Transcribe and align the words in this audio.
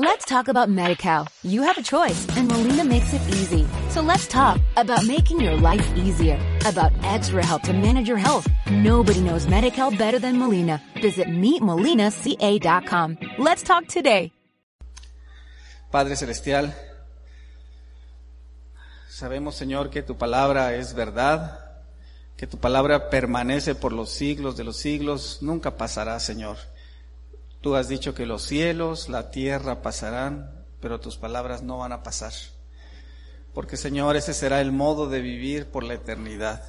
Let's 0.00 0.24
talk 0.26 0.46
about 0.46 0.68
MediCal. 0.68 1.26
You 1.42 1.62
have 1.62 1.76
a 1.76 1.82
choice 1.82 2.24
and 2.36 2.46
Molina 2.46 2.84
makes 2.84 3.12
it 3.12 3.20
easy. 3.30 3.66
So 3.90 4.00
let's 4.00 4.28
talk 4.28 4.60
about 4.76 5.04
making 5.04 5.40
your 5.40 5.56
life 5.56 5.84
easier, 5.96 6.38
about 6.64 6.92
extra 7.02 7.44
help 7.44 7.62
to 7.62 7.72
manage 7.72 8.06
your 8.06 8.16
health. 8.16 8.46
Nobody 8.70 9.20
knows 9.20 9.46
MediCal 9.46 9.98
better 9.98 10.20
than 10.20 10.38
Molina. 10.38 10.80
Visit 11.02 11.26
meetmolinaca.com. 11.26 13.18
Let's 13.38 13.64
talk 13.64 13.88
today. 13.88 14.30
Padre 15.90 16.14
Celestial, 16.14 16.72
sabemos 19.08 19.56
Señor 19.56 19.90
que 19.90 20.02
tu 20.02 20.16
palabra 20.16 20.76
es 20.76 20.94
verdad, 20.94 21.58
que 22.36 22.46
tu 22.46 22.58
palabra 22.58 23.10
permanece 23.10 23.74
por 23.74 23.92
los 23.92 24.10
siglos 24.10 24.56
de 24.56 24.62
los 24.62 24.76
siglos, 24.76 25.38
nunca 25.40 25.76
pasará 25.76 26.20
Señor. 26.20 26.56
Tú 27.60 27.74
has 27.74 27.88
dicho 27.88 28.14
que 28.14 28.26
los 28.26 28.42
cielos, 28.42 29.08
la 29.08 29.30
tierra 29.30 29.82
pasarán, 29.82 30.64
pero 30.80 31.00
tus 31.00 31.16
palabras 31.16 31.62
no 31.62 31.78
van 31.78 31.92
a 31.92 32.02
pasar. 32.02 32.32
Porque 33.52 33.76
Señor, 33.76 34.16
ese 34.16 34.34
será 34.34 34.60
el 34.60 34.70
modo 34.70 35.08
de 35.08 35.20
vivir 35.20 35.66
por 35.66 35.82
la 35.82 35.94
eternidad 35.94 36.62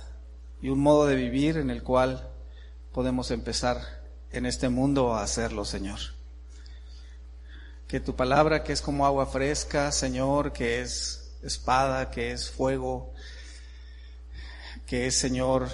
y 0.61 0.69
un 0.69 0.79
modo 0.79 1.05
de 1.05 1.15
vivir 1.15 1.57
en 1.57 1.69
el 1.69 1.83
cual 1.83 2.29
podemos 2.91 3.31
empezar 3.31 4.01
en 4.31 4.45
este 4.45 4.69
mundo 4.69 5.13
a 5.13 5.23
hacerlo, 5.23 5.65
Señor. 5.65 5.99
Que 7.87 7.99
tu 7.99 8.15
palabra, 8.15 8.63
que 8.63 8.73
es 8.73 8.81
como 8.81 9.05
agua 9.05 9.25
fresca, 9.27 9.91
Señor, 9.91 10.53
que 10.53 10.81
es 10.81 11.37
espada, 11.43 12.09
que 12.11 12.31
es 12.31 12.49
fuego, 12.49 13.13
que 14.85 15.07
es, 15.07 15.15
Señor, 15.15 15.69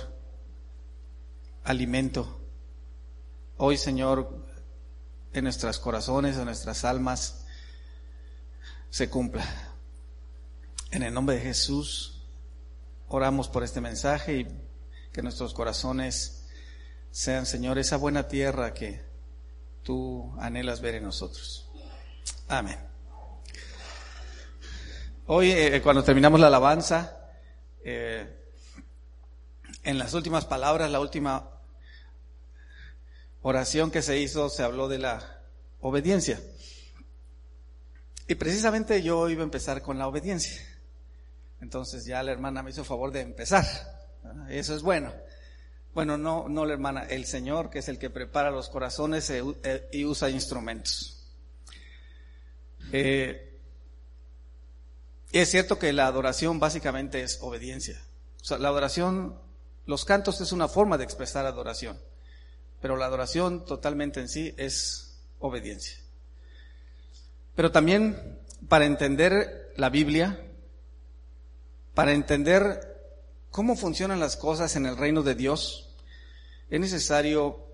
alimento. 1.63 2.39
Hoy, 3.57 3.77
Señor, 3.77 4.44
en 5.35 5.43
nuestros 5.43 5.79
corazones, 5.79 6.37
en 6.37 6.45
nuestras 6.45 6.85
almas, 6.85 7.45
se 8.89 9.09
cumpla. 9.09 9.45
En 10.91 11.03
el 11.03 11.13
nombre 11.13 11.35
de 11.35 11.41
Jesús, 11.41 12.21
oramos 13.09 13.49
por 13.49 13.61
este 13.65 13.81
mensaje 13.81 14.37
y 14.37 14.47
que 15.11 15.21
nuestros 15.21 15.53
corazones 15.53 16.47
sean, 17.11 17.45
Señor, 17.45 17.77
esa 17.77 17.97
buena 17.97 18.29
tierra 18.29 18.73
que 18.73 19.03
tú 19.83 20.33
anhelas 20.39 20.79
ver 20.79 20.95
en 20.95 21.03
nosotros. 21.03 21.69
Amén. 22.47 22.79
Hoy, 25.27 25.51
eh, 25.51 25.81
cuando 25.81 26.01
terminamos 26.01 26.39
la 26.39 26.47
alabanza, 26.47 27.17
eh, 27.83 28.41
en 29.83 29.97
las 29.97 30.13
últimas 30.13 30.45
palabras, 30.45 30.89
la 30.89 31.01
última 31.01 31.54
oración 33.47 33.91
que 33.91 34.01
se 34.01 34.17
hizo 34.17 34.49
se 34.49 34.63
habló 34.63 34.87
de 34.87 34.97
la 34.97 35.39
obediencia. 35.79 36.41
Y 38.27 38.33
precisamente 38.35 39.03
yo 39.03 39.29
iba 39.29 39.41
a 39.41 39.43
empezar 39.43 39.83
con 39.83 39.99
la 39.99 40.07
obediencia. 40.07 40.59
Entonces 41.61 42.05
ya 42.05 42.23
la 42.23 42.31
hermana 42.31 42.63
me 42.63 42.71
hizo 42.71 42.83
favor 42.83 43.11
de 43.11 43.21
empezar. 43.21 43.63
Eso 44.49 44.75
es 44.75 44.81
bueno. 44.81 45.13
Bueno, 45.93 46.17
no, 46.17 46.49
no 46.49 46.65
la 46.65 46.73
hermana, 46.73 47.03
el 47.03 47.25
Señor, 47.25 47.69
que 47.69 47.79
es 47.79 47.87
el 47.87 47.99
que 47.99 48.09
prepara 48.09 48.49
los 48.49 48.67
corazones 48.67 49.29
e 49.29 49.43
e, 49.63 49.89
y 49.91 50.05
usa 50.05 50.31
instrumentos. 50.31 51.23
Eh, 52.91 53.59
es 55.31 55.51
cierto 55.51 55.77
que 55.77 55.93
la 55.93 56.07
adoración 56.07 56.59
básicamente 56.59 57.21
es 57.21 57.37
obediencia. 57.41 58.01
O 58.41 58.43
sea, 58.43 58.57
la 58.57 58.69
adoración, 58.69 59.39
los 59.85 60.03
cantos 60.03 60.41
es 60.41 60.51
una 60.51 60.67
forma 60.67 60.97
de 60.97 61.03
expresar 61.03 61.45
adoración 61.45 61.95
pero 62.85 62.97
la 62.97 63.07
adoración 63.07 63.65
totalmente 63.65 64.19
en 64.19 64.29
sí 64.29 64.53
es 64.57 65.17
obediencia. 65.39 65.97
Pero 67.55 67.71
también 67.71 68.37
para 68.69 68.85
entender 68.85 69.73
la 69.75 69.89
Biblia, 69.89 70.39
para 71.95 72.13
entender 72.13 72.95
cómo 73.49 73.75
funcionan 73.75 74.19
las 74.19 74.37
cosas 74.37 74.75
en 74.75 74.85
el 74.85 74.97
reino 74.97 75.23
de 75.23 75.33
Dios, 75.33 75.95
es 76.69 76.79
necesario, 76.79 77.65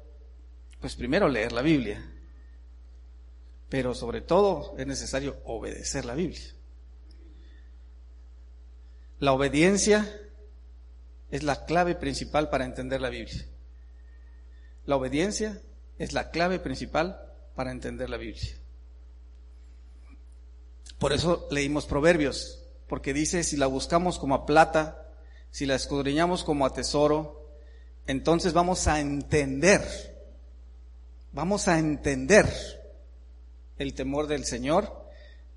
pues 0.80 0.96
primero 0.96 1.28
leer 1.28 1.52
la 1.52 1.62
Biblia, 1.62 2.10
pero 3.68 3.94
sobre 3.94 4.22
todo 4.22 4.78
es 4.78 4.88
necesario 4.88 5.42
obedecer 5.44 6.06
la 6.06 6.16
Biblia. 6.16 6.54
La 9.20 9.34
obediencia 9.34 10.10
es 11.32 11.44
la 11.44 11.66
clave 11.66 11.96
principal 11.96 12.50
para 12.50 12.64
entender 12.64 13.02
la 13.02 13.10
Biblia. 13.10 13.46
La 14.86 14.96
obediencia 14.96 15.62
es 15.98 16.14
la 16.14 16.32
clave 16.32 16.60
principal 16.60 17.22
para 17.56 17.72
entender 17.72 18.10
la 18.10 18.18
Biblia. 18.18 18.58
Por 20.98 21.14
eso 21.14 21.48
leímos 21.52 21.86
Proverbios, 21.86 22.64
porque 22.88 23.14
dice, 23.14 23.44
si 23.44 23.58
la 23.58 23.68
buscamos 23.68 24.20
como 24.20 24.36
a 24.36 24.46
plata, 24.46 25.08
si 25.50 25.66
la 25.66 25.76
escudriñamos 25.76 26.44
como 26.44 26.66
a 26.66 26.74
tesoro, 26.74 27.50
entonces 28.08 28.54
vamos 28.54 28.88
a 28.88 29.00
entender, 29.00 29.82
vamos 31.32 31.68
a 31.68 31.80
entender 31.80 32.48
el 33.78 33.94
temor 33.94 34.28
del 34.28 34.46
Señor 34.46 35.08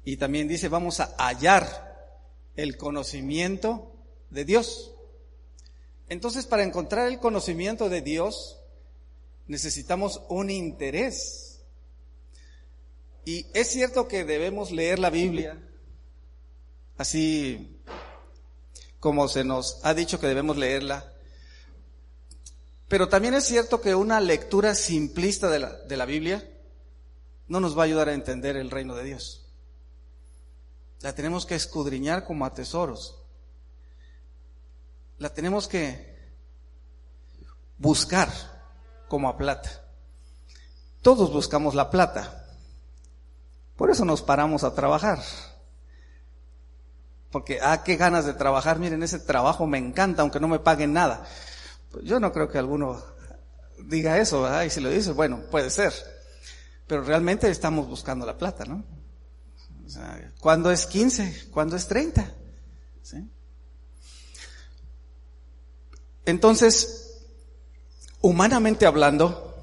y 0.05 0.17
también 0.17 0.49
dice, 0.49 0.69
vamos 0.69 1.01
a 1.01 1.15
hallar 1.19 1.95
el 2.57 2.77
conocimiento 2.77 3.93
de 4.31 4.45
Dios. 4.45 4.93
Entonces, 6.09 6.47
para 6.47 6.63
encontrar 6.63 7.09
el 7.09 7.19
conocimiento 7.19 7.89
de 7.89 8.03
Dios, 8.03 8.61
necesitamos 9.47 10.23
un 10.29 10.51
interés. 10.51 11.61
Y 13.25 13.47
es 13.55 13.69
cierto 13.69 14.09
que 14.09 14.25
debemos 14.25 14.71
leer 14.71 14.99
la 14.99 15.11
Biblia, 15.11 15.59
así 16.99 17.81
como 19.01 19.29
se 19.29 19.45
nos 19.45 19.81
ha 19.85 19.95
dicho 19.95 20.21
que 20.21 20.27
debemos 20.27 20.57
leerla, 20.57 21.13
pero 22.89 23.09
también 23.09 23.35
es 23.35 23.45
cierto 23.45 23.81
que 23.81 23.95
una 23.95 24.21
lectura 24.21 24.75
simplista 24.75 25.51
de 25.51 25.59
la, 25.59 25.73
de 25.73 25.97
la 25.97 26.05
Biblia 26.05 26.49
no 27.49 27.61
nos 27.61 27.77
va 27.77 27.83
a 27.83 27.87
ayudar 27.87 28.09
a 28.09 28.15
entender 28.15 28.57
el 28.57 28.71
reino 28.71 28.95
de 28.95 29.05
Dios. 29.05 29.47
La 31.01 31.15
tenemos 31.15 31.45
que 31.45 31.55
escudriñar 31.55 32.25
como 32.25 32.47
a 32.47 32.55
tesoros. 32.55 33.21
La 35.19 35.33
tenemos 35.33 35.69
que 35.69 36.15
buscar 37.79 38.54
como 39.09 39.29
a 39.29 39.37
plata. 39.37 39.71
Todos 41.03 41.33
buscamos 41.33 41.75
la 41.75 41.91
plata. 41.91 42.47
Por 43.77 43.91
eso 43.91 44.05
nos 44.05 44.23
paramos 44.23 44.65
a 44.65 44.75
trabajar. 44.75 45.19
Porque, 47.31 47.59
ah, 47.61 47.83
qué 47.83 47.97
ganas 47.97 48.25
de 48.25 48.35
trabajar. 48.35 48.79
Miren, 48.79 49.03
ese 49.03 49.19
trabajo 49.19 49.67
me 49.67 49.79
encanta, 49.79 50.23
aunque 50.23 50.41
no 50.41 50.49
me 50.49 50.61
paguen 50.61 50.93
nada. 50.93 51.25
Pues 51.91 52.05
yo 52.05 52.21
no 52.21 52.33
creo 52.33 52.49
que 52.49 52.59
alguno 52.59 53.03
diga 53.87 54.19
eso, 54.19 54.43
¿verdad? 54.43 54.63
Y 54.63 54.71
si 54.71 54.81
lo 54.81 54.89
dice, 54.89 55.13
bueno, 55.13 55.41
puede 55.51 55.71
ser. 55.71 55.93
Pero 56.87 57.03
realmente 57.03 57.51
estamos 57.51 57.89
buscando 57.89 58.25
la 58.25 58.39
plata, 58.39 58.65
¿no? 58.65 58.85
O 59.85 59.89
sea, 59.89 60.33
¿cuándo 60.41 60.71
es 60.71 60.87
15? 60.87 61.49
¿Cuándo 61.51 61.77
es 61.77 61.87
30? 61.87 62.33
¿Sí? 63.03 63.31
Entonces, 66.25 67.04
humanamente 68.25 68.87
hablando, 68.87 69.55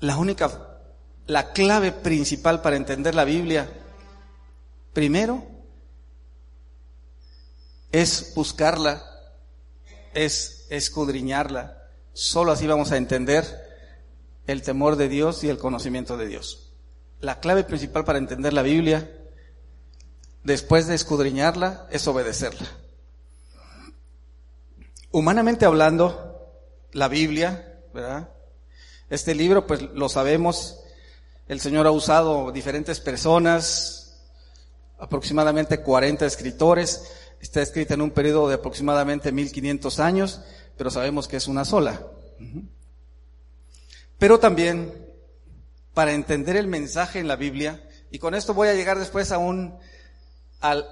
la 0.00 0.16
única, 0.16 0.80
la 1.26 1.52
clave 1.52 1.92
principal 1.92 2.62
para 2.62 2.76
entender 2.76 3.14
la 3.14 3.26
Biblia, 3.26 3.70
primero, 4.94 5.44
es 7.92 8.32
buscarla, 8.34 9.04
es 10.14 10.68
escudriñarla. 10.70 11.82
Solo 12.14 12.52
así 12.52 12.66
vamos 12.66 12.92
a 12.92 12.96
entender 12.96 13.44
el 14.46 14.62
temor 14.62 14.96
de 14.96 15.10
Dios 15.10 15.44
y 15.44 15.50
el 15.50 15.58
conocimiento 15.58 16.16
de 16.16 16.28
Dios. 16.28 16.72
La 17.20 17.40
clave 17.40 17.64
principal 17.64 18.06
para 18.06 18.18
entender 18.18 18.54
la 18.54 18.62
Biblia, 18.62 19.06
después 20.44 20.86
de 20.86 20.94
escudriñarla, 20.94 21.86
es 21.90 22.08
obedecerla. 22.08 22.83
Humanamente 25.14 25.64
hablando, 25.64 26.50
la 26.90 27.06
Biblia, 27.06 27.78
¿verdad? 27.94 28.30
Este 29.08 29.32
libro, 29.32 29.64
pues 29.64 29.80
lo 29.80 30.08
sabemos, 30.08 30.80
el 31.46 31.60
Señor 31.60 31.86
ha 31.86 31.92
usado 31.92 32.50
diferentes 32.50 32.98
personas, 32.98 34.24
aproximadamente 34.98 35.82
40 35.82 36.26
escritores, 36.26 37.12
está 37.40 37.62
escrita 37.62 37.94
en 37.94 38.00
un 38.02 38.10
periodo 38.10 38.48
de 38.48 38.56
aproximadamente 38.56 39.30
1500 39.30 40.00
años, 40.00 40.40
pero 40.76 40.90
sabemos 40.90 41.28
que 41.28 41.36
es 41.36 41.46
una 41.46 41.64
sola. 41.64 42.04
Pero 44.18 44.40
también, 44.40 44.92
para 45.94 46.12
entender 46.12 46.56
el 46.56 46.66
mensaje 46.66 47.20
en 47.20 47.28
la 47.28 47.36
Biblia, 47.36 47.88
y 48.10 48.18
con 48.18 48.34
esto 48.34 48.52
voy 48.52 48.66
a 48.66 48.74
llegar 48.74 48.98
después 48.98 49.30
a 49.30 49.38
un, 49.38 49.78
al, 50.60 50.88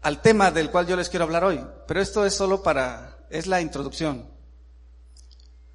al 0.00 0.22
tema 0.22 0.52
del 0.52 0.70
cual 0.70 0.86
yo 0.86 0.96
les 0.96 1.10
quiero 1.10 1.26
hablar 1.26 1.44
hoy, 1.44 1.62
pero 1.86 2.00
esto 2.00 2.24
es 2.24 2.32
solo 2.32 2.62
para 2.62 3.17
es 3.30 3.46
la 3.46 3.60
introducción. 3.60 4.26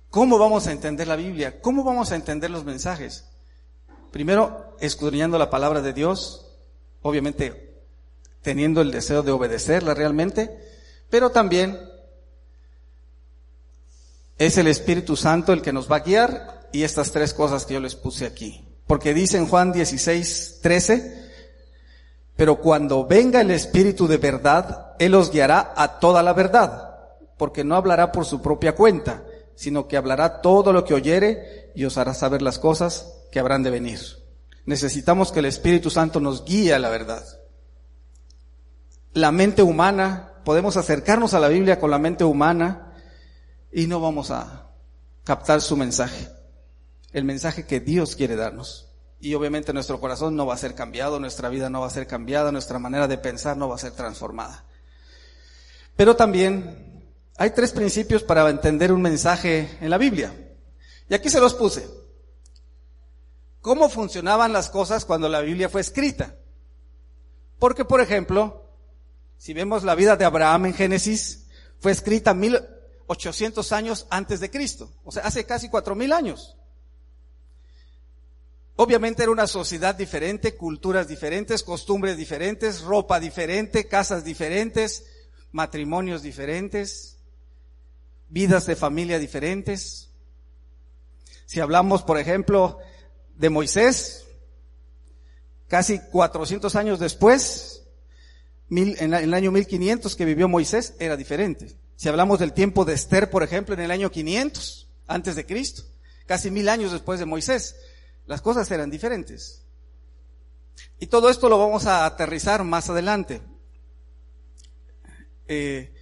¿Cómo 0.10 0.38
vamos 0.38 0.68
a 0.68 0.72
entender 0.72 1.08
la 1.08 1.16
Biblia? 1.16 1.60
¿Cómo 1.62 1.84
vamos 1.84 2.12
a 2.12 2.16
entender 2.16 2.52
los 2.52 2.66
mensajes? 2.66 3.26
Primero, 4.12 4.76
escudriñando 4.80 5.40
la 5.40 5.50
palabra 5.50 5.82
de 5.82 5.94
Dios, 5.94 6.46
obviamente 7.02 7.74
teniendo 8.44 8.82
el 8.82 8.92
deseo 8.92 9.24
de 9.24 9.32
obedecerla 9.32 9.96
realmente, 9.96 10.56
pero 11.10 11.32
también 11.32 11.80
es 14.38 14.58
el 14.58 14.68
Espíritu 14.68 15.16
Santo 15.16 15.54
el 15.54 15.62
que 15.62 15.74
nos 15.74 15.92
va 15.92 15.98
a 15.98 16.02
guiar 16.02 16.70
y 16.72 16.84
estas 16.84 17.12
tres 17.12 17.34
cosas 17.34 17.66
que 17.66 17.76
yo 17.76 17.80
les 17.80 17.96
puse 17.96 18.26
aquí. 18.26 18.68
Porque 18.86 19.14
dice 19.14 19.38
en 19.38 19.48
Juan 19.48 19.72
16, 19.72 20.60
13, 20.62 21.32
pero 22.36 22.58
cuando 22.58 23.08
venga 23.08 23.42
el 23.42 23.52
Espíritu 23.52 24.08
de 24.08 24.18
verdad, 24.18 24.94
Él 25.00 25.16
os 25.16 25.32
guiará 25.32 25.74
a 25.76 26.00
toda 26.00 26.22
la 26.22 26.34
verdad, 26.34 26.93
porque 27.38 27.64
no 27.64 27.76
hablará 27.76 28.12
por 28.12 28.26
su 28.26 28.42
propia 28.42 28.76
cuenta, 28.76 29.24
sino 29.56 29.88
que 29.88 29.98
hablará 29.98 30.42
todo 30.42 30.74
lo 30.74 30.86
que 30.86 30.94
oyere 30.94 31.72
y 31.76 31.86
os 31.86 31.98
hará 31.98 32.14
saber 32.14 32.42
las 32.42 32.60
cosas 32.60 33.14
que 33.32 33.40
habrán 33.40 33.64
de 33.64 33.70
venir. 33.70 34.00
Necesitamos 34.66 35.32
que 35.32 35.40
el 35.40 35.46
Espíritu 35.46 35.90
Santo 35.90 36.20
nos 36.20 36.46
guíe 36.46 36.74
a 36.74 36.80
la 36.80 36.90
verdad. 36.90 37.24
La 39.14 39.32
mente 39.32 39.62
humana, 39.62 40.34
podemos 40.46 40.78
acercarnos 40.78 41.34
a 41.34 41.40
la 41.40 41.50
Biblia 41.50 41.80
con 41.80 41.92
la 41.92 42.00
mente 42.00 42.24
humana 42.24 42.94
y 43.72 43.88
no 43.88 44.00
vamos 44.00 44.32
a 44.32 44.70
captar 45.24 45.62
su 45.62 45.76
mensaje, 45.78 46.30
el 47.12 47.24
mensaje 47.24 47.66
que 47.66 47.80
Dios 47.80 48.16
quiere 48.16 48.36
darnos. 48.36 48.90
Y 49.20 49.36
obviamente 49.36 49.72
nuestro 49.72 50.00
corazón 50.00 50.36
no 50.36 50.46
va 50.46 50.54
a 50.54 50.58
ser 50.58 50.76
cambiado, 50.76 51.20
nuestra 51.20 51.48
vida 51.50 51.70
no 51.70 51.82
va 51.82 51.88
a 51.88 51.92
ser 51.92 52.08
cambiada, 52.08 52.52
nuestra 52.52 52.78
manera 52.78 53.08
de 53.08 53.18
pensar 53.18 53.56
no 53.56 53.70
va 53.70 53.76
a 53.76 53.80
ser 53.80 53.94
transformada. 53.94 54.66
Pero 55.96 56.16
también 56.16 56.93
hay 57.38 57.52
tres 57.52 57.72
principios 57.72 58.24
para 58.24 58.50
entender 58.50 58.92
un 58.92 59.02
mensaje 59.02 59.78
en 59.82 59.90
la 59.90 59.98
Biblia. 59.98 60.34
Y 61.10 61.14
aquí 61.14 61.30
se 61.30 61.40
los 61.40 61.54
puse. 61.54 61.88
¿Cómo 63.62 63.90
funcionaban 63.90 64.54
las 64.54 64.70
cosas 64.70 65.06
cuando 65.06 65.30
la 65.30 65.42
Biblia 65.42 65.70
fue 65.70 65.82
escrita? 65.82 66.36
Porque, 67.60 67.86
por 67.86 68.02
ejemplo, 68.02 68.70
si 69.38 69.54
vemos 69.54 69.84
la 69.84 69.96
vida 69.96 70.16
de 70.16 70.26
Abraham 70.26 70.68
en 70.68 70.74
Génesis, 70.74 71.48
fue 71.80 71.92
escrita 71.92 72.34
1800 72.34 73.72
años 73.72 74.06
antes 74.10 74.40
de 74.40 74.52
Cristo, 74.52 74.92
o 75.04 75.12
sea, 75.12 75.24
hace 75.24 75.46
casi 75.46 75.70
4000 75.70 76.14
años. 76.14 76.58
Obviamente 78.76 79.24
era 79.24 79.32
una 79.32 79.48
sociedad 79.48 79.96
diferente, 79.96 80.56
culturas 80.56 81.08
diferentes, 81.08 81.64
costumbres 81.64 82.18
diferentes, 82.18 82.82
ropa 82.82 83.20
diferente, 83.20 83.88
casas 83.88 84.24
diferentes, 84.24 85.06
matrimonios 85.52 86.22
diferentes 86.24 87.13
vidas 88.34 88.66
de 88.66 88.76
familia 88.76 89.20
diferentes. 89.20 90.10
Si 91.46 91.60
hablamos, 91.60 92.02
por 92.02 92.18
ejemplo, 92.18 92.80
de 93.36 93.52
Moisés, 93.52 94.26
casi 95.68 96.00
400 96.00 96.76
años 96.76 97.00
después, 97.00 97.84
en 98.72 99.14
el 99.14 99.34
año 99.36 99.52
1500 99.52 100.16
que 100.16 100.26
vivió 100.26 100.50
Moisés, 100.50 100.96
era 101.00 101.16
diferente. 101.16 101.78
Si 101.96 102.10
hablamos 102.10 102.40
del 102.40 102.54
tiempo 102.54 102.86
de 102.86 102.94
Esther, 102.96 103.30
por 103.30 103.44
ejemplo, 103.44 103.76
en 103.76 103.82
el 103.82 103.92
año 103.92 104.10
500, 104.10 104.88
antes 105.06 105.36
de 105.36 105.46
Cristo, 105.46 105.84
casi 106.26 106.50
mil 106.50 106.70
años 106.70 106.92
después 106.92 107.20
de 107.20 107.28
Moisés, 107.28 107.76
las 108.26 108.42
cosas 108.42 108.70
eran 108.72 108.90
diferentes. 108.90 109.64
Y 111.00 111.06
todo 111.06 111.30
esto 111.30 111.50
lo 111.50 111.60
vamos 111.60 111.86
a 111.86 112.08
aterrizar 112.08 112.64
más 112.64 112.90
adelante. 112.90 113.42
Eh, 115.48 115.93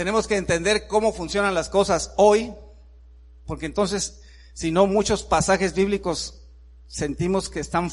tenemos 0.00 0.26
que 0.26 0.38
entender 0.38 0.86
cómo 0.86 1.12
funcionan 1.12 1.52
las 1.52 1.68
cosas 1.68 2.14
hoy, 2.16 2.54
porque 3.44 3.66
entonces, 3.66 4.22
si 4.54 4.70
no, 4.70 4.86
muchos 4.86 5.24
pasajes 5.24 5.74
bíblicos 5.74 6.40
sentimos 6.86 7.50
que 7.50 7.60
están 7.60 7.90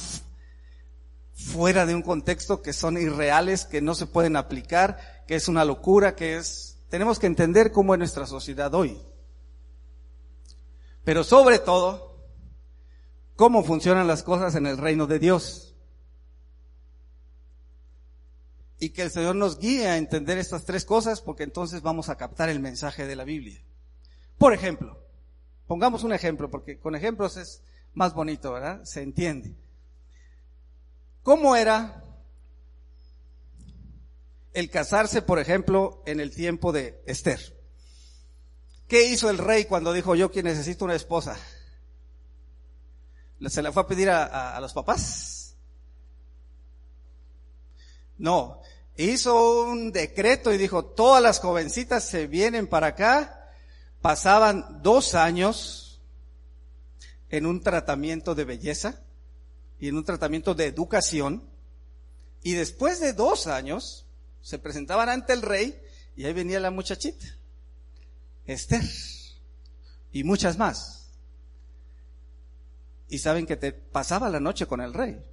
fuera 1.33 1.85
de 1.85 1.95
un 1.95 2.01
contexto, 2.01 2.61
que 2.61 2.71
son 2.71 2.97
irreales, 2.97 3.65
que 3.65 3.81
no 3.81 3.93
se 3.93 4.05
pueden 4.05 4.37
aplicar, 4.37 5.25
que 5.27 5.35
es 5.35 5.49
una 5.49 5.65
locura, 5.65 6.15
que 6.15 6.37
es... 6.37 6.77
Tenemos 6.87 7.19
que 7.19 7.27
entender 7.27 7.73
cómo 7.73 7.93
es 7.93 7.99
nuestra 7.99 8.25
sociedad 8.25 8.73
hoy. 8.73 8.97
Pero 11.03 11.25
sobre 11.25 11.59
todo, 11.59 12.25
cómo 13.35 13.65
funcionan 13.65 14.07
las 14.07 14.23
cosas 14.23 14.55
en 14.55 14.65
el 14.65 14.77
reino 14.77 15.07
de 15.07 15.19
Dios. 15.19 15.66
Y 18.79 18.89
que 18.89 19.03
el 19.03 19.11
Señor 19.11 19.35
nos 19.35 19.57
guíe 19.59 19.87
a 19.87 19.97
entender 19.97 20.37
estas 20.37 20.65
tres 20.65 20.85
cosas 20.85 21.21
porque 21.21 21.43
entonces 21.43 21.81
vamos 21.81 22.09
a 22.09 22.17
captar 22.17 22.49
el 22.49 22.59
mensaje 22.59 23.07
de 23.07 23.15
la 23.15 23.23
Biblia. 23.23 23.61
Por 24.37 24.53
ejemplo, 24.53 25.01
pongamos 25.65 26.03
un 26.03 26.13
ejemplo 26.13 26.49
porque 26.49 26.79
con 26.79 26.95
ejemplos 26.95 27.37
es 27.37 27.63
más 27.93 28.13
bonito, 28.13 28.53
¿verdad? 28.53 28.83
Se 28.83 29.01
entiende. 29.01 29.55
¿Cómo 31.23 31.55
era 31.55 32.03
el 34.53 34.69
casarse, 34.69 35.21
por 35.21 35.39
ejemplo, 35.39 36.03
en 36.05 36.19
el 36.19 36.33
tiempo 36.33 36.71
de 36.71 37.01
Esther? 37.07 37.57
¿Qué 38.87 39.09
hizo 39.09 39.29
el 39.29 39.39
rey 39.39 39.65
cuando 39.65 39.91
dijo 39.91 40.15
yo 40.15 40.31
que 40.31 40.43
necesito 40.43 40.85
una 40.85 40.95
esposa? 40.95 41.37
¿Se 43.47 43.61
la 43.61 43.71
fue 43.71 43.83
a 43.83 43.87
pedir 43.87 44.09
a, 44.09 44.55
a 44.55 44.61
los 44.61 44.73
papás? 44.73 45.55
No, 48.17 48.61
hizo 48.97 49.63
un 49.63 49.91
decreto 49.91 50.51
y 50.51 50.57
dijo, 50.57 50.83
todas 50.85 51.21
las 51.21 51.39
jovencitas 51.39 52.03
se 52.03 52.27
vienen 52.27 52.67
para 52.67 52.87
acá. 52.87 53.51
Pasaban 54.01 54.81
dos 54.81 55.15
años 55.15 56.01
en 57.29 57.45
un 57.45 57.61
tratamiento 57.61 58.35
de 58.35 58.45
belleza 58.45 59.01
y 59.79 59.89
en 59.89 59.97
un 59.97 60.03
tratamiento 60.03 60.55
de 60.55 60.65
educación. 60.65 61.43
Y 62.41 62.53
después 62.53 62.99
de 62.99 63.13
dos 63.13 63.47
años 63.47 64.05
se 64.41 64.59
presentaban 64.59 65.09
ante 65.09 65.33
el 65.33 65.41
rey 65.41 65.79
y 66.15 66.25
ahí 66.25 66.33
venía 66.33 66.59
la 66.59 66.71
muchachita, 66.71 67.25
Esther, 68.45 68.83
y 70.11 70.23
muchas 70.23 70.57
más. 70.57 71.11
Y 73.07 73.19
saben 73.19 73.45
que 73.45 73.55
te 73.55 73.71
pasaba 73.71 74.29
la 74.29 74.39
noche 74.39 74.65
con 74.65 74.81
el 74.81 74.93
rey, 74.93 75.23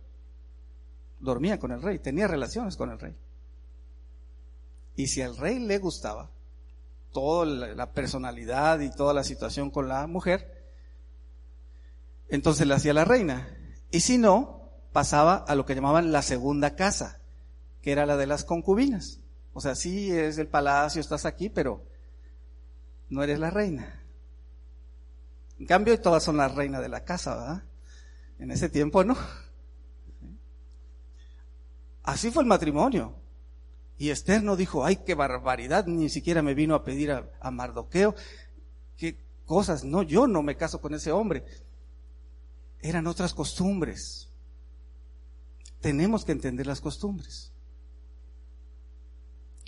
dormía 1.20 1.58
con 1.58 1.72
el 1.72 1.80
rey, 1.80 1.98
tenía 1.98 2.28
relaciones 2.28 2.76
con 2.76 2.90
el 2.90 2.98
rey. 2.98 3.16
Y 4.96 5.08
si 5.08 5.22
al 5.22 5.36
rey 5.36 5.58
le 5.58 5.78
gustaba 5.78 6.30
toda 7.12 7.46
la 7.46 7.92
personalidad 7.92 8.80
y 8.80 8.90
toda 8.90 9.14
la 9.14 9.24
situación 9.24 9.70
con 9.70 9.88
la 9.88 10.06
mujer, 10.06 10.64
entonces 12.28 12.66
le 12.66 12.74
hacía 12.74 12.94
la 12.94 13.04
reina. 13.04 13.48
Y 13.90 14.00
si 14.00 14.18
no, 14.18 14.70
pasaba 14.92 15.36
a 15.36 15.54
lo 15.54 15.66
que 15.66 15.74
llamaban 15.74 16.12
la 16.12 16.22
segunda 16.22 16.76
casa, 16.76 17.20
que 17.82 17.92
era 17.92 18.06
la 18.06 18.16
de 18.16 18.26
las 18.26 18.44
concubinas. 18.44 19.20
O 19.52 19.60
sea, 19.60 19.74
sí 19.74 20.10
es 20.10 20.38
el 20.38 20.48
palacio, 20.48 21.00
estás 21.00 21.26
aquí, 21.26 21.48
pero 21.48 21.84
no 23.08 23.22
eres 23.22 23.38
la 23.38 23.50
reina. 23.50 24.02
En 25.58 25.66
cambio, 25.66 26.00
todas 26.00 26.22
son 26.22 26.36
la 26.36 26.48
reina 26.48 26.80
de 26.80 26.88
la 26.88 27.04
casa, 27.04 27.36
¿verdad? 27.36 27.64
En 28.38 28.50
ese 28.50 28.68
tiempo 28.68 29.04
no. 29.04 29.16
Así 32.02 32.30
fue 32.30 32.42
el 32.42 32.48
matrimonio. 32.48 33.14
Y 33.96 34.10
Esther 34.10 34.42
no 34.42 34.56
dijo, 34.56 34.84
ay, 34.84 34.96
qué 34.96 35.14
barbaridad, 35.14 35.86
ni 35.86 36.08
siquiera 36.08 36.42
me 36.42 36.54
vino 36.54 36.74
a 36.74 36.84
pedir 36.84 37.12
a, 37.12 37.50
Mardoqueo. 37.50 38.14
Qué 38.96 39.18
cosas, 39.46 39.84
no, 39.84 40.02
yo 40.02 40.26
no 40.26 40.42
me 40.42 40.56
caso 40.56 40.80
con 40.80 40.94
ese 40.94 41.12
hombre. 41.12 41.44
Eran 42.80 43.06
otras 43.06 43.32
costumbres. 43.32 44.28
Tenemos 45.80 46.24
que 46.24 46.32
entender 46.32 46.66
las 46.66 46.80
costumbres. 46.80 47.52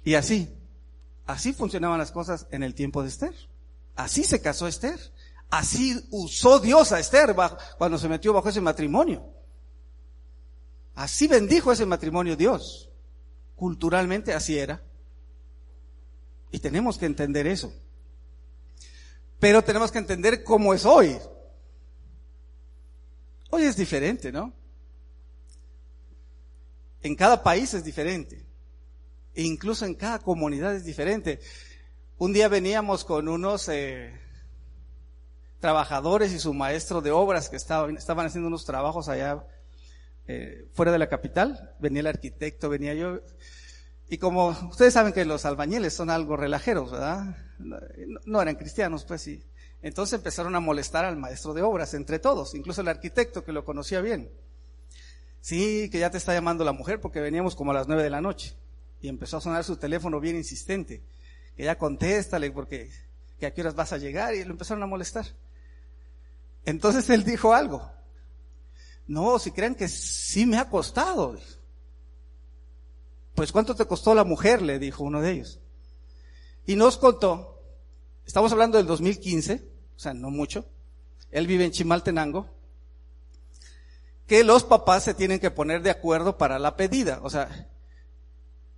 Y 0.03 0.15
así, 0.15 0.53
así 1.27 1.53
funcionaban 1.53 1.99
las 1.99 2.11
cosas 2.11 2.47
en 2.51 2.63
el 2.63 2.75
tiempo 2.75 3.03
de 3.03 3.09
Esther. 3.09 3.35
Así 3.95 4.25
se 4.25 4.41
casó 4.41 4.67
Esther. 4.67 4.99
Así 5.51 6.01
usó 6.11 6.59
Dios 6.59 6.91
a 6.93 6.99
Esther 6.99 7.35
cuando 7.79 7.99
se 7.99 8.09
metió 8.09 8.33
bajo 8.33 8.49
ese 8.49 8.61
matrimonio. 8.61 9.25
Así 10.97 11.29
bendijo 11.29 11.71
ese 11.71 11.87
matrimonio 11.87 12.37
Dios. 12.37 12.91
Culturalmente 13.57 14.35
así 14.35 14.59
era. 14.59 14.83
Y 16.51 16.61
tenemos 16.61 16.99
que 16.99 17.07
entender 17.07 17.47
eso. 17.47 17.73
Pero 19.41 19.63
tenemos 19.65 19.91
que 19.91 19.99
entender 19.99 20.45
cómo 20.45 20.75
es 20.75 20.85
hoy. 20.85 21.19
Hoy 23.51 23.63
es 23.65 23.77
diferente, 23.77 24.31
¿no? 24.31 24.53
En 27.03 27.15
cada 27.15 27.43
país 27.43 27.73
es 27.75 27.85
diferente. 27.85 28.45
E 29.35 29.43
incluso 29.43 29.85
en 29.85 29.95
cada 29.95 30.19
comunidad 30.19 30.75
es 30.75 30.85
diferente. 30.85 31.41
Un 32.19 32.33
día 32.33 32.49
veníamos 32.49 33.05
con 33.05 33.29
unos 33.29 33.69
eh, 33.69 34.19
trabajadores 35.61 36.33
y 36.33 36.39
su 36.39 36.55
maestro 36.55 37.01
de 37.01 37.11
obras 37.11 37.49
que 37.49 37.57
estaban, 37.57 37.97
estaban 37.97 38.27
haciendo 38.27 38.49
unos 38.49 38.65
trabajos 38.65 39.09
allá 39.09 39.47
eh, 40.29 40.67
fuera 40.73 40.93
de 40.93 40.99
la 40.99 41.09
capital, 41.09 41.75
venía 41.79 42.01
el 42.01 42.07
arquitecto, 42.07 42.69
venía 42.69 42.95
yo, 42.95 43.21
y 44.09 44.19
como 44.19 44.49
ustedes 44.49 44.95
saben 44.95 45.13
que 45.13 45.25
los 45.25 45.45
albañiles 45.45 45.93
son 45.93 46.11
algo 46.11 46.37
relajeros, 46.37 46.93
¿verdad? 46.93 47.37
No, 47.59 48.41
eran 48.41 48.55
cristianos, 48.55 49.05
pues 49.05 49.23
sí. 49.23 49.43
Entonces 49.83 50.19
empezaron 50.19 50.55
a 50.55 50.61
molestar 50.61 51.05
al 51.05 51.17
maestro 51.17 51.55
de 51.55 51.63
obras, 51.63 51.93
entre 51.95 52.19
todos, 52.19 52.55
incluso 52.55 52.81
el 52.81 52.89
arquitecto 52.89 53.45
que 53.45 53.53
lo 53.53 53.65
conocía 53.65 54.01
bien. 54.01 54.31
Sí, 55.41 55.89
que 55.91 55.99
ya 55.99 56.11
te 56.11 56.19
está 56.19 56.35
llamando 56.35 56.65
la 56.65 56.73
mujer 56.73 57.01
porque 57.01 57.21
veníamos 57.21 57.57
como 57.57 57.73
a 57.73 57.75
las 57.75 57.89
nueve 57.89 58.03
de 58.03 58.11
la 58.11 58.21
noche. 58.21 58.55
Y 59.01 59.09
empezó 59.09 59.37
a 59.37 59.41
sonar 59.41 59.65
su 59.65 59.77
teléfono 59.77 60.21
bien 60.21 60.37
insistente. 60.37 61.03
Que 61.57 61.65
ya 61.65 61.79
contéstale 61.79 62.51
porque 62.51 62.91
que 63.39 63.47
a 63.47 63.55
qué 63.55 63.61
horas 63.61 63.75
vas 63.75 63.93
a 63.93 63.99
llegar 63.99 64.35
y 64.35 64.45
lo 64.45 64.53
empezaron 64.53 64.83
a 64.83 64.87
molestar. 64.87 65.27
Entonces 66.65 67.09
él 67.11 67.25
dijo 67.25 67.55
algo. 67.55 67.91
No, 69.07 69.39
si 69.39 69.53
creen 69.53 69.75
que 69.75 69.89
sí 69.89 70.47
me 70.47 70.59
ha 70.59 70.69
costado. 70.69 71.37
Pues 73.35 73.53
¿cuánto 73.53 73.75
te 73.75 73.85
costó 73.85 74.15
la 74.15 74.25
mujer? 74.25 74.63
Le 74.63 74.79
dijo 74.79 75.05
uno 75.05 75.21
de 75.21 75.33
ellos. 75.33 75.61
Y 76.67 76.75
nos 76.75 76.97
contó, 76.97 77.63
estamos 78.27 78.51
hablando 78.51 78.79
del 78.79 78.87
2015, 78.87 79.69
o 79.97 79.99
sea, 79.99 80.15
no 80.15 80.31
mucho. 80.31 80.67
Él 81.31 81.47
vive 81.47 81.65
en 81.65 81.71
Chimaltenango. 81.71 82.49
Que 84.27 84.43
los 84.43 84.65
papás 84.65 85.05
se 85.05 85.15
tienen 85.15 85.39
que 85.39 85.53
poner 85.53 85.83
de 85.83 85.91
acuerdo 85.91 86.37
para 86.37 86.59
la 86.59 86.77
pedida. 86.77 87.21
O 87.23 87.31
sea, 87.31 87.69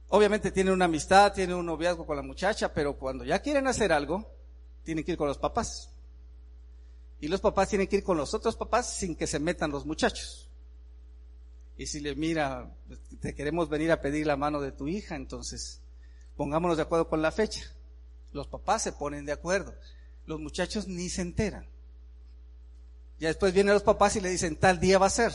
obviamente 0.08 0.50
tienen 0.50 0.74
una 0.74 0.84
amistad, 0.84 1.32
tienen 1.32 1.56
un 1.56 1.64
noviazgo 1.64 2.04
con 2.04 2.16
la 2.16 2.22
muchacha, 2.22 2.74
pero 2.74 2.98
cuando 2.98 3.24
ya 3.24 3.38
quieren 3.38 3.66
hacer 3.66 3.92
algo, 3.92 4.30
tienen 4.82 5.04
que 5.04 5.12
ir 5.12 5.18
con 5.18 5.28
los 5.28 5.38
papás. 5.38 5.90
Y 7.20 7.28
los 7.28 7.40
papás 7.40 7.68
tienen 7.68 7.88
que 7.88 7.96
ir 7.96 8.04
con 8.04 8.16
los 8.16 8.34
otros 8.34 8.56
papás 8.56 8.94
sin 8.94 9.16
que 9.16 9.26
se 9.26 9.38
metan 9.38 9.70
los 9.70 9.86
muchachos. 9.86 10.48
Y 11.76 11.86
si 11.86 12.00
le 12.00 12.14
mira, 12.14 12.70
te 13.20 13.34
queremos 13.34 13.68
venir 13.68 13.92
a 13.92 14.00
pedir 14.00 14.26
la 14.26 14.36
mano 14.36 14.60
de 14.60 14.72
tu 14.72 14.88
hija, 14.88 15.16
entonces 15.16 15.80
pongámonos 16.36 16.76
de 16.76 16.82
acuerdo 16.84 17.08
con 17.08 17.22
la 17.22 17.32
fecha. 17.32 17.62
Los 18.32 18.46
papás 18.46 18.82
se 18.82 18.92
ponen 18.92 19.24
de 19.24 19.32
acuerdo. 19.32 19.74
Los 20.26 20.40
muchachos 20.40 20.86
ni 20.86 21.08
se 21.08 21.22
enteran. 21.22 21.66
Ya 23.18 23.28
después 23.28 23.52
vienen 23.52 23.74
los 23.74 23.82
papás 23.82 24.16
y 24.16 24.20
le 24.20 24.30
dicen, 24.30 24.56
tal 24.56 24.78
día 24.78 24.98
va 24.98 25.06
a 25.06 25.10
ser. 25.10 25.32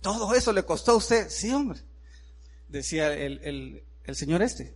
Todo 0.00 0.34
eso 0.34 0.52
le 0.52 0.64
costó 0.64 0.92
a 0.92 0.96
usted. 0.96 1.28
Sí, 1.28 1.52
hombre. 1.52 1.80
Decía 2.68 3.12
el, 3.14 3.40
el, 3.42 3.84
el 4.04 4.16
señor 4.16 4.42
este. 4.42 4.74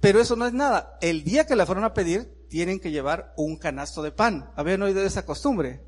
Pero 0.00 0.20
eso 0.20 0.36
no 0.36 0.46
es 0.46 0.52
nada. 0.52 0.98
El 1.00 1.24
día 1.24 1.46
que 1.46 1.56
la 1.56 1.66
fueron 1.66 1.84
a 1.84 1.94
pedir, 1.94 2.32
tienen 2.50 2.80
que 2.80 2.90
llevar 2.90 3.32
un 3.36 3.56
canasto 3.56 4.02
de 4.02 4.10
pan. 4.10 4.50
¿Habían 4.56 4.82
oído 4.82 5.00
esa 5.02 5.24
costumbre? 5.24 5.80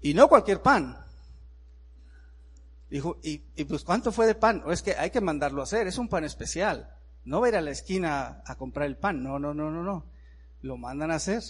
Y 0.00 0.14
no 0.14 0.26
cualquier 0.26 0.62
pan. 0.62 0.98
Dijo, 2.90 3.18
¿y, 3.22 3.38
pues 3.64 3.84
cuánto 3.84 4.10
fue 4.10 4.26
de 4.26 4.34
pan? 4.34 4.62
O 4.64 4.72
es 4.72 4.82
que 4.82 4.94
hay 4.94 5.10
que 5.10 5.20
mandarlo 5.20 5.60
a 5.60 5.64
hacer, 5.64 5.86
es 5.86 5.98
un 5.98 6.08
pan 6.08 6.24
especial. 6.24 6.96
No 7.24 7.40
va 7.40 7.46
a 7.46 7.48
ir 7.50 7.56
a 7.56 7.60
la 7.60 7.70
esquina 7.70 8.42
a 8.46 8.56
comprar 8.56 8.86
el 8.86 8.96
pan, 8.96 9.22
no, 9.22 9.38
no, 9.38 9.52
no, 9.52 9.70
no, 9.70 9.82
no. 9.82 10.06
Lo 10.62 10.78
mandan 10.78 11.10
a 11.10 11.16
hacer. 11.16 11.42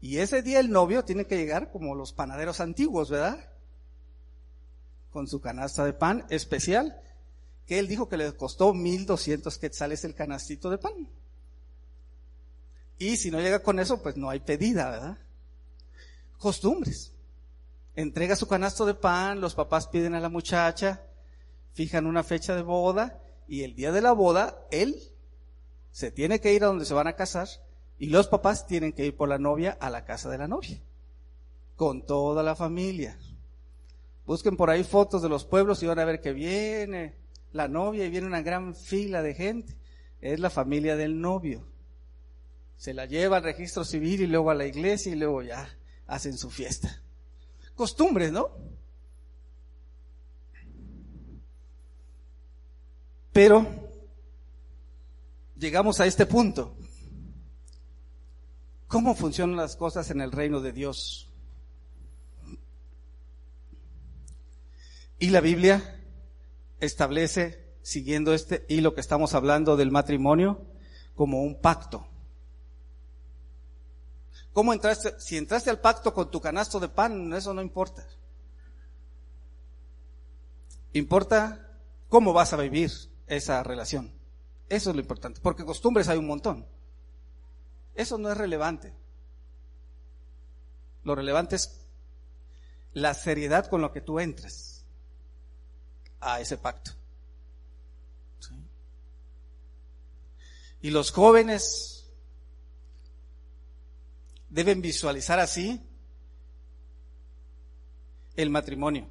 Y 0.00 0.18
ese 0.18 0.42
día 0.42 0.60
el 0.60 0.70
novio 0.70 1.04
tiene 1.04 1.26
que 1.26 1.36
llegar 1.36 1.72
como 1.72 1.94
los 1.94 2.12
panaderos 2.12 2.60
antiguos, 2.60 3.10
¿verdad? 3.10 3.50
Con 5.10 5.26
su 5.26 5.40
canasta 5.40 5.84
de 5.84 5.92
pan 5.92 6.24
especial 6.30 7.00
que 7.66 7.80
él 7.80 7.88
dijo 7.88 8.08
que 8.08 8.16
le 8.16 8.32
costó 8.36 8.72
1200 8.72 9.58
quetzales 9.58 10.04
el 10.04 10.14
canastito 10.14 10.70
de 10.70 10.78
pan. 10.78 11.08
Y 12.98 13.16
si 13.16 13.30
no 13.30 13.40
llega 13.40 13.62
con 13.62 13.78
eso, 13.78 14.02
pues 14.02 14.16
no 14.16 14.30
hay 14.30 14.40
pedida, 14.40 14.90
¿verdad? 14.90 15.18
Costumbres. 16.38 17.12
Entrega 17.94 18.36
su 18.36 18.46
canasto 18.46 18.86
de 18.86 18.94
pan, 18.94 19.40
los 19.40 19.54
papás 19.54 19.88
piden 19.88 20.14
a 20.14 20.20
la 20.20 20.28
muchacha, 20.28 21.02
fijan 21.72 22.06
una 22.06 22.22
fecha 22.22 22.54
de 22.54 22.62
boda 22.62 23.22
y 23.48 23.62
el 23.62 23.74
día 23.74 23.92
de 23.92 24.02
la 24.02 24.12
boda, 24.12 24.58
él 24.70 25.00
se 25.90 26.10
tiene 26.10 26.40
que 26.40 26.52
ir 26.52 26.64
a 26.64 26.66
donde 26.66 26.84
se 26.84 26.94
van 26.94 27.06
a 27.06 27.14
casar 27.16 27.48
y 27.98 28.06
los 28.06 28.28
papás 28.28 28.66
tienen 28.66 28.92
que 28.92 29.06
ir 29.06 29.16
por 29.16 29.28
la 29.28 29.38
novia 29.38 29.76
a 29.80 29.88
la 29.88 30.04
casa 30.04 30.28
de 30.28 30.38
la 30.38 30.48
novia, 30.48 30.78
con 31.76 32.04
toda 32.04 32.42
la 32.42 32.54
familia. 32.54 33.16
Busquen 34.26 34.56
por 34.56 34.70
ahí 34.70 34.84
fotos 34.84 35.22
de 35.22 35.28
los 35.28 35.44
pueblos 35.44 35.82
y 35.82 35.86
van 35.86 35.98
a 35.98 36.04
ver 36.04 36.20
que 36.20 36.32
viene 36.32 37.14
la 37.52 37.68
novia 37.68 38.04
y 38.04 38.10
viene 38.10 38.26
una 38.26 38.42
gran 38.42 38.74
fila 38.74 39.22
de 39.22 39.34
gente. 39.34 39.74
Es 40.20 40.40
la 40.40 40.50
familia 40.50 40.96
del 40.96 41.20
novio. 41.20 41.64
Se 42.76 42.94
la 42.94 43.06
lleva 43.06 43.38
al 43.38 43.42
registro 43.42 43.84
civil 43.84 44.20
y 44.22 44.26
luego 44.26 44.50
a 44.50 44.54
la 44.54 44.66
iglesia 44.66 45.12
y 45.12 45.16
luego 45.16 45.42
ya 45.42 45.68
hacen 46.06 46.36
su 46.36 46.50
fiesta. 46.50 47.02
Costumbres, 47.74 48.32
¿no? 48.32 48.50
Pero 53.32 53.66
llegamos 55.58 56.00
a 56.00 56.06
este 56.06 56.26
punto. 56.26 56.76
¿Cómo 58.86 59.14
funcionan 59.14 59.56
las 59.56 59.76
cosas 59.76 60.10
en 60.10 60.20
el 60.20 60.32
reino 60.32 60.60
de 60.60 60.72
Dios? 60.72 61.28
Y 65.18 65.30
la 65.30 65.40
Biblia 65.40 66.00
establece, 66.80 67.74
siguiendo 67.82 68.32
este 68.32 68.64
hilo 68.68 68.94
que 68.94 69.00
estamos 69.00 69.34
hablando 69.34 69.76
del 69.76 69.90
matrimonio, 69.90 70.64
como 71.14 71.42
un 71.42 71.60
pacto. 71.60 72.06
¿Cómo 74.56 74.72
entraste? 74.72 75.20
Si 75.20 75.36
entraste 75.36 75.68
al 75.68 75.80
pacto 75.80 76.14
con 76.14 76.30
tu 76.30 76.40
canasto 76.40 76.80
de 76.80 76.88
pan, 76.88 77.30
eso 77.34 77.52
no 77.52 77.60
importa. 77.60 78.06
Importa 80.94 81.78
cómo 82.08 82.32
vas 82.32 82.54
a 82.54 82.56
vivir 82.56 82.90
esa 83.26 83.62
relación. 83.62 84.10
Eso 84.70 84.88
es 84.88 84.96
lo 84.96 85.02
importante, 85.02 85.42
porque 85.42 85.66
costumbres 85.66 86.08
hay 86.08 86.16
un 86.16 86.26
montón. 86.26 86.66
Eso 87.94 88.16
no 88.16 88.30
es 88.30 88.38
relevante. 88.38 88.94
Lo 91.04 91.14
relevante 91.14 91.56
es 91.56 91.78
la 92.94 93.12
seriedad 93.12 93.66
con 93.66 93.82
lo 93.82 93.92
que 93.92 94.00
tú 94.00 94.20
entres 94.20 94.86
a 96.18 96.40
ese 96.40 96.56
pacto. 96.56 96.92
Y 100.80 100.88
los 100.88 101.10
jóvenes 101.10 101.95
deben 104.56 104.80
visualizar 104.80 105.38
así 105.38 105.82
el 108.36 108.48
matrimonio. 108.48 109.06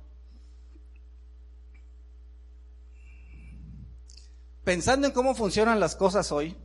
Pensando 4.63 5.05
en 5.05 5.13
cómo 5.13 5.35
funcionan 5.35 5.79
las 5.79 5.95
cosas 5.95 6.31
hoy, 6.31 6.57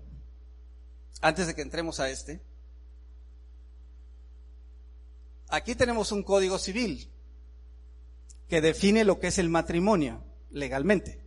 antes 1.20 1.46
de 1.46 1.54
que 1.54 1.60
entremos 1.60 2.00
a 2.00 2.08
este, 2.08 2.40
aquí 5.48 5.74
tenemos 5.74 6.10
un 6.10 6.22
código 6.22 6.58
civil 6.58 7.10
que 8.48 8.62
define 8.62 9.04
lo 9.04 9.20
que 9.20 9.26
es 9.26 9.36
el 9.36 9.50
matrimonio 9.50 10.24
legalmente. 10.52 11.22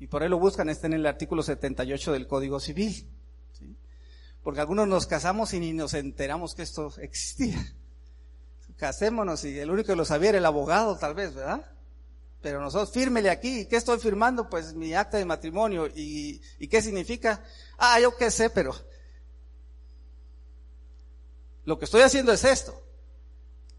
Y 0.00 0.08
por 0.08 0.24
ahí 0.24 0.28
lo 0.28 0.40
buscan, 0.40 0.68
está 0.70 0.88
en 0.88 0.94
el 0.94 1.06
artículo 1.06 1.44
78 1.44 2.12
del 2.12 2.26
Código 2.26 2.58
Civil. 2.58 3.15
Porque 4.46 4.60
algunos 4.60 4.86
nos 4.86 5.08
casamos 5.08 5.52
y 5.54 5.58
ni 5.58 5.72
nos 5.72 5.92
enteramos 5.92 6.54
que 6.54 6.62
esto 6.62 6.92
existía. 6.98 7.74
Casémonos 8.76 9.44
y 9.44 9.58
el 9.58 9.68
único 9.68 9.88
que 9.88 9.96
lo 9.96 10.04
sabía 10.04 10.28
era 10.28 10.38
el 10.38 10.46
abogado, 10.46 10.96
tal 10.96 11.16
vez, 11.16 11.34
¿verdad? 11.34 11.68
Pero 12.42 12.60
nosotros, 12.60 12.92
fírmele 12.92 13.28
aquí. 13.28 13.66
¿Qué 13.66 13.74
estoy 13.74 13.98
firmando? 13.98 14.48
Pues 14.48 14.72
mi 14.72 14.94
acta 14.94 15.16
de 15.16 15.24
matrimonio. 15.24 15.88
¿Y, 15.88 16.40
y 16.60 16.68
qué 16.68 16.80
significa? 16.80 17.42
Ah, 17.76 17.98
yo 17.98 18.16
qué 18.16 18.30
sé, 18.30 18.48
pero 18.48 18.72
lo 21.64 21.76
que 21.76 21.86
estoy 21.86 22.02
haciendo 22.02 22.32
es 22.32 22.44
esto. 22.44 22.80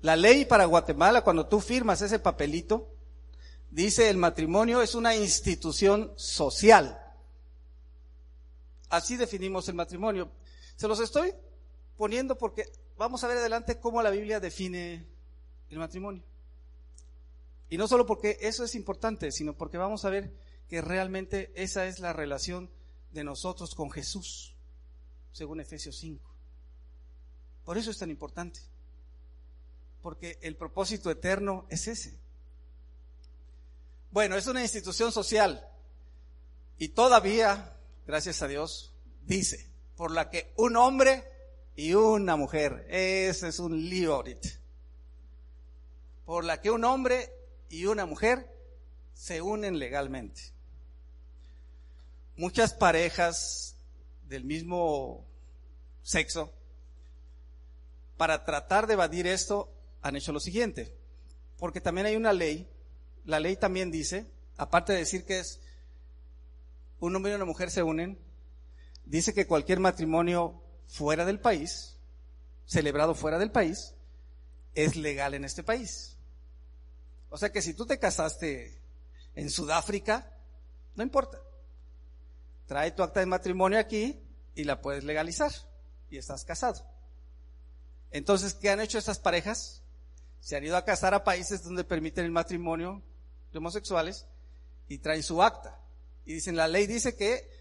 La 0.02 0.18
ley 0.18 0.44
para 0.44 0.66
Guatemala, 0.66 1.22
cuando 1.22 1.48
tú 1.48 1.62
firmas 1.62 2.02
ese 2.02 2.20
papelito, 2.20 2.94
dice 3.72 4.10
el 4.10 4.18
matrimonio 4.18 4.82
es 4.82 4.96
una 4.96 5.16
institución 5.16 6.12
social. 6.18 7.00
Así 8.90 9.16
definimos 9.16 9.70
el 9.70 9.76
matrimonio. 9.76 10.30
Se 10.78 10.88
los 10.88 11.00
estoy 11.00 11.34
poniendo 11.98 12.38
porque 12.38 12.72
vamos 12.98 13.24
a 13.24 13.28
ver 13.28 13.40
adelante 13.40 13.80
cómo 13.80 14.02
la 14.02 14.12
Biblia 14.12 14.40
define 14.40 15.06
el 15.70 15.80
matrimonio. 15.80 16.24
Y 17.70 17.78
no 17.78 17.88
solo 17.88 18.06
porque 18.06 18.38
eso 18.42 18.64
es 18.64 18.76
importante, 18.76 19.32
sino 19.32 19.58
porque 19.58 19.78
vamos 19.78 20.06
a 20.06 20.10
ver 20.10 20.32
que 20.70 20.82
realmente 20.82 21.52
esa 21.56 21.88
es 21.88 22.00
la 22.00 22.14
relación 22.14 22.70
de 23.12 23.24
nosotros 23.24 23.74
con 23.74 23.90
Jesús, 23.90 24.56
según 25.32 25.60
Efesios 25.60 25.98
5. 25.98 26.24
Por 27.66 27.78
eso 27.78 27.90
es 27.90 27.98
tan 27.98 28.12
importante, 28.12 28.62
porque 30.02 30.38
el 30.42 30.56
propósito 30.56 31.10
eterno 31.10 31.66
es 31.70 31.88
ese. 31.88 32.18
Bueno, 34.12 34.38
es 34.38 34.46
una 34.48 34.62
institución 34.62 35.12
social 35.12 35.68
y 36.78 36.90
todavía, 36.90 37.76
gracias 38.06 38.42
a 38.42 38.48
Dios, 38.48 38.94
dice, 39.24 39.70
por 39.98 40.12
la 40.12 40.30
que 40.30 40.54
un 40.56 40.78
hombre 40.78 41.24
y 41.76 41.96
una 41.96 42.36
mujer, 42.36 42.86
ese 42.90 43.50
es 43.50 43.60
un 43.60 43.90
lío 43.90 44.24
por 46.26 46.44
la 46.44 46.62
que 46.62 46.72
un 46.72 46.84
hombre 46.84 47.32
y 47.70 47.86
una 47.86 48.06
mujer 48.06 48.54
se 49.14 49.42
unen 49.42 49.80
legalmente. 49.80 50.42
Muchas 52.36 52.74
parejas 52.74 53.76
del 54.28 54.44
mismo 54.44 55.26
sexo, 56.04 56.54
para 58.18 58.46
tratar 58.46 58.88
de 58.88 58.94
evadir 58.94 59.26
esto, 59.26 59.72
han 60.02 60.16
hecho 60.16 60.32
lo 60.32 60.40
siguiente. 60.40 60.94
Porque 61.58 61.82
también 61.82 62.08
hay 62.08 62.16
una 62.16 62.34
ley, 62.34 62.68
la 63.26 63.40
ley 63.40 63.56
también 63.56 63.90
dice, 63.90 64.28
aparte 64.58 64.94
de 64.94 65.00
decir 65.00 65.26
que 65.26 65.40
es 65.40 65.60
un 67.00 67.16
hombre 67.16 67.32
y 67.32 67.36
una 67.36 67.46
mujer 67.46 67.72
se 67.72 67.84
unen, 67.84 68.20
dice 69.10 69.34
que 69.34 69.48
cualquier 69.48 69.80
matrimonio 69.80 70.62
fuera 70.88 71.26
del 71.26 71.40
país, 71.40 71.98
celebrado 72.66 73.16
fuera 73.16 73.40
del 73.40 73.52
país, 73.52 73.94
es 74.76 74.96
legal 74.96 75.34
en 75.34 75.46
este 75.46 75.64
país. 75.64 76.18
O 77.30 77.38
sea 77.38 77.52
que 77.52 77.62
si 77.62 77.74
tú 77.74 77.86
te 77.86 78.00
casaste 78.00 78.80
en 79.36 79.50
Sudáfrica, 79.50 80.32
no 80.96 81.04
importa. 81.04 81.40
Trae 82.68 82.92
tu 82.92 83.04
acta 83.04 83.20
de 83.20 83.26
matrimonio 83.26 83.80
aquí 83.80 84.20
y 84.56 84.64
la 84.66 84.82
puedes 84.82 85.04
legalizar 85.04 85.52
y 86.10 86.18
estás 86.18 86.44
casado. 86.44 86.86
Entonces, 88.12 88.54
¿qué 88.54 88.70
han 88.70 88.80
hecho 88.80 88.98
estas 88.98 89.20
parejas? 89.20 89.82
Se 90.40 90.56
han 90.56 90.64
ido 90.64 90.78
a 90.78 90.86
casar 90.86 91.14
a 91.14 91.24
países 91.24 91.64
donde 91.64 91.84
permiten 91.84 92.26
el 92.26 92.32
matrimonio 92.32 93.02
de 93.52 93.58
homosexuales 93.58 94.26
y 94.88 95.00
traen 95.00 95.24
su 95.24 95.42
acta. 95.42 95.80
Y 96.26 96.34
dicen, 96.34 96.56
la 96.56 96.68
ley 96.68 96.88
dice 96.88 97.16
que 97.16 97.57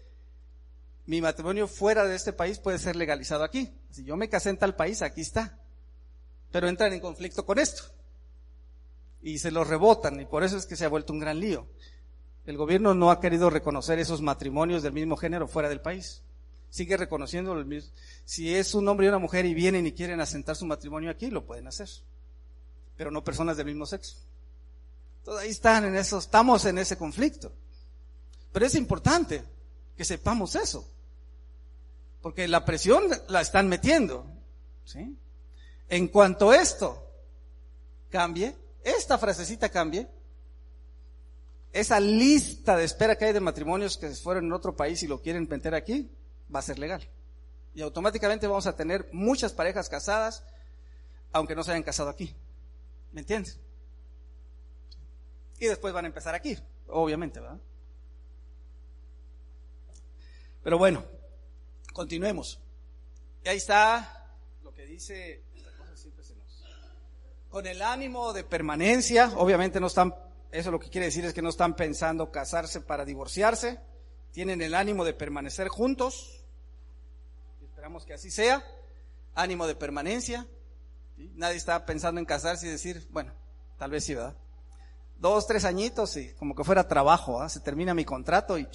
mi 1.07 1.21
matrimonio 1.21 1.69
fuera 1.69 2.05
de 2.05 2.15
este 2.15 2.33
país 2.33 2.59
puede 2.59 2.77
ser 2.77 2.97
legalizado 2.97 3.45
aquí. 3.45 3.73
Si 3.89 4.03
yo 4.03 4.17
me 4.17 4.29
casé 4.29 4.49
en 4.49 4.57
tal 4.57 4.75
país, 4.75 5.01
aquí 5.01 5.21
está. 5.21 5.57
Pero 6.51 6.67
entran 6.67 6.91
en 6.91 6.99
conflicto 6.99 7.45
con 7.45 7.59
esto. 7.59 7.83
Y 9.21 9.39
se 9.39 9.49
lo 9.49 9.63
rebotan 9.63 10.19
y 10.19 10.25
por 10.25 10.43
eso 10.43 10.57
es 10.57 10.65
que 10.65 10.75
se 10.75 10.83
ha 10.83 10.89
vuelto 10.89 11.13
un 11.13 11.19
gran 11.19 11.39
lío. 11.39 11.65
El 12.45 12.57
gobierno 12.57 12.93
no 12.93 13.09
ha 13.09 13.21
querido 13.21 13.49
reconocer 13.49 13.99
esos 13.99 14.21
matrimonios 14.21 14.83
del 14.83 14.91
mismo 14.91 15.15
género 15.15 15.47
fuera 15.47 15.69
del 15.69 15.79
país. 15.79 16.23
Sigue 16.69 16.97
reconociendo 16.97 17.53
el 17.53 17.65
mismo. 17.65 17.89
Si 18.25 18.53
es 18.53 18.75
un 18.75 18.85
hombre 18.89 19.05
y 19.05 19.09
una 19.09 19.17
mujer 19.17 19.45
y 19.45 19.53
vienen 19.53 19.87
y 19.87 19.93
quieren 19.93 20.19
asentar 20.19 20.57
su 20.57 20.65
matrimonio 20.65 21.09
aquí, 21.09 21.29
lo 21.29 21.45
pueden 21.45 21.67
hacer. 21.67 21.87
Pero 22.97 23.11
no 23.11 23.23
personas 23.23 23.55
del 23.55 23.67
mismo 23.67 23.85
sexo. 23.85 24.17
Entonces 25.19 25.45
ahí 25.45 25.51
están 25.51 25.85
en 25.85 25.95
eso, 25.95 26.17
estamos 26.17 26.65
en 26.65 26.77
ese 26.79 26.97
conflicto. 26.97 27.53
Pero 28.51 28.65
es 28.65 28.75
importante 28.75 29.45
que 29.95 30.03
sepamos 30.03 30.55
eso. 30.55 30.96
Porque 32.27 32.45
la 32.45 32.65
presión 32.65 33.05
la 33.29 33.39
están 33.39 33.69
metiendo. 33.69 34.25
¿sí? 34.83 35.17
En 35.87 36.09
cuanto 36.09 36.53
esto 36.53 37.09
cambie, 38.09 38.53
esta 38.83 39.17
frasecita 39.17 39.69
cambie, 39.69 40.09
esa 41.71 42.01
lista 42.01 42.75
de 42.75 42.83
espera 42.83 43.17
que 43.17 43.23
hay 43.23 43.31
de 43.31 43.39
matrimonios 43.39 43.97
que 43.97 44.09
fueron 44.09 44.43
en 44.43 44.51
otro 44.51 44.75
país 44.75 45.01
y 45.03 45.07
lo 45.07 45.21
quieren 45.21 45.47
meter 45.49 45.73
aquí, 45.73 46.11
va 46.53 46.59
a 46.59 46.63
ser 46.63 46.79
legal. 46.79 47.07
Y 47.73 47.81
automáticamente 47.81 48.45
vamos 48.45 48.67
a 48.67 48.75
tener 48.75 49.07
muchas 49.13 49.53
parejas 49.53 49.87
casadas, 49.87 50.43
aunque 51.31 51.55
no 51.55 51.63
se 51.63 51.71
hayan 51.71 51.83
casado 51.83 52.09
aquí. 52.09 52.35
¿Me 53.13 53.21
entiendes? 53.21 53.57
Y 55.59 55.67
después 55.67 55.93
van 55.93 56.03
a 56.03 56.09
empezar 56.09 56.35
aquí, 56.35 56.57
obviamente, 56.89 57.39
¿verdad? 57.39 57.61
Pero 60.61 60.77
bueno, 60.77 61.05
continuemos. 61.97 62.59
Y 63.43 63.49
ahí 63.49 63.57
está 63.57 64.29
lo 64.61 64.71
que 64.71 64.85
dice, 64.85 65.43
con 67.49 67.65
el 67.65 67.81
ánimo 67.81 68.33
de 68.33 68.43
permanencia, 68.43 69.33
obviamente 69.35 69.79
no 69.79 69.87
están, 69.87 70.13
eso 70.51 70.69
lo 70.69 70.79
que 70.79 70.91
quiere 70.91 71.07
decir 71.07 71.25
es 71.25 71.33
que 71.33 71.41
no 71.41 71.49
están 71.49 71.75
pensando 71.75 72.31
casarse 72.31 72.81
para 72.81 73.03
divorciarse, 73.03 73.79
tienen 74.31 74.61
el 74.61 74.75
ánimo 74.75 75.05
de 75.05 75.15
permanecer 75.15 75.69
juntos, 75.69 76.45
esperamos 77.63 78.05
que 78.05 78.13
así 78.13 78.29
sea, 78.29 78.63
ánimo 79.33 79.65
de 79.65 79.73
permanencia, 79.73 80.45
nadie 81.17 81.57
está 81.57 81.83
pensando 81.87 82.19
en 82.19 82.25
casarse 82.27 82.67
y 82.67 82.69
decir, 82.69 83.07
bueno, 83.09 83.33
tal 83.79 83.89
vez 83.89 84.03
sí, 84.03 84.13
¿verdad? 84.13 84.37
Dos, 85.17 85.47
tres 85.47 85.65
añitos 85.65 86.15
y 86.15 86.31
como 86.33 86.53
que 86.53 86.63
fuera 86.63 86.87
trabajo, 86.87 87.41
¿ah? 87.41 87.49
se 87.49 87.59
termina 87.59 87.95
mi 87.95 88.05
contrato 88.05 88.59
y 88.59 88.67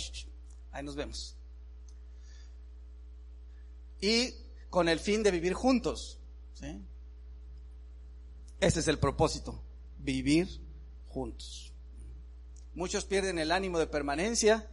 ahí 0.72 0.82
nos 0.82 0.96
vemos 0.96 1.36
y 4.02 4.34
con 4.68 4.90
el 4.90 4.98
fin 4.98 5.22
de 5.22 5.30
vivir 5.30 5.54
juntos. 5.54 6.18
¿sí? 6.52 6.84
Ese 8.60 8.80
es 8.80 8.88
el 8.88 8.98
propósito, 8.98 9.62
vivir 9.98 10.60
juntos. 11.08 11.72
Muchos 12.74 13.04
pierden 13.04 13.38
el 13.38 13.52
ánimo 13.52 13.78
de 13.78 13.86
permanencia, 13.86 14.68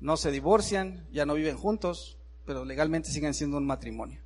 no 0.00 0.16
se 0.16 0.30
divorcian, 0.30 1.08
ya 1.12 1.24
no 1.24 1.34
viven 1.34 1.56
juntos, 1.56 2.18
pero 2.44 2.64
legalmente 2.64 3.10
siguen 3.10 3.32
siendo 3.32 3.56
un 3.56 3.66
matrimonio. 3.66 4.20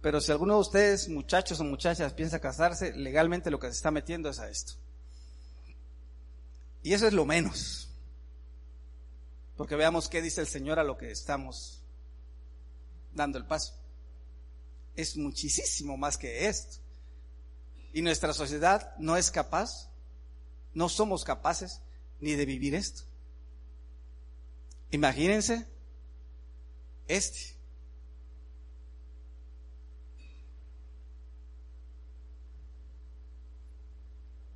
Pero 0.00 0.20
si 0.20 0.32
alguno 0.32 0.54
de 0.54 0.60
ustedes, 0.60 1.08
muchachos 1.08 1.60
o 1.60 1.64
muchachas, 1.64 2.12
piensa 2.12 2.40
casarse, 2.40 2.92
legalmente 2.92 3.50
lo 3.50 3.60
que 3.60 3.68
se 3.68 3.74
está 3.74 3.90
metiendo 3.90 4.28
es 4.28 4.40
a 4.40 4.50
esto. 4.50 4.74
Y 6.82 6.92
eso 6.92 7.06
es 7.06 7.12
lo 7.12 7.24
menos. 7.24 7.88
Porque 9.56 9.76
veamos 9.76 10.08
qué 10.08 10.20
dice 10.20 10.40
el 10.40 10.48
Señor 10.48 10.80
a 10.80 10.84
lo 10.84 10.98
que 10.98 11.12
estamos 11.12 11.81
dando 13.14 13.38
el 13.38 13.46
paso. 13.46 13.74
Es 14.94 15.16
muchísimo 15.16 15.96
más 15.96 16.16
que 16.18 16.48
esto. 16.48 16.78
Y 17.92 18.02
nuestra 18.02 18.32
sociedad 18.32 18.94
no 18.98 19.16
es 19.16 19.30
capaz, 19.30 19.90
no 20.74 20.88
somos 20.88 21.24
capaces 21.24 21.80
ni 22.20 22.32
de 22.32 22.46
vivir 22.46 22.74
esto. 22.74 23.02
Imagínense 24.90 25.66
este. 27.08 27.56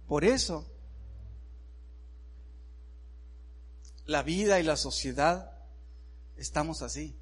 Por 0.07 0.25
eso, 0.25 0.65
la 4.05 4.23
vida 4.23 4.61
y 4.61 4.63
la 4.63 4.77
sociedad 4.77 5.51
estamos 6.37 6.83
así. 6.83 7.15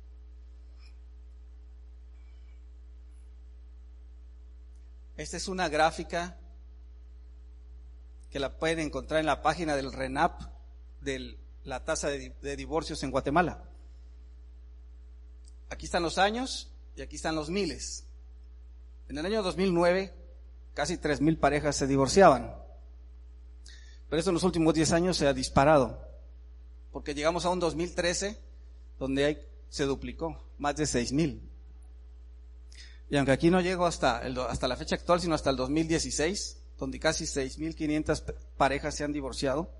Esta 5.16 5.36
es 5.36 5.48
una 5.48 5.68
gráfica 5.68 6.36
que 8.30 8.40
la 8.40 8.58
pueden 8.58 8.80
encontrar 8.80 9.20
en 9.20 9.26
la 9.26 9.42
página 9.42 9.76
del 9.76 9.92
RENAP 9.92 10.40
de 11.00 11.38
la 11.62 11.84
tasa 11.84 12.08
de, 12.08 12.56
divorcios 12.56 13.02
en 13.04 13.12
Guatemala. 13.12 13.62
Aquí 15.70 15.86
están 15.86 16.02
los 16.02 16.18
años 16.18 16.72
y 16.96 17.02
aquí 17.02 17.16
están 17.16 17.36
los 17.36 17.48
miles. 17.48 18.06
En 19.08 19.18
el 19.18 19.26
año 19.26 19.42
2009 19.42 20.12
casi 20.74 20.96
3.000 20.96 21.38
parejas 21.38 21.76
se 21.76 21.86
divorciaban. 21.86 22.52
Pero 24.08 24.18
esto 24.18 24.30
en 24.30 24.34
los 24.34 24.42
últimos 24.42 24.74
10 24.74 24.92
años 24.92 25.16
se 25.16 25.28
ha 25.28 25.32
disparado. 25.32 26.04
Porque 26.90 27.14
llegamos 27.14 27.44
a 27.44 27.50
un 27.50 27.60
2013 27.60 28.38
donde 28.98 29.24
hay, 29.24 29.38
se 29.68 29.84
duplicó, 29.84 30.44
más 30.58 30.74
de 30.74 30.84
6.000. 30.84 31.53
Y 33.14 33.16
aunque 33.16 33.30
aquí 33.30 33.48
no 33.48 33.60
llego 33.60 33.86
hasta, 33.86 34.22
hasta 34.48 34.66
la 34.66 34.74
fecha 34.74 34.96
actual, 34.96 35.20
sino 35.20 35.36
hasta 35.36 35.48
el 35.48 35.54
2016, 35.54 36.58
donde 36.76 36.98
casi 36.98 37.26
6.500 37.26 38.34
parejas 38.56 38.96
se 38.96 39.04
han 39.04 39.12
divorciado, 39.12 39.70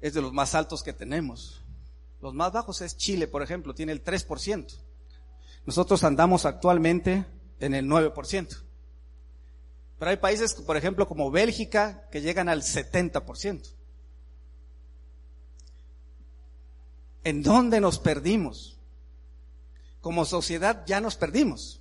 es 0.00 0.14
de 0.14 0.20
los 0.20 0.32
más 0.32 0.56
altos 0.56 0.82
que 0.82 0.92
tenemos. 0.92 1.62
Los 2.20 2.34
más 2.34 2.50
bajos 2.50 2.80
es 2.80 2.96
Chile, 2.96 3.28
por 3.28 3.44
ejemplo, 3.44 3.72
tiene 3.72 3.92
el 3.92 4.02
3%. 4.02 4.66
Nosotros 5.64 6.02
andamos 6.02 6.44
actualmente 6.44 7.24
en 7.60 7.72
el 7.72 7.86
9%. 7.86 8.62
Pero 10.00 10.10
hay 10.10 10.16
países, 10.16 10.54
por 10.54 10.76
ejemplo, 10.76 11.06
como 11.06 11.30
Bélgica, 11.30 12.08
que 12.10 12.20
llegan 12.20 12.48
al 12.48 12.62
70%. 12.62 13.62
¿En 17.22 17.44
dónde 17.44 17.80
nos 17.80 18.00
perdimos? 18.00 18.76
Como 20.00 20.24
sociedad 20.24 20.82
ya 20.84 21.00
nos 21.00 21.14
perdimos. 21.14 21.80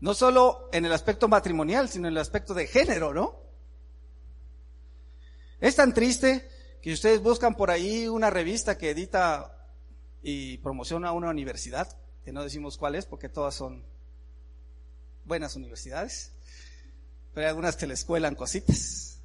No 0.00 0.14
solo 0.14 0.68
en 0.72 0.84
el 0.84 0.92
aspecto 0.92 1.28
matrimonial, 1.28 1.88
sino 1.88 2.06
en 2.06 2.14
el 2.14 2.20
aspecto 2.20 2.54
de 2.54 2.66
género, 2.66 3.12
¿no? 3.12 3.42
Es 5.60 5.74
tan 5.74 5.92
triste 5.92 6.48
que 6.80 6.92
ustedes 6.92 7.20
buscan 7.20 7.56
por 7.56 7.70
ahí 7.70 8.06
una 8.06 8.30
revista 8.30 8.78
que 8.78 8.90
edita 8.90 9.54
y 10.22 10.58
promociona 10.58 11.12
una 11.12 11.30
universidad, 11.30 11.88
que 12.24 12.32
no 12.32 12.44
decimos 12.44 12.78
cuál 12.78 12.94
es 12.94 13.06
porque 13.06 13.28
todas 13.28 13.54
son 13.54 13.84
buenas 15.24 15.56
universidades, 15.56 16.32
pero 17.34 17.46
hay 17.46 17.50
algunas 17.50 17.76
que 17.76 17.86
les 17.86 18.04
cuelan 18.04 18.36
cositas. 18.36 19.20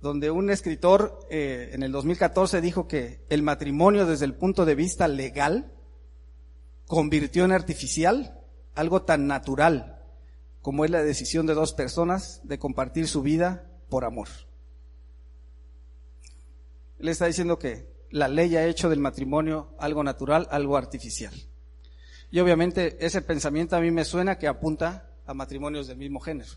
Donde 0.00 0.30
un 0.30 0.48
escritor 0.48 1.26
eh, 1.28 1.70
en 1.72 1.82
el 1.82 1.92
2014 1.92 2.60
dijo 2.60 2.86
que 2.86 3.24
el 3.28 3.42
matrimonio 3.42 4.06
desde 4.06 4.24
el 4.24 4.34
punto 4.34 4.64
de 4.64 4.74
vista 4.74 5.08
legal 5.08 5.72
convirtió 6.86 7.44
en 7.44 7.52
artificial 7.52 8.37
algo 8.78 9.02
tan 9.02 9.26
natural 9.26 9.98
como 10.62 10.84
es 10.84 10.90
la 10.92 11.02
decisión 11.02 11.46
de 11.46 11.54
dos 11.54 11.72
personas 11.72 12.40
de 12.44 12.60
compartir 12.60 13.08
su 13.08 13.22
vida 13.22 13.66
por 13.88 14.04
amor. 14.04 14.28
Él 17.00 17.08
está 17.08 17.26
diciendo 17.26 17.58
que 17.58 17.92
la 18.10 18.28
ley 18.28 18.54
ha 18.54 18.66
hecho 18.66 18.88
del 18.88 19.00
matrimonio 19.00 19.74
algo 19.80 20.04
natural, 20.04 20.46
algo 20.52 20.76
artificial. 20.76 21.34
Y 22.30 22.38
obviamente 22.38 23.04
ese 23.04 23.20
pensamiento 23.20 23.74
a 23.74 23.80
mí 23.80 23.90
me 23.90 24.04
suena 24.04 24.38
que 24.38 24.46
apunta 24.46 25.10
a 25.26 25.34
matrimonios 25.34 25.88
del 25.88 25.98
mismo 25.98 26.20
género, 26.20 26.52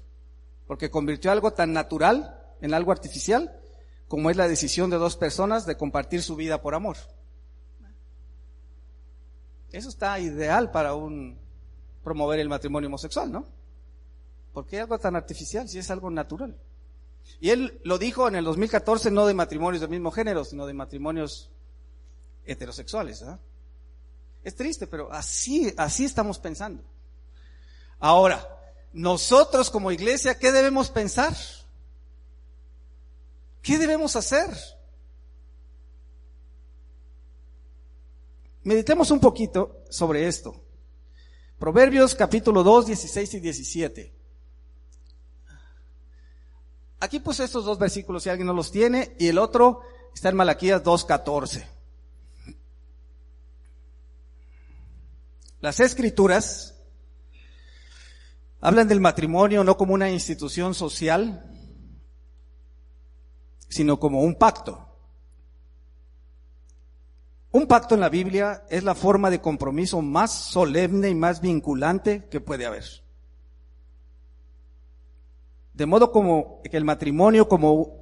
porque 0.67 0.91
convirtió 0.91 1.31
algo 1.31 1.53
tan 1.53 1.73
natural 1.73 2.39
en 2.61 2.75
algo 2.75 2.91
artificial 2.91 3.59
como 4.07 4.29
es 4.29 4.37
la 4.37 4.47
decisión 4.47 4.91
de 4.91 4.97
dos 4.97 5.17
personas 5.17 5.65
de 5.65 5.75
compartir 5.75 6.21
su 6.21 6.35
vida 6.35 6.61
por 6.61 6.75
amor. 6.75 6.97
Eso 9.71 9.89
está 9.89 10.19
ideal 10.19 10.69
para 10.69 10.93
un 10.93 11.40
promover 12.03 12.39
el 12.39 12.49
matrimonio 12.49 12.87
homosexual, 12.87 13.31
¿no? 13.31 13.45
Porque 14.53 14.77
es 14.77 14.81
algo 14.83 14.99
tan 14.99 15.15
artificial 15.15 15.67
si 15.67 15.79
es 15.79 15.89
algo 15.91 16.09
natural. 16.09 16.55
Y 17.39 17.49
él 17.49 17.79
lo 17.83 17.97
dijo 17.97 18.27
en 18.27 18.35
el 18.35 18.43
2014 18.43 19.11
no 19.11 19.25
de 19.25 19.33
matrimonios 19.33 19.81
del 19.81 19.89
mismo 19.89 20.11
género, 20.11 20.43
sino 20.43 20.65
de 20.65 20.73
matrimonios 20.73 21.49
heterosexuales. 22.45 23.23
¿ah? 23.23 23.39
Es 24.43 24.55
triste, 24.55 24.87
pero 24.87 25.11
así, 25.11 25.73
así 25.77 26.05
estamos 26.05 26.39
pensando. 26.39 26.83
Ahora, 27.99 28.47
nosotros 28.93 29.69
como 29.69 29.91
iglesia, 29.91 30.37
¿qué 30.37 30.51
debemos 30.51 30.89
pensar? 30.89 31.35
¿Qué 33.61 33.77
debemos 33.77 34.15
hacer? 34.15 34.49
Meditemos 38.63 39.09
un 39.11 39.19
poquito 39.19 39.83
sobre 39.89 40.27
esto. 40.27 40.60
Proverbios 41.61 42.15
capítulo 42.15 42.63
2, 42.63 42.87
16 42.87 43.35
y 43.35 43.39
17. 43.39 44.13
Aquí 47.01 47.19
puse 47.19 47.43
estos 47.43 47.65
dos 47.65 47.77
versículos 47.77 48.23
si 48.23 48.29
alguien 48.29 48.47
no 48.47 48.53
los 48.53 48.71
tiene 48.71 49.15
y 49.19 49.27
el 49.27 49.37
otro 49.37 49.81
está 50.11 50.29
en 50.29 50.37
Malaquías 50.37 50.83
2.14. 50.83 51.63
Las 55.59 55.79
escrituras 55.79 56.79
hablan 58.59 58.87
del 58.87 58.99
matrimonio 58.99 59.63
no 59.63 59.77
como 59.77 59.93
una 59.93 60.09
institución 60.09 60.73
social, 60.73 61.45
sino 63.69 63.99
como 63.99 64.21
un 64.21 64.33
pacto. 64.33 64.90
Un 67.51 67.67
pacto 67.67 67.95
en 67.95 68.01
la 68.01 68.09
Biblia 68.09 68.63
es 68.69 68.83
la 68.83 68.95
forma 68.95 69.29
de 69.29 69.41
compromiso 69.41 70.01
más 70.01 70.31
solemne 70.31 71.09
y 71.09 71.15
más 71.15 71.41
vinculante 71.41 72.27
que 72.29 72.39
puede 72.39 72.65
haber. 72.65 72.85
De 75.73 75.85
modo 75.85 76.11
como 76.11 76.61
que 76.63 76.77
el 76.77 76.85
matrimonio 76.85 77.49
como 77.49 78.01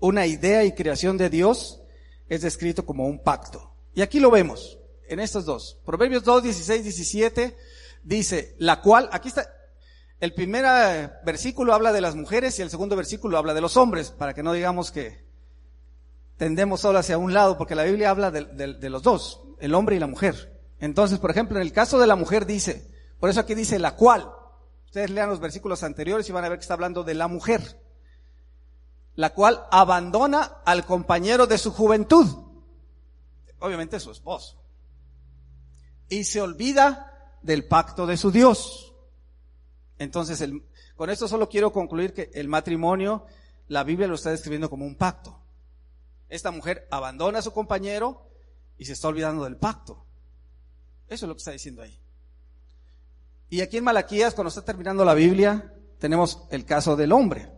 una 0.00 0.26
idea 0.26 0.64
y 0.64 0.72
creación 0.72 1.16
de 1.16 1.30
Dios 1.30 1.80
es 2.28 2.42
descrito 2.42 2.84
como 2.84 3.06
un 3.06 3.22
pacto. 3.22 3.72
Y 3.94 4.02
aquí 4.02 4.18
lo 4.18 4.30
vemos, 4.30 4.78
en 5.08 5.20
estos 5.20 5.44
dos. 5.44 5.78
Proverbios 5.84 6.24
2, 6.24 6.42
16, 6.42 6.82
17 6.82 7.56
dice, 8.02 8.56
la 8.58 8.80
cual, 8.80 9.08
aquí 9.12 9.28
está, 9.28 9.48
el 10.20 10.34
primer 10.34 10.64
eh, 10.66 11.10
versículo 11.24 11.72
habla 11.72 11.92
de 11.92 12.00
las 12.00 12.16
mujeres 12.16 12.58
y 12.58 12.62
el 12.62 12.70
segundo 12.70 12.96
versículo 12.96 13.38
habla 13.38 13.54
de 13.54 13.60
los 13.60 13.76
hombres, 13.76 14.10
para 14.10 14.34
que 14.34 14.42
no 14.42 14.52
digamos 14.52 14.90
que 14.90 15.27
tendemos 16.38 16.80
solo 16.80 16.98
hacia 16.98 17.18
un 17.18 17.34
lado, 17.34 17.58
porque 17.58 17.74
la 17.74 17.84
Biblia 17.84 18.08
habla 18.08 18.30
de, 18.30 18.44
de 18.44 18.90
los 18.90 19.02
dos, 19.02 19.42
el 19.60 19.74
hombre 19.74 19.96
y 19.96 19.98
la 19.98 20.06
mujer. 20.06 20.58
Entonces, 20.80 21.18
por 21.18 21.30
ejemplo, 21.30 21.58
en 21.58 21.62
el 21.62 21.72
caso 21.72 21.98
de 21.98 22.06
la 22.06 22.16
mujer 22.16 22.46
dice, 22.46 22.90
por 23.20 23.28
eso 23.28 23.40
aquí 23.40 23.54
dice 23.54 23.78
la 23.78 23.96
cual, 23.96 24.32
Ustedes 24.88 25.10
lean 25.10 25.28
los 25.28 25.38
versículos 25.38 25.82
anteriores 25.82 26.26
y 26.30 26.32
van 26.32 26.46
a 26.46 26.48
ver 26.48 26.58
que 26.58 26.62
está 26.62 26.72
hablando 26.72 27.04
de 27.04 27.12
la 27.12 27.28
mujer, 27.28 27.78
la 29.16 29.34
cual 29.34 29.66
abandona 29.70 30.62
al 30.64 30.86
compañero 30.86 31.46
de 31.46 31.58
su 31.58 31.72
juventud, 31.72 32.26
obviamente 33.58 34.00
su 34.00 34.10
esposo, 34.10 34.56
y 36.08 36.24
se 36.24 36.40
olvida 36.40 37.36
del 37.42 37.66
pacto 37.66 38.06
de 38.06 38.16
su 38.16 38.30
Dios. 38.30 38.94
Entonces, 39.98 40.40
el, 40.40 40.64
con 40.96 41.10
esto 41.10 41.28
solo 41.28 41.50
quiero 41.50 41.70
concluir 41.70 42.14
que 42.14 42.30
el 42.32 42.48
matrimonio, 42.48 43.26
la 43.66 43.84
Biblia 43.84 44.08
lo 44.08 44.14
está 44.14 44.30
describiendo 44.30 44.70
como 44.70 44.86
un 44.86 44.96
pacto. 44.96 45.38
Esta 46.28 46.50
mujer 46.50 46.86
abandona 46.90 47.38
a 47.38 47.42
su 47.42 47.52
compañero 47.52 48.26
y 48.76 48.84
se 48.84 48.92
está 48.92 49.08
olvidando 49.08 49.44
del 49.44 49.56
pacto. 49.56 50.04
Eso 51.08 51.24
es 51.24 51.28
lo 51.28 51.34
que 51.34 51.38
está 51.38 51.52
diciendo 51.52 51.82
ahí. 51.82 51.98
Y 53.50 53.62
aquí 53.62 53.78
en 53.78 53.84
Malaquías, 53.84 54.34
cuando 54.34 54.48
está 54.48 54.62
terminando 54.62 55.04
la 55.04 55.14
Biblia, 55.14 55.72
tenemos 55.98 56.46
el 56.50 56.64
caso 56.64 56.96
del 56.96 57.12
hombre. 57.12 57.50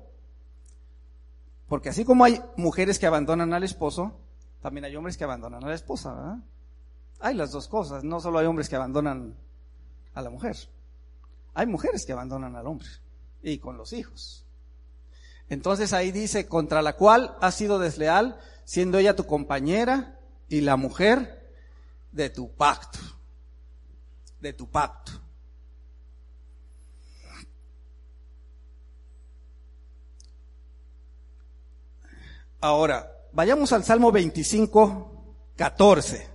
Porque 1.68 1.88
así 1.88 2.04
como 2.04 2.24
hay 2.24 2.40
mujeres 2.56 2.98
que 2.98 3.06
abandonan 3.06 3.52
al 3.52 3.64
esposo, 3.64 4.18
también 4.62 4.84
hay 4.84 4.96
hombres 4.96 5.16
que 5.16 5.24
abandonan 5.24 5.64
a 5.64 5.68
la 5.68 5.74
esposa, 5.74 6.14
¿verdad? 6.14 6.38
Hay 7.20 7.34
las 7.34 7.50
dos 7.50 7.68
cosas, 7.68 8.02
no 8.02 8.20
solo 8.20 8.38
hay 8.38 8.46
hombres 8.46 8.68
que 8.68 8.76
abandonan 8.76 9.36
a 10.14 10.22
la 10.22 10.30
mujer, 10.30 10.56
hay 11.54 11.66
mujeres 11.66 12.06
que 12.06 12.12
abandonan 12.12 12.56
al 12.56 12.66
hombre 12.66 12.88
y 13.42 13.58
con 13.58 13.76
los 13.76 13.92
hijos. 13.92 14.46
Entonces 15.48 15.92
ahí 15.92 16.12
dice, 16.12 16.46
contra 16.46 16.82
la 16.82 16.96
cual 16.96 17.36
has 17.40 17.54
sido 17.54 17.78
desleal, 17.78 18.38
siendo 18.64 18.98
ella 18.98 19.16
tu 19.16 19.26
compañera 19.26 20.18
y 20.48 20.60
la 20.60 20.76
mujer 20.76 21.48
de 22.12 22.30
tu 22.30 22.52
pacto, 22.54 22.98
de 24.40 24.52
tu 24.52 24.68
pacto. 24.68 25.12
Ahora, 32.60 33.10
vayamos 33.32 33.72
al 33.72 33.84
Salmo 33.84 34.12
25, 34.12 35.34
14. 35.56 36.28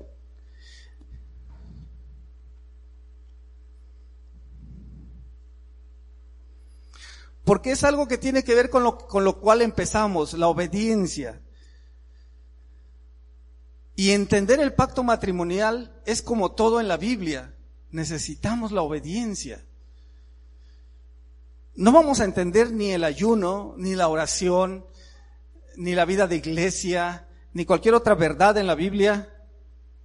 Porque 7.44 7.72
es 7.72 7.84
algo 7.84 8.08
que 8.08 8.18
tiene 8.18 8.44
que 8.44 8.56
ver 8.56 8.72
con 8.72 8.84
lo, 8.84 8.98
con 8.98 9.24
lo 9.24 9.40
cual 9.40 9.62
empezamos, 9.62 10.34
la 10.34 10.48
obediencia. 10.48 11.42
Y 13.96 14.12
entender 14.12 14.60
el 14.60 14.74
pacto 14.74 15.04
matrimonial 15.04 16.02
es 16.06 16.22
como 16.22 16.52
todo 16.52 16.80
en 16.80 16.88
la 16.88 16.98
Biblia. 16.98 17.56
Necesitamos 17.92 18.72
la 18.72 18.82
obediencia. 18.82 19.64
No 21.76 21.92
vamos 21.92 22.20
a 22.20 22.26
entender 22.26 22.72
ni 22.72 22.92
el 22.92 23.04
ayuno, 23.04 23.74
ni 23.78 23.96
la 23.96 24.08
oración, 24.08 24.86
ni 25.78 25.96
la 25.96 26.06
vida 26.06 26.28
de 26.28 26.38
iglesia, 26.38 27.28
ni 27.54 27.66
cualquier 27.66 27.96
otra 27.96 28.16
verdad 28.16 28.58
en 28.58 28.68
la 28.68 28.76
Biblia, 28.76 29.30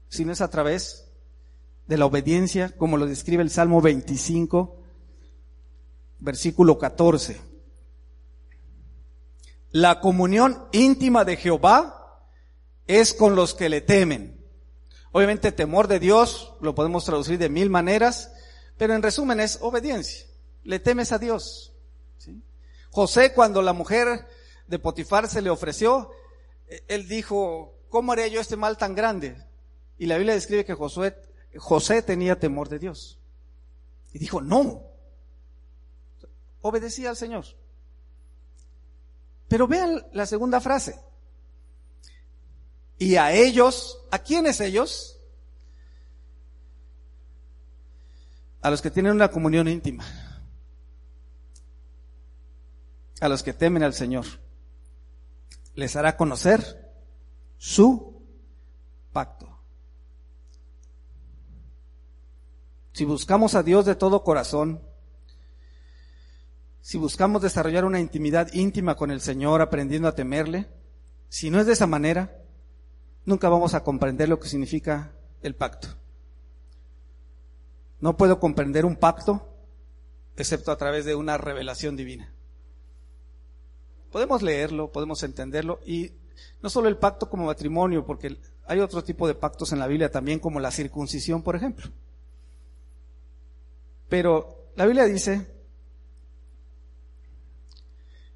sino 0.09 0.33
es 0.33 0.41
a 0.41 0.51
través 0.51 1.11
de 1.87 1.99
la 1.99 2.07
obediencia, 2.07 2.77
como 2.77 2.97
lo 2.97 3.07
describe 3.07 3.43
el 3.43 3.51
Salmo 3.51 3.81
25, 3.81 4.81
versículo 6.21 6.79
14. 6.79 7.41
La 9.73 10.01
comunión 10.01 10.65
íntima 10.73 11.25
de 11.25 11.37
Jehová 11.37 12.00
es 12.99 13.15
con 13.15 13.37
los 13.37 13.55
que 13.55 13.69
le 13.69 13.81
temen. 13.81 14.45
Obviamente 15.13 15.53
temor 15.53 15.89
de 15.89 15.99
Dios 15.99 16.55
lo 16.61 16.75
podemos 16.75 17.05
traducir 17.05 17.39
de 17.39 17.49
mil 17.49 17.71
maneras, 17.71 18.33
pero 18.77 18.95
en 18.95 19.03
resumen 19.03 19.41
es 19.41 19.59
obediencia. 19.61 20.27
Le 20.65 20.79
temes 20.79 21.13
a 21.13 21.19
Dios. 21.19 21.73
José 22.91 23.33
cuando 23.33 23.63
la 23.63 23.73
mujer 23.73 24.27
de 24.67 24.79
Potifar 24.79 25.29
se 25.29 25.43
le 25.43 25.51
ofreció, 25.51 26.11
eh, 26.69 26.83
él 26.89 27.07
dijo, 27.07 27.75
¿cómo 27.89 28.13
haré 28.13 28.31
yo 28.31 28.41
este 28.41 28.57
mal 28.57 28.77
tan 28.77 28.95
grande? 28.95 29.37
Y 29.99 30.07
la 30.07 30.17
Biblia 30.17 30.35
describe 30.35 30.65
que 30.65 30.75
José 31.59 32.03
tenía 32.03 32.39
temor 32.39 32.69
de 32.69 32.79
Dios. 32.79 33.19
Y 34.13 34.19
dijo, 34.19 34.41
no. 34.41 34.83
Obedecía 36.63 37.11
al 37.11 37.17
Señor. 37.17 37.45
Pero 39.49 39.67
vean 39.67 40.07
la 40.13 40.27
segunda 40.27 40.61
frase. 40.61 40.99
Y 43.01 43.17
a 43.17 43.33
ellos, 43.33 43.99
¿a 44.11 44.19
quiénes 44.19 44.61
ellos? 44.61 45.19
A 48.61 48.69
los 48.69 48.83
que 48.83 48.91
tienen 48.91 49.13
una 49.13 49.31
comunión 49.31 49.69
íntima. 49.69 50.05
A 53.23 53.29
los 53.31 53.43
que 53.43 53.55
temen 53.55 53.83
al 53.83 53.95
Señor 53.95 54.27
les 55.75 55.97
hará 55.97 56.19
conocer 56.19 56.93
su 57.57 58.23
pacto. 59.13 59.49
Si 62.93 63.07
buscamos 63.07 63.55
a 63.55 63.63
Dios 63.63 63.87
de 63.87 63.95
todo 63.95 64.23
corazón, 64.23 64.83
si 66.83 66.99
buscamos 66.99 67.41
desarrollar 67.41 67.87
una 67.87 67.99
intimidad 67.99 68.53
íntima 68.53 68.95
con 68.95 69.11
el 69.11 69.23
Señor, 69.23 69.63
aprendiendo 69.63 70.07
a 70.07 70.15
temerle, 70.15 70.69
si 71.31 71.49
no 71.49 71.61
es 71.61 71.67
de 71.67 71.73
esa 71.73 71.87
manera, 71.87 72.40
nunca 73.25 73.49
vamos 73.49 73.75
a 73.75 73.83
comprender 73.83 74.29
lo 74.29 74.39
que 74.39 74.49
significa 74.49 75.13
el 75.43 75.55
pacto. 75.55 75.89
No 78.01 78.17
puedo 78.17 78.41
comprender 78.41 78.85
un 78.85 78.97
pacto 78.97 79.47
excepto 80.37 80.73
a 80.73 80.77
través 80.77 81.05
de 81.05 81.15
una 81.15 81.37
revelación 81.37 81.97
divina. 81.97 82.33
Podemos 84.11 84.43
leerlo, 84.43 84.91
podemos 84.91 85.23
entenderlo 85.23 85.81
y 85.85 86.13
no 86.63 86.71
solo 86.71 86.89
el 86.89 86.97
pacto 86.97 87.29
como 87.29 87.47
matrimonio, 87.47 88.05
porque 88.05 88.39
Hay 88.67 88.79
otro 88.79 89.03
tipo 89.03 89.27
de 89.27 89.35
pactos 89.35 89.73
en 89.73 89.81
la 89.81 89.89
Biblia 89.89 90.13
también, 90.13 90.39
como 90.39 90.61
la 90.61 90.71
circuncisión, 90.71 91.43
por 91.43 91.57
ejemplo. 91.57 91.91
Pero 94.09 94.71
la 94.77 94.87
Biblia 94.87 95.07
dice 95.07 95.47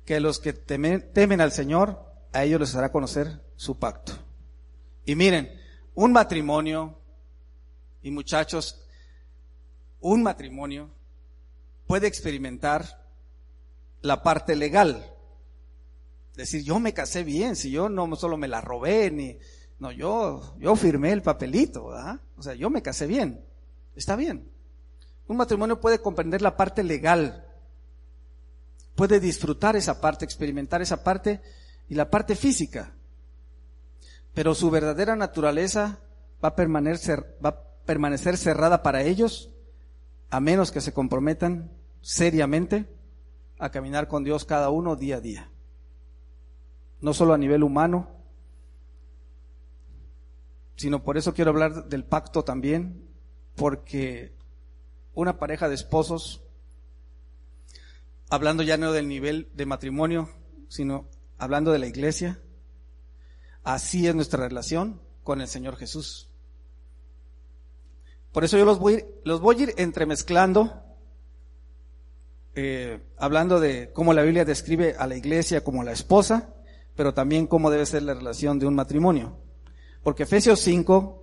que 0.05 0.19
los 0.19 0.41
que 0.41 0.53
temen, 0.53 1.13
temen 1.13 1.41
al 1.41 1.53
Señor, 1.53 2.05
a 2.33 2.43
ellos 2.43 2.61
les 2.61 2.75
hará 2.75 2.91
conocer 2.91 3.43
su 3.57 3.79
pacto. 3.79 4.24
Y 5.05 5.15
miren, 5.15 5.51
un 5.95 6.13
matrimonio, 6.13 6.99
y 8.03 8.11
muchachos, 8.11 8.81
un 10.01 10.23
matrimonio 10.23 10.91
puede 11.87 12.07
experimentar 12.07 13.03
la 14.01 14.23
parte 14.23 14.57
legal. 14.57 15.11
Decir, 16.35 16.63
yo 16.63 16.79
me 16.81 16.93
casé 16.93 17.25
bien, 17.25 17.57
si 17.57 17.71
yo 17.71 17.89
no 17.89 18.15
solo 18.17 18.37
me 18.37 18.49
la 18.49 18.61
robé, 18.61 19.11
ni, 19.11 19.39
no, 19.79 19.93
yo, 19.93 20.57
yo 20.59 20.77
firmé 20.77 21.13
el 21.13 21.23
papelito, 21.23 21.89
¿verdad? 21.89 22.21
O 22.37 22.43
sea, 22.43 22.55
yo 22.55 22.71
me 22.71 22.83
casé 22.83 23.07
bien. 23.07 23.45
Está 23.95 24.17
bien. 24.17 24.51
Un 25.27 25.37
matrimonio 25.37 25.81
puede 25.81 26.01
comprender 26.01 26.43
la 26.43 26.57
parte 26.57 26.83
legal, 26.83 27.47
puede 28.95 29.21
disfrutar 29.21 29.77
esa 29.77 30.01
parte, 30.01 30.25
experimentar 30.25 30.83
esa 30.83 31.03
parte 31.03 31.41
y 31.89 31.95
la 31.95 32.11
parte 32.11 32.37
física. 32.37 32.93
Pero 34.35 34.55
su 34.55 34.71
verdadera 34.71 35.15
naturaleza 35.17 36.01
va 36.45 36.49
a 36.49 36.57
permanecer, 36.57 38.37
cerrada 38.37 38.83
para 38.83 39.03
ellos 39.03 39.51
a 40.31 40.41
menos 40.41 40.73
que 40.73 40.81
se 40.81 40.93
comprometan 40.93 41.71
seriamente 42.01 42.87
a 43.59 43.71
caminar 43.71 44.09
con 44.09 44.25
Dios 44.25 44.45
cada 44.45 44.71
uno 44.71 44.97
día 44.97 45.17
a 45.17 45.21
día. 45.21 45.51
No 47.01 47.15
solo 47.15 47.35
a 47.35 47.39
nivel 47.39 47.63
humano, 47.63 48.09
sino 50.77 51.05
por 51.05 51.17
eso 51.17 51.35
quiero 51.35 51.53
hablar 51.53 51.89
del 51.89 52.05
pacto 52.05 52.43
también, 52.43 53.09
porque 53.55 54.35
una 55.15 55.39
pareja 55.39 55.69
de 55.69 55.77
esposos, 55.77 56.43
hablando 58.29 58.65
ya 58.65 58.77
no 58.77 58.91
del 58.91 59.07
nivel 59.07 59.49
de 59.55 59.67
matrimonio, 59.67 60.29
sino 60.69 61.09
hablando 61.39 61.71
de 61.71 61.79
la 61.79 61.87
iglesia, 61.87 62.41
así 63.65 64.07
es 64.07 64.15
nuestra 64.15 64.47
relación 64.47 65.01
con 65.25 65.41
el 65.41 65.49
Señor 65.49 65.77
Jesús. 65.77 66.29
Por 68.31 68.45
eso 68.45 68.59
yo 68.59 68.65
los 68.65 68.79
voy, 68.79 69.05
los 69.25 69.41
voy 69.41 69.57
a 69.57 69.63
ir 69.63 69.75
entremezclando, 69.77 70.83
eh, 72.55 73.01
hablando 73.17 73.59
de 73.59 73.91
cómo 73.93 74.13
la 74.13 74.23
Biblia 74.23 74.45
describe 74.45 74.95
a 74.99 75.07
la 75.07 75.17
iglesia 75.17 75.65
como 75.65 75.83
la 75.83 75.93
esposa, 75.93 76.55
pero 76.95 77.15
también 77.15 77.47
cómo 77.47 77.71
debe 77.71 77.87
ser 77.87 78.03
la 78.03 78.15
relación 78.15 78.59
de 78.59 78.67
un 78.67 78.75
matrimonio. 78.75 79.39
Porque 80.03 80.25
Efesios 80.25 80.61
5 80.61 81.23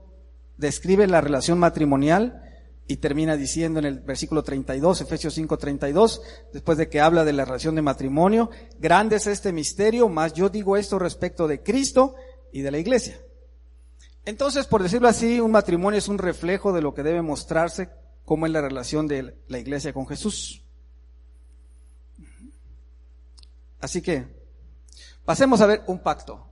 describe 0.58 1.08
la 1.08 1.21
relación 1.21 1.60
matrimonial 1.60 2.43
y 2.88 2.97
termina 2.97 3.38
diciendo 3.38 3.80
en 3.80 3.86
el 3.86 3.99
versículo 3.99 4.43
32, 4.43 5.01
Efesios 5.01 5.34
5, 5.34 5.58
32, 5.58 6.21
después 6.51 6.77
de 6.77 6.89
que 6.89 6.99
habla 6.99 7.23
de 7.23 7.34
la 7.34 7.45
relación 7.45 7.75
de 7.75 7.82
matrimonio, 7.82 8.49
grande 8.80 9.17
es 9.17 9.27
este 9.27 9.54
misterio, 9.54 10.10
más 10.10 10.34
yo 10.34 10.49
digo 10.49 10.75
esto 10.75 10.99
respecto 10.99 11.47
de 11.47 11.62
Cristo 11.62 12.15
y 12.51 12.61
de 12.61 12.71
la 12.71 12.77
iglesia. 12.77 13.19
Entonces, 14.25 14.67
por 14.67 14.83
decirlo 14.83 15.07
así, 15.07 15.39
un 15.39 15.51
matrimonio 15.51 15.97
es 15.97 16.07
un 16.07 16.17
reflejo 16.17 16.73
de 16.73 16.81
lo 16.81 16.93
que 16.93 17.03
debe 17.03 17.21
mostrarse 17.21 17.89
como 18.25 18.45
es 18.45 18.51
la 18.51 18.61
relación 18.61 19.07
de 19.07 19.35
la 19.47 19.59
iglesia 19.59 19.93
con 19.93 20.07
Jesús. 20.07 20.63
Así 23.79 24.01
que, 24.01 24.27
pasemos 25.25 25.59
a 25.61 25.65
ver 25.65 25.83
un 25.87 25.99
pacto. 25.99 26.51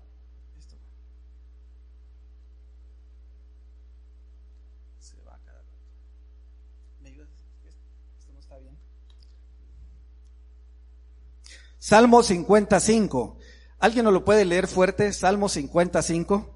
Salmo 11.90 12.22
55. 12.22 13.39
¿Alguien 13.80 14.04
nos 14.04 14.14
lo 14.14 14.26
puede 14.26 14.44
leer 14.44 14.68
fuerte? 14.68 15.14
Salmo 15.14 15.48
55. 15.48 16.54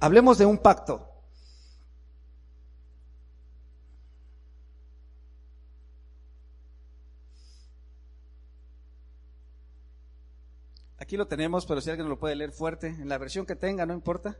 Hablemos 0.00 0.38
de 0.38 0.46
un 0.46 0.56
pacto. 0.56 1.06
Aquí 10.98 11.18
lo 11.18 11.26
tenemos, 11.26 11.66
pero 11.66 11.82
si 11.82 11.90
alguien 11.90 12.08
lo 12.08 12.18
puede 12.18 12.36
leer 12.36 12.52
fuerte, 12.52 12.86
en 12.86 13.08
la 13.08 13.18
versión 13.18 13.44
que 13.44 13.54
tenga, 13.54 13.84
no 13.84 13.92
importa. 13.92 14.38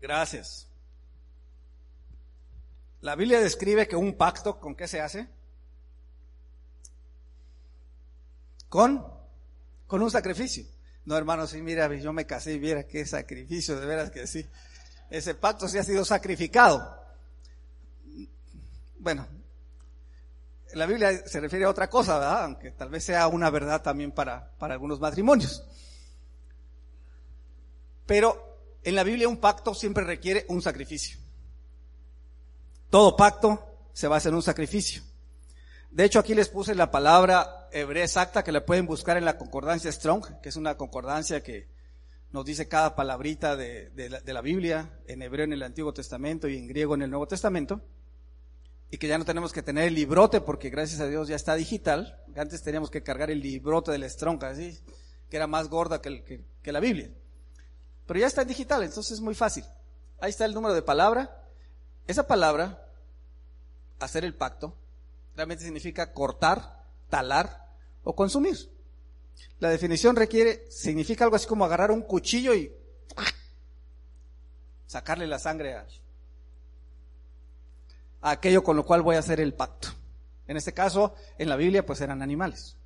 Gracias. 0.00 0.66
La 3.02 3.16
Biblia 3.16 3.38
describe 3.40 3.86
que 3.86 3.96
un 3.96 4.14
pacto, 4.14 4.58
¿con 4.58 4.74
qué 4.74 4.88
se 4.88 5.00
hace? 5.02 5.35
Con, 8.68 9.06
con 9.86 10.02
un 10.02 10.10
sacrificio. 10.10 10.64
No, 11.04 11.16
hermano, 11.16 11.46
sí, 11.46 11.62
mira, 11.62 11.92
yo 11.94 12.12
me 12.12 12.26
casé 12.26 12.54
y 12.54 12.58
mira 12.58 12.84
qué 12.84 13.06
sacrificio, 13.06 13.78
de 13.78 13.86
veras 13.86 14.10
que 14.10 14.26
sí. 14.26 14.44
Ese 15.08 15.34
pacto 15.34 15.68
sí 15.68 15.78
ha 15.78 15.84
sido 15.84 16.04
sacrificado. 16.04 17.00
Bueno, 18.98 19.26
la 20.74 20.86
Biblia 20.86 21.26
se 21.26 21.40
refiere 21.40 21.64
a 21.64 21.70
otra 21.70 21.88
cosa, 21.88 22.18
¿verdad? 22.18 22.44
Aunque 22.44 22.72
tal 22.72 22.88
vez 22.88 23.04
sea 23.04 23.28
una 23.28 23.50
verdad 23.50 23.82
también 23.82 24.10
para, 24.10 24.50
para 24.58 24.74
algunos 24.74 24.98
matrimonios. 24.98 25.64
Pero 28.04 28.78
en 28.82 28.94
la 28.94 29.04
Biblia 29.04 29.28
un 29.28 29.38
pacto 29.38 29.74
siempre 29.74 30.04
requiere 30.04 30.44
un 30.48 30.60
sacrificio. 30.60 31.18
Todo 32.90 33.16
pacto 33.16 33.88
se 33.92 34.08
basa 34.08 34.28
en 34.28 34.34
un 34.34 34.42
sacrificio. 34.42 35.02
De 35.96 36.04
hecho, 36.04 36.18
aquí 36.18 36.34
les 36.34 36.50
puse 36.50 36.74
la 36.74 36.90
palabra 36.90 37.70
hebrea 37.72 38.04
exacta 38.04 38.44
que 38.44 38.52
la 38.52 38.66
pueden 38.66 38.84
buscar 38.84 39.16
en 39.16 39.24
la 39.24 39.38
concordancia 39.38 39.90
Strong, 39.90 40.42
que 40.42 40.50
es 40.50 40.56
una 40.56 40.76
concordancia 40.76 41.42
que 41.42 41.70
nos 42.32 42.44
dice 42.44 42.68
cada 42.68 42.94
palabrita 42.94 43.56
de, 43.56 43.90
la, 44.10 44.20
de, 44.20 44.32
la, 44.34 44.42
Biblia, 44.42 44.90
en 45.06 45.22
hebreo 45.22 45.46
en 45.46 45.54
el 45.54 45.62
Antiguo 45.62 45.94
Testamento 45.94 46.48
y 46.48 46.58
en 46.58 46.66
griego 46.66 46.94
en 46.94 47.00
el 47.00 47.08
Nuevo 47.08 47.26
Testamento, 47.26 47.80
y 48.90 48.98
que 48.98 49.08
ya 49.08 49.16
no 49.16 49.24
tenemos 49.24 49.54
que 49.54 49.62
tener 49.62 49.84
el 49.84 49.94
librote 49.94 50.42
porque 50.42 50.68
gracias 50.68 51.00
a 51.00 51.06
Dios 51.06 51.28
ya 51.28 51.36
está 51.36 51.54
digital. 51.54 52.22
Antes 52.36 52.62
teníamos 52.62 52.90
que 52.90 53.02
cargar 53.02 53.30
el 53.30 53.40
librote 53.40 53.90
del 53.90 54.04
Strong, 54.04 54.44
así, 54.44 54.78
que 55.30 55.38
era 55.38 55.46
más 55.46 55.70
gorda 55.70 56.02
que, 56.02 56.44
la 56.62 56.80
Biblia. 56.80 57.08
Pero 58.06 58.20
ya 58.20 58.26
está 58.26 58.44
digital, 58.44 58.82
entonces 58.82 59.12
es 59.12 59.20
muy 59.22 59.34
fácil. 59.34 59.64
Ahí 60.20 60.28
está 60.28 60.44
el 60.44 60.52
número 60.52 60.74
de 60.74 60.82
palabra, 60.82 61.42
esa 62.06 62.26
palabra, 62.26 62.86
hacer 63.98 64.26
el 64.26 64.34
pacto, 64.34 64.76
realmente 65.36 65.64
significa 65.64 66.12
cortar, 66.12 66.84
talar 67.08 67.68
o 68.02 68.14
consumir. 68.14 68.56
La 69.58 69.68
definición 69.70 70.16
requiere, 70.16 70.70
significa 70.70 71.24
algo 71.24 71.36
así 71.36 71.46
como 71.46 71.64
agarrar 71.64 71.90
un 71.90 72.02
cuchillo 72.02 72.54
y 72.54 72.72
sacarle 74.86 75.26
la 75.26 75.38
sangre 75.38 75.74
a, 75.74 75.86
aquello 78.22 78.64
con 78.64 78.76
lo 78.76 78.84
cual 78.84 79.02
voy 79.02 79.16
a 79.16 79.20
hacer 79.20 79.40
el 79.40 79.54
pacto. 79.54 79.88
En 80.48 80.56
este 80.56 80.72
caso, 80.72 81.14
en 81.38 81.48
la 81.48 81.56
Biblia, 81.56 81.84
pues 81.84 82.00
eran 82.00 82.22
animales. 82.22 82.76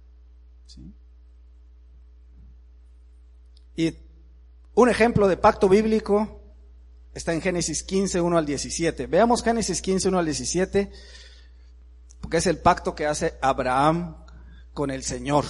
Y 3.77 3.95
un 4.75 4.89
ejemplo 4.89 5.29
de 5.29 5.37
pacto 5.37 5.69
bíblico 5.69 6.41
Está 7.13 7.33
en 7.33 7.41
Génesis 7.41 7.83
15, 7.83 8.21
1 8.21 8.39
al 8.39 8.47
17. 8.47 9.07
Veamos 9.09 9.43
Génesis 9.43 9.83
15, 9.83 10.09
1 10.09 10.19
al 10.19 10.25
17, 10.25 10.93
porque 12.31 12.39
es 12.39 12.47
el 12.47 12.59
pacto 12.59 12.95
que 12.95 13.09
hace 13.09 13.37
Abraham 13.41 14.15
con 14.73 14.93
el 14.93 15.03
Señor. 15.03 15.45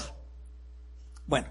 Bueno, 1.26 1.48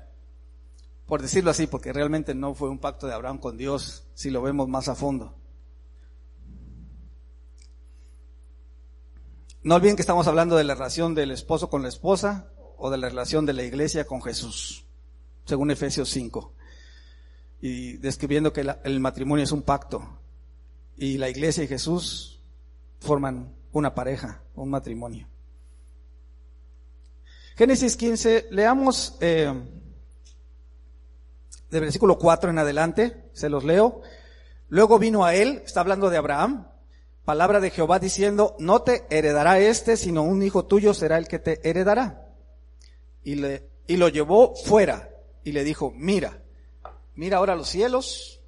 por 1.06 1.22
decirlo 1.22 1.52
así, 1.52 1.68
porque 1.68 1.94
realmente 1.94 2.34
no 2.34 2.56
fue 2.56 2.68
un 2.68 2.80
pacto 2.80 3.06
de 3.06 3.13
Abraham 3.13 3.38
con 3.38 3.56
Dios, 3.56 4.08
si 4.15 4.32
lo 4.32 4.42
vemos 4.42 4.68
más 4.68 4.89
a 4.89 4.96
fondo. 4.96 5.36
No 9.62 9.76
olviden 9.76 9.96
que 9.96 10.02
estamos 10.02 10.26
hablando 10.26 10.56
de 10.56 10.63
la 10.63 10.74
relación 10.74 11.13
del 11.13 11.30
esposo 11.30 11.70
con 11.70 11.84
la 11.84 11.89
esposa 11.89 12.50
o 12.80 12.89
de 12.89 12.98
la 12.98 13.10
relación 13.10 13.46
de 13.46 13.54
la 13.54 13.62
iglesia 13.62 14.08
con 14.08 14.24
Jesús, 14.24 14.88
según 15.46 15.70
Efesios 15.70 16.10
5 16.10 16.56
y 17.62 17.98
describiendo 17.98 18.52
que 18.52 18.65
el 18.84 19.00
matrimonio 19.00 19.44
es 19.44 19.52
un 19.52 19.62
pacto 19.62 20.10
y 20.98 21.20
la 21.20 21.30
iglesia 21.30 21.63
y 21.63 21.68
Jesús 21.68 22.39
forman 23.00 23.59
una 23.71 23.93
pareja, 23.93 24.41
un 24.55 24.69
matrimonio. 24.69 25.27
Génesis 27.55 27.97
15, 27.97 28.47
leamos 28.51 29.17
eh, 29.19 29.53
del 31.69 31.82
versículo 31.82 32.17
4 32.17 32.49
en 32.49 32.60
adelante, 32.60 33.29
se 33.34 33.49
los 33.49 33.63
leo. 33.63 34.01
Luego 34.69 34.99
vino 34.99 35.25
a 35.25 35.36
él, 35.36 35.62
está 35.65 35.82
hablando 35.82 36.10
de 36.10 36.17
Abraham, 36.17 36.67
palabra 37.25 37.60
de 37.60 37.69
Jehová 37.69 37.99
diciendo, 37.99 38.55
no 38.60 38.82
te 38.82 39.05
heredará 39.10 39.60
este, 39.60 39.97
sino 39.97 40.23
un 40.23 40.41
hijo 40.41 40.65
tuyo 40.65 40.93
será 40.93 41.17
el 41.17 41.27
que 41.27 41.39
te 41.39 41.67
heredará. 41.69 42.34
Y 43.23 43.36
le 43.36 43.69
y 43.89 43.97
lo 43.97 44.08
llevó 44.08 44.55
fuera 44.55 45.10
y 45.43 45.51
le 45.51 45.63
dijo, 45.63 45.91
mira, 45.95 46.43
mira 47.15 47.38
ahora 47.38 47.55
los 47.55 47.69
cielos 47.69 48.39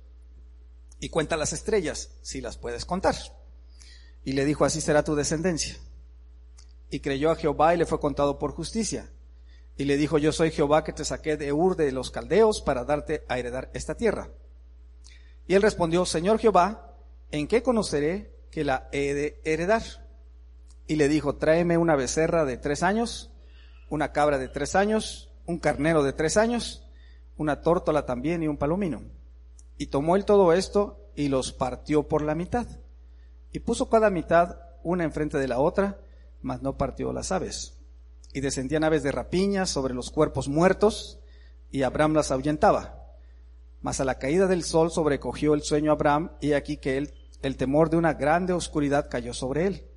y 1.00 1.10
cuenta 1.10 1.36
las 1.36 1.52
estrellas, 1.52 2.12
si 2.22 2.42
las 2.42 2.60
puedes 2.60 2.86
contar. 2.86 3.16
Y 4.24 4.34
le 4.34 4.46
dijo, 4.46 4.66
así 4.66 4.82
será 4.82 5.04
tu 5.04 5.16
descendencia. 5.16 5.78
Y 6.90 7.00
creyó 7.00 7.32
a 7.32 7.36
Jehová 7.36 7.74
y 7.74 7.78
le 7.78 7.86
fue 7.86 8.00
contado 8.00 8.38
por 8.38 8.52
justicia. 8.52 9.10
Y 9.78 9.86
le 9.86 9.98
dijo, 9.98 10.18
yo 10.18 10.32
soy 10.32 10.52
Jehová 10.52 10.84
que 10.84 10.94
te 10.94 11.06
saqué 11.06 11.38
de 11.38 11.54
Ur 11.54 11.76
de 11.76 11.92
los 11.92 12.12
caldeos 12.12 12.62
para 12.62 12.84
darte 12.84 13.24
a 13.28 13.40
heredar 13.40 13.72
esta 13.74 13.96
tierra. 13.96 14.30
Y 15.48 15.56
él 15.56 15.62
respondió, 15.62 16.06
Señor 16.06 16.40
Jehová, 16.40 16.96
¿en 17.32 17.48
qué 17.48 17.64
conoceré 17.64 18.36
que 18.52 18.64
la 18.64 18.90
he 18.92 19.14
de 19.14 19.42
heredar? 19.44 19.84
Y 20.88 20.96
le 20.96 21.08
dijo, 21.08 21.36
tráeme 21.38 21.78
una 21.78 21.96
becerra 21.96 22.46
de 22.46 22.58
tres 22.58 22.84
años, 22.84 23.32
una 23.90 24.12
cabra 24.12 24.38
de 24.38 24.50
tres 24.50 24.76
años, 24.76 25.32
un 25.46 25.58
carnero 25.58 26.04
de 26.04 26.14
tres 26.14 26.38
años, 26.38 26.86
una 27.38 27.62
tórtola 27.62 28.06
también 28.06 28.44
y 28.44 28.48
un 28.48 28.58
palomino. 28.58 29.02
Y 29.78 29.88
tomó 29.88 30.16
él 30.16 30.26
todo 30.26 30.54
esto 30.54 31.10
y 31.16 31.30
los 31.30 31.54
partió 31.54 32.08
por 32.08 32.22
la 32.22 32.36
mitad. 32.36 32.68
Y 33.52 33.60
puso 33.60 33.90
cada 33.90 34.10
mitad 34.10 34.58
una 34.84 35.04
enfrente 35.04 35.38
de 35.38 35.48
la 35.48 35.60
otra, 35.60 36.00
mas 36.42 36.62
no 36.62 36.78
partió 36.78 37.14
las 37.14 37.32
aves. 37.32 37.78
Y 38.34 38.42
descendían 38.42 38.84
aves 38.84 39.04
de 39.04 39.12
rapiña 39.12 39.66
sobre 39.66 39.94
los 39.94 40.12
cuerpos 40.12 40.48
muertos, 40.48 41.20
y 41.70 41.84
Abraham 41.84 42.14
las 42.14 42.32
ahuyentaba. 42.32 43.02
Mas 43.82 44.00
a 44.00 44.06
la 44.06 44.20
caída 44.20 44.48
del 44.48 44.64
sol 44.64 44.92
sobrecogió 44.92 45.54
el 45.54 45.64
sueño 45.64 45.92
Abraham, 45.92 46.32
y 46.40 46.54
aquí 46.54 46.78
que 46.78 46.98
él, 46.98 47.14
el 47.42 47.58
temor 47.58 47.90
de 47.90 47.98
una 47.98 48.14
grande 48.14 48.54
oscuridad 48.54 49.10
cayó 49.10 49.34
sobre 49.34 49.68
él. 49.68 49.88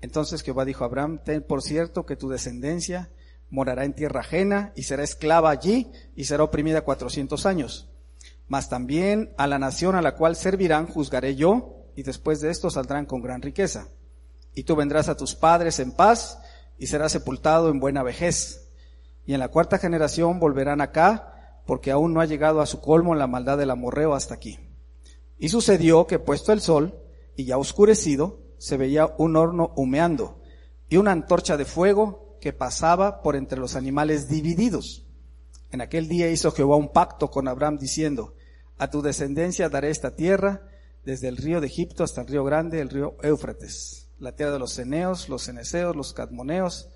Entonces 0.00 0.42
Jehová 0.42 0.64
dijo 0.64 0.84
a 0.84 0.88
Abraham, 0.88 1.20
ten 1.24 1.42
por 1.42 1.62
cierto 1.62 2.04
que 2.04 2.16
tu 2.16 2.28
descendencia 2.28 3.10
morará 3.50 3.84
en 3.84 3.94
tierra 3.94 4.20
ajena 4.20 4.72
y 4.74 4.82
será 4.82 5.04
esclava 5.04 5.50
allí 5.50 5.92
y 6.16 6.24
será 6.24 6.42
oprimida 6.42 6.82
cuatrocientos 6.82 7.46
años. 7.46 7.88
Mas 8.48 8.68
también 8.68 9.32
a 9.38 9.46
la 9.46 9.58
nación 9.58 9.94
a 9.94 10.02
la 10.02 10.16
cual 10.16 10.36
servirán 10.36 10.86
juzgaré 10.86 11.36
yo, 11.36 11.81
y 11.96 12.02
después 12.02 12.40
de 12.40 12.50
esto 12.50 12.70
saldrán 12.70 13.06
con 13.06 13.22
gran 13.22 13.42
riqueza. 13.42 13.88
Y 14.54 14.64
tú 14.64 14.76
vendrás 14.76 15.08
a 15.08 15.16
tus 15.16 15.34
padres 15.34 15.78
en 15.78 15.92
paz 15.92 16.38
y 16.78 16.86
serás 16.86 17.12
sepultado 17.12 17.70
en 17.70 17.80
buena 17.80 18.02
vejez. 18.02 18.68
Y 19.24 19.34
en 19.34 19.40
la 19.40 19.48
cuarta 19.48 19.78
generación 19.78 20.40
volverán 20.40 20.80
acá, 20.80 21.60
porque 21.66 21.90
aún 21.90 22.12
no 22.12 22.20
ha 22.20 22.26
llegado 22.26 22.60
a 22.60 22.66
su 22.66 22.80
colmo 22.80 23.14
la 23.14 23.26
maldad 23.26 23.56
del 23.56 23.70
amorreo 23.70 24.14
hasta 24.14 24.34
aquí. 24.34 24.58
Y 25.38 25.48
sucedió 25.48 26.06
que 26.06 26.18
puesto 26.18 26.52
el 26.52 26.60
sol, 26.60 26.98
y 27.36 27.44
ya 27.44 27.56
oscurecido, 27.56 28.40
se 28.58 28.76
veía 28.76 29.14
un 29.18 29.36
horno 29.36 29.72
humeando, 29.76 30.40
y 30.88 30.96
una 30.96 31.12
antorcha 31.12 31.56
de 31.56 31.64
fuego 31.64 32.36
que 32.40 32.52
pasaba 32.52 33.22
por 33.22 33.36
entre 33.36 33.58
los 33.58 33.76
animales 33.76 34.28
divididos. 34.28 35.06
En 35.70 35.80
aquel 35.80 36.08
día 36.08 36.28
hizo 36.30 36.50
Jehová 36.50 36.76
un 36.76 36.92
pacto 36.92 37.30
con 37.30 37.48
Abraham 37.48 37.78
diciendo, 37.78 38.34
a 38.76 38.90
tu 38.90 39.00
descendencia 39.00 39.68
daré 39.68 39.90
esta 39.90 40.16
tierra, 40.16 40.66
desde 41.04 41.28
el 41.28 41.36
río 41.36 41.60
de 41.60 41.66
Egipto 41.66 42.04
hasta 42.04 42.20
el 42.20 42.28
río 42.28 42.44
grande, 42.44 42.80
el 42.80 42.90
río 42.90 43.16
Éufrates, 43.22 44.08
la 44.18 44.34
tierra 44.34 44.52
de 44.52 44.58
los 44.58 44.72
ceneos, 44.72 45.28
los 45.28 45.42
ceneseos, 45.42 45.96
los 45.96 46.12
cadmoneos, 46.12 46.88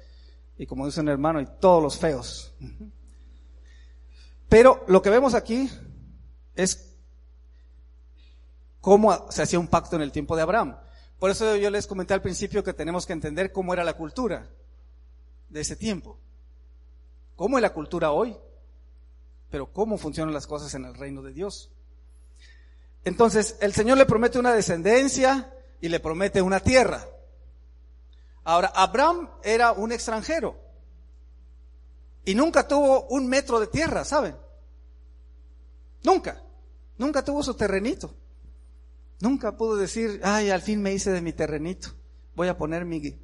y 0.59 0.67
como 0.67 0.87
dice 0.87 1.01
un 1.01 1.09
hermano, 1.09 1.41
y 1.41 1.47
todos 1.61 1.83
los 1.83 1.99
feos. 1.99 2.55
Pero 4.49 4.85
lo 4.87 5.03
que 5.03 5.11
vemos 5.11 5.35
aquí 5.35 5.69
es 6.55 6.95
cómo 8.81 9.31
se 9.31 9.43
hacía 9.43 9.59
un 9.59 9.67
pacto 9.67 9.97
en 9.97 10.03
el 10.03 10.13
tiempo 10.13 10.37
de 10.37 10.43
Abraham. 10.43 10.77
Por 11.19 11.31
eso 11.31 11.57
yo 11.57 11.71
les 11.71 11.87
comenté 11.87 12.15
al 12.15 12.23
principio 12.23 12.63
que 12.63 12.73
tenemos 12.73 13.07
que 13.07 13.13
entender 13.13 13.51
cómo 13.51 13.73
era 13.73 13.83
la 13.83 13.95
cultura 13.95 14.49
de 15.49 15.61
ese 15.61 15.77
tiempo. 15.77 16.19
¿Cómo 17.35 17.59
es 17.59 17.63
la 17.63 17.73
cultura 17.73 18.13
hoy? 18.13 18.37
Pero 19.51 19.73
cómo 19.73 19.99
funcionan 19.99 20.33
las 20.33 20.47
cosas 20.47 20.75
en 20.75 20.85
el 20.85 20.95
reino 20.95 21.23
de 21.23 21.33
Dios. 21.33 21.71
Entonces, 23.07 23.57
el 23.61 23.73
Señor 23.73 23.99
le 23.99 24.05
promete 24.05 24.37
una 24.37 24.53
descendencia 24.53 25.55
y 25.81 25.89
le 25.89 26.01
promete 26.01 26.43
una 26.43 26.59
tierra. 26.59 27.07
Ahora, 28.43 28.73
Abraham 28.75 29.31
era 29.45 29.71
un 29.71 29.93
extranjero 29.93 30.57
y 32.25 32.35
nunca 32.35 32.67
tuvo 32.67 33.07
un 33.07 33.29
metro 33.29 33.61
de 33.61 33.69
tierra, 33.69 34.05
¿saben? 34.05 34.35
Nunca. 36.03 36.43
Nunca 36.99 37.25
tuvo 37.25 37.45
su 37.45 37.55
terrenito. 37.55 38.13
Nunca 39.21 39.57
pudo 39.57 39.77
decir, 39.77 40.21
ay, 40.25 40.51
al 40.51 40.61
fin 40.61 40.83
me 40.83 40.93
hice 40.93 41.13
de 41.13 41.23
mi 41.23 41.33
terrenito. 41.33 41.91
Voy 42.35 42.49
a 42.49 42.59
poner 42.59 42.85
mi 42.85 43.17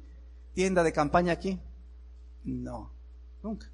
tienda 0.53 0.81
de 0.83 0.93
campaña 0.93 1.33
aquí. 1.33 1.59
No, 2.45 2.93
nunca. 3.41 3.69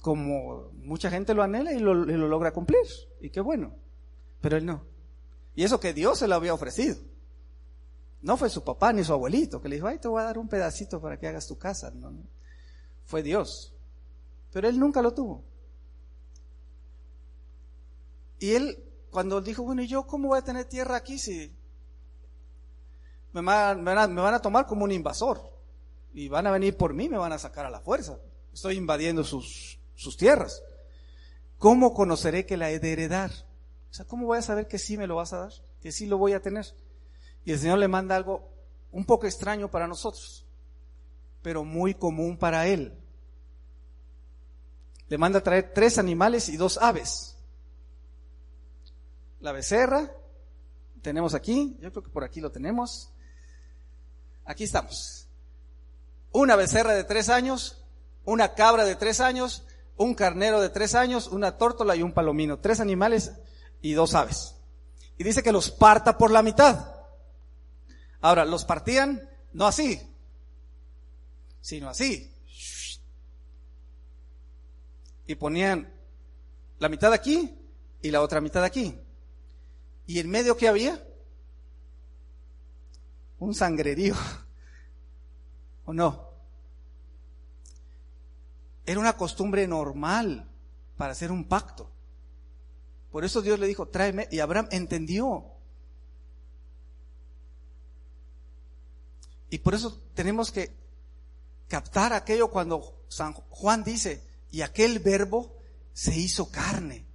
Como 0.00 0.72
mucha 0.72 1.08
gente 1.08 1.34
lo 1.34 1.44
anhela 1.44 1.72
y 1.72 1.78
lo, 1.78 1.94
lo 1.94 2.26
logra 2.26 2.52
cumplir. 2.52 2.82
Y 3.20 3.30
qué 3.30 3.40
bueno. 3.40 3.76
Pero 4.40 4.56
él 4.56 4.66
no. 4.66 4.84
Y 5.54 5.64
eso 5.64 5.80
que 5.80 5.92
Dios 5.92 6.18
se 6.18 6.28
lo 6.28 6.34
había 6.34 6.54
ofrecido. 6.54 6.96
No 8.20 8.36
fue 8.36 8.50
su 8.50 8.64
papá 8.64 8.92
ni 8.92 9.04
su 9.04 9.12
abuelito 9.12 9.60
que 9.60 9.68
le 9.68 9.76
dijo, 9.76 9.86
ay, 9.86 9.98
te 9.98 10.08
voy 10.08 10.20
a 10.20 10.26
dar 10.26 10.38
un 10.38 10.48
pedacito 10.48 11.00
para 11.00 11.18
que 11.18 11.28
hagas 11.28 11.46
tu 11.46 11.58
casa. 11.58 11.90
No, 11.90 12.10
no. 12.10 12.22
Fue 13.04 13.22
Dios. 13.22 13.72
Pero 14.52 14.68
él 14.68 14.78
nunca 14.78 15.02
lo 15.02 15.12
tuvo. 15.14 15.44
Y 18.38 18.52
él, 18.52 18.84
cuando 19.10 19.40
dijo, 19.40 19.62
bueno, 19.62 19.82
¿y 19.82 19.88
yo 19.88 20.06
cómo 20.06 20.28
voy 20.28 20.38
a 20.38 20.42
tener 20.42 20.64
tierra 20.64 20.96
aquí 20.96 21.18
si 21.18 21.52
me 23.32 23.42
van, 23.42 23.82
me 23.82 23.94
van 23.94 24.34
a 24.34 24.40
tomar 24.40 24.66
como 24.66 24.84
un 24.84 24.92
invasor? 24.92 25.40
Y 26.14 26.28
van 26.28 26.46
a 26.46 26.50
venir 26.50 26.76
por 26.76 26.94
mí, 26.94 27.08
me 27.08 27.18
van 27.18 27.32
a 27.32 27.38
sacar 27.38 27.66
a 27.66 27.70
la 27.70 27.80
fuerza. 27.80 28.18
Estoy 28.52 28.76
invadiendo 28.76 29.24
sus, 29.24 29.78
sus 29.94 30.16
tierras. 30.16 30.62
¿Cómo 31.58 31.92
conoceré 31.92 32.46
que 32.46 32.56
la 32.56 32.70
he 32.70 32.78
de 32.78 32.92
heredar? 32.92 33.47
O 33.90 33.94
sea, 33.94 34.04
¿cómo 34.06 34.26
voy 34.26 34.38
a 34.38 34.42
saber 34.42 34.68
que 34.68 34.78
sí 34.78 34.96
me 34.96 35.06
lo 35.06 35.16
vas 35.16 35.32
a 35.32 35.38
dar? 35.38 35.52
Que 35.80 35.92
sí 35.92 36.06
lo 36.06 36.18
voy 36.18 36.32
a 36.32 36.42
tener. 36.42 36.66
Y 37.44 37.52
el 37.52 37.58
Señor 37.58 37.78
le 37.78 37.88
manda 37.88 38.16
algo 38.16 38.48
un 38.92 39.04
poco 39.04 39.26
extraño 39.26 39.70
para 39.70 39.86
nosotros, 39.86 40.46
pero 41.42 41.64
muy 41.64 41.94
común 41.94 42.36
para 42.36 42.66
Él. 42.66 42.92
Le 45.08 45.18
manda 45.18 45.38
a 45.38 45.42
traer 45.42 45.72
tres 45.72 45.98
animales 45.98 46.48
y 46.48 46.56
dos 46.56 46.78
aves. 46.78 47.36
La 49.40 49.52
becerra, 49.52 50.12
tenemos 51.00 51.34
aquí, 51.34 51.76
yo 51.80 51.90
creo 51.90 52.02
que 52.02 52.10
por 52.10 52.24
aquí 52.24 52.40
lo 52.40 52.50
tenemos. 52.50 53.10
Aquí 54.44 54.64
estamos. 54.64 55.28
Una 56.32 56.56
becerra 56.56 56.92
de 56.92 57.04
tres 57.04 57.28
años, 57.28 57.84
una 58.24 58.54
cabra 58.54 58.84
de 58.84 58.96
tres 58.96 59.20
años, 59.20 59.64
un 59.96 60.14
carnero 60.14 60.60
de 60.60 60.68
tres 60.68 60.94
años, 60.94 61.28
una 61.28 61.56
tórtola 61.56 61.96
y 61.96 62.02
un 62.02 62.12
palomino. 62.12 62.58
Tres 62.58 62.80
animales 62.80 63.32
y 63.82 63.92
dos 63.92 64.14
aves. 64.14 64.54
Y 65.16 65.24
dice 65.24 65.42
que 65.42 65.52
los 65.52 65.70
parta 65.70 66.16
por 66.16 66.30
la 66.30 66.42
mitad. 66.42 66.94
Ahora, 68.20 68.44
los 68.44 68.64
partían 68.64 69.28
no 69.52 69.66
así, 69.66 70.00
sino 71.60 71.88
así. 71.88 72.32
Y 75.26 75.34
ponían 75.34 75.92
la 76.78 76.88
mitad 76.88 77.12
aquí 77.12 77.54
y 78.00 78.10
la 78.10 78.22
otra 78.22 78.40
mitad 78.40 78.64
aquí. 78.64 78.98
¿Y 80.06 80.20
en 80.20 80.30
medio 80.30 80.56
qué 80.56 80.68
había? 80.68 81.04
Un 83.38 83.54
sangrerío. 83.54 84.14
¿O 85.84 85.92
no? 85.92 86.28
Era 88.86 89.00
una 89.00 89.16
costumbre 89.16 89.66
normal 89.68 90.48
para 90.96 91.12
hacer 91.12 91.30
un 91.30 91.44
pacto. 91.44 91.90
Por 93.10 93.24
eso 93.24 93.42
Dios 93.42 93.58
le 93.58 93.66
dijo, 93.66 93.86
tráeme. 93.86 94.28
Y 94.30 94.40
Abraham 94.40 94.68
entendió. 94.70 95.44
Y 99.50 99.58
por 99.58 99.74
eso 99.74 100.02
tenemos 100.14 100.52
que 100.52 100.76
captar 101.68 102.12
aquello 102.12 102.50
cuando 102.50 103.04
San 103.08 103.32
Juan 103.32 103.82
dice, 103.82 104.26
y 104.50 104.62
aquel 104.62 104.98
verbo 104.98 105.56
se 105.92 106.16
hizo 106.16 106.50
carne 106.50 107.06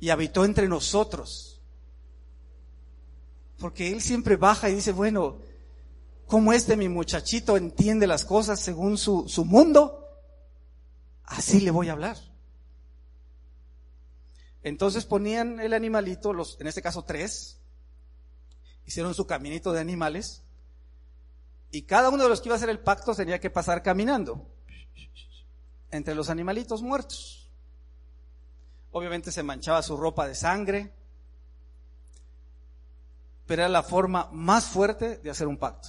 y 0.00 0.10
habitó 0.10 0.44
entre 0.44 0.68
nosotros. 0.68 1.60
Porque 3.58 3.92
él 3.92 4.00
siempre 4.00 4.36
baja 4.36 4.70
y 4.70 4.74
dice, 4.74 4.92
bueno, 4.92 5.38
como 6.26 6.52
este 6.52 6.76
mi 6.76 6.88
muchachito 6.88 7.56
entiende 7.56 8.06
las 8.06 8.24
cosas 8.24 8.58
según 8.60 8.96
su, 8.96 9.28
su 9.28 9.44
mundo, 9.44 10.08
así 11.24 11.60
le 11.60 11.70
voy 11.70 11.88
a 11.88 11.92
hablar. 11.92 12.16
Entonces 14.62 15.06
ponían 15.06 15.60
el 15.60 15.72
animalito, 15.72 16.32
los, 16.32 16.60
en 16.60 16.66
este 16.66 16.82
caso 16.82 17.04
tres, 17.04 17.58
hicieron 18.86 19.14
su 19.14 19.26
caminito 19.26 19.72
de 19.72 19.80
animales, 19.80 20.42
y 21.70 21.82
cada 21.82 22.08
uno 22.10 22.24
de 22.24 22.28
los 22.28 22.40
que 22.40 22.48
iba 22.48 22.56
a 22.56 22.58
hacer 22.58 22.68
el 22.68 22.80
pacto 22.80 23.14
tenía 23.14 23.38
que 23.38 23.50
pasar 23.50 23.82
caminando 23.82 24.46
entre 25.90 26.14
los 26.14 26.28
animalitos 26.30 26.82
muertos. 26.82 27.48
Obviamente 28.92 29.30
se 29.30 29.42
manchaba 29.42 29.82
su 29.82 29.96
ropa 29.96 30.26
de 30.26 30.34
sangre, 30.34 30.92
pero 33.46 33.62
era 33.62 33.68
la 33.68 33.82
forma 33.82 34.28
más 34.32 34.66
fuerte 34.66 35.18
de 35.18 35.30
hacer 35.30 35.46
un 35.46 35.56
pacto. 35.56 35.88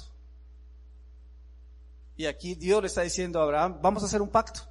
Y 2.15 2.27
aquí 2.27 2.53
Dios 2.53 2.81
le 2.81 2.87
está 2.87 3.01
diciendo 3.01 3.39
a 3.39 3.43
Abraham, 3.43 3.79
vamos 3.81 4.03
a 4.03 4.05
hacer 4.05 4.21
un 4.21 4.29
pacto. 4.29 4.61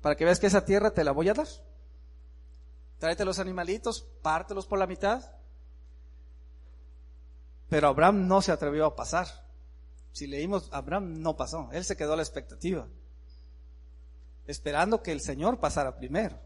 para 0.00 0.16
que 0.16 0.24
veas 0.24 0.40
que 0.40 0.48
esa 0.48 0.64
tierra 0.64 0.90
te 0.90 1.04
la 1.04 1.12
voy 1.12 1.28
a 1.28 1.34
dar. 1.34 1.46
Tráete 3.02 3.24
los 3.24 3.40
animalitos, 3.40 4.06
pártelos 4.22 4.64
por 4.64 4.78
la 4.78 4.86
mitad. 4.86 5.28
Pero 7.68 7.88
Abraham 7.88 8.28
no 8.28 8.40
se 8.40 8.52
atrevió 8.52 8.86
a 8.86 8.94
pasar. 8.94 9.26
Si 10.12 10.28
leímos, 10.28 10.68
Abraham 10.72 11.20
no 11.20 11.36
pasó, 11.36 11.68
él 11.72 11.84
se 11.84 11.96
quedó 11.96 12.12
a 12.12 12.16
la 12.16 12.22
expectativa, 12.22 12.86
esperando 14.46 15.02
que 15.02 15.10
el 15.10 15.20
Señor 15.20 15.58
pasara 15.58 15.96
primero. 15.96 16.38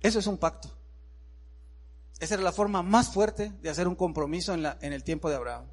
Eso 0.00 0.20
es 0.20 0.28
un 0.28 0.38
pacto. 0.38 0.70
Esa 2.20 2.34
era 2.34 2.44
la 2.44 2.52
forma 2.52 2.84
más 2.84 3.12
fuerte 3.12 3.50
de 3.60 3.68
hacer 3.68 3.88
un 3.88 3.96
compromiso 3.96 4.54
en, 4.54 4.64
en 4.64 4.92
el 4.92 5.02
tiempo 5.02 5.28
de 5.28 5.34
Abraham. 5.34 5.66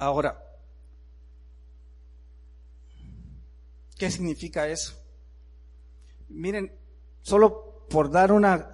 Ahora, 0.00 0.51
¿qué 4.02 4.10
significa 4.10 4.66
eso? 4.66 5.00
Miren, 6.28 6.76
solo 7.20 7.86
por 7.88 8.10
dar 8.10 8.32
una 8.32 8.68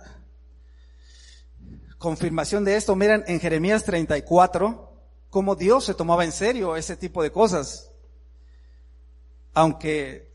confirmación 1.99 2.65
de 2.65 2.77
esto, 2.77 2.97
miren 2.97 3.25
en 3.27 3.39
Jeremías 3.39 3.85
34, 3.85 4.91
cómo 5.29 5.55
Dios 5.55 5.85
se 5.85 5.93
tomaba 5.93 6.25
en 6.25 6.33
serio 6.33 6.77
ese 6.77 6.97
tipo 6.97 7.23
de 7.23 7.31
cosas. 7.31 7.93
Aunque 9.53 10.33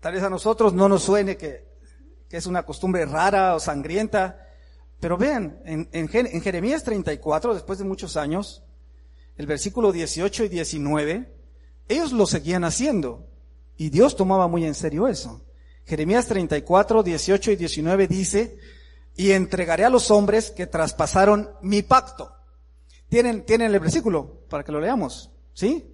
tal 0.00 0.14
vez 0.14 0.22
a 0.22 0.30
nosotros 0.30 0.72
no 0.72 0.88
nos 0.88 1.02
suene 1.02 1.36
que, 1.36 1.68
es 2.30 2.46
una 2.46 2.64
costumbre 2.64 3.04
rara 3.04 3.54
o 3.54 3.60
sangrienta, 3.60 4.48
pero 4.98 5.18
vean, 5.18 5.60
en, 5.66 5.90
en, 5.92 6.08
en 6.10 6.40
Jeremías 6.40 6.84
34, 6.84 7.52
después 7.52 7.78
de 7.78 7.84
muchos 7.84 8.16
años, 8.16 8.64
el 9.36 9.46
versículo 9.46 9.92
18 9.92 10.44
y 10.44 10.48
19, 10.48 11.34
ellos 11.86 12.12
lo 12.12 12.24
seguían 12.24 12.64
haciendo 12.64 13.28
y 13.76 13.90
Dios 13.90 14.16
tomaba 14.16 14.48
muy 14.48 14.64
en 14.64 14.74
serio 14.74 15.08
eso. 15.08 15.42
Jeremías 15.86 16.26
34, 16.26 17.02
18 17.02 17.50
y 17.50 17.56
19 17.56 18.08
dice, 18.08 18.58
y 19.16 19.32
entregaré 19.32 19.84
a 19.84 19.90
los 19.90 20.10
hombres 20.10 20.50
que 20.50 20.66
traspasaron 20.66 21.50
mi 21.62 21.82
pacto. 21.82 22.34
Tienen, 23.08 23.44
tienen 23.44 23.72
el 23.72 23.80
versículo 23.80 24.40
para 24.48 24.64
que 24.64 24.72
lo 24.72 24.80
leamos, 24.80 25.30
¿sí? 25.52 25.90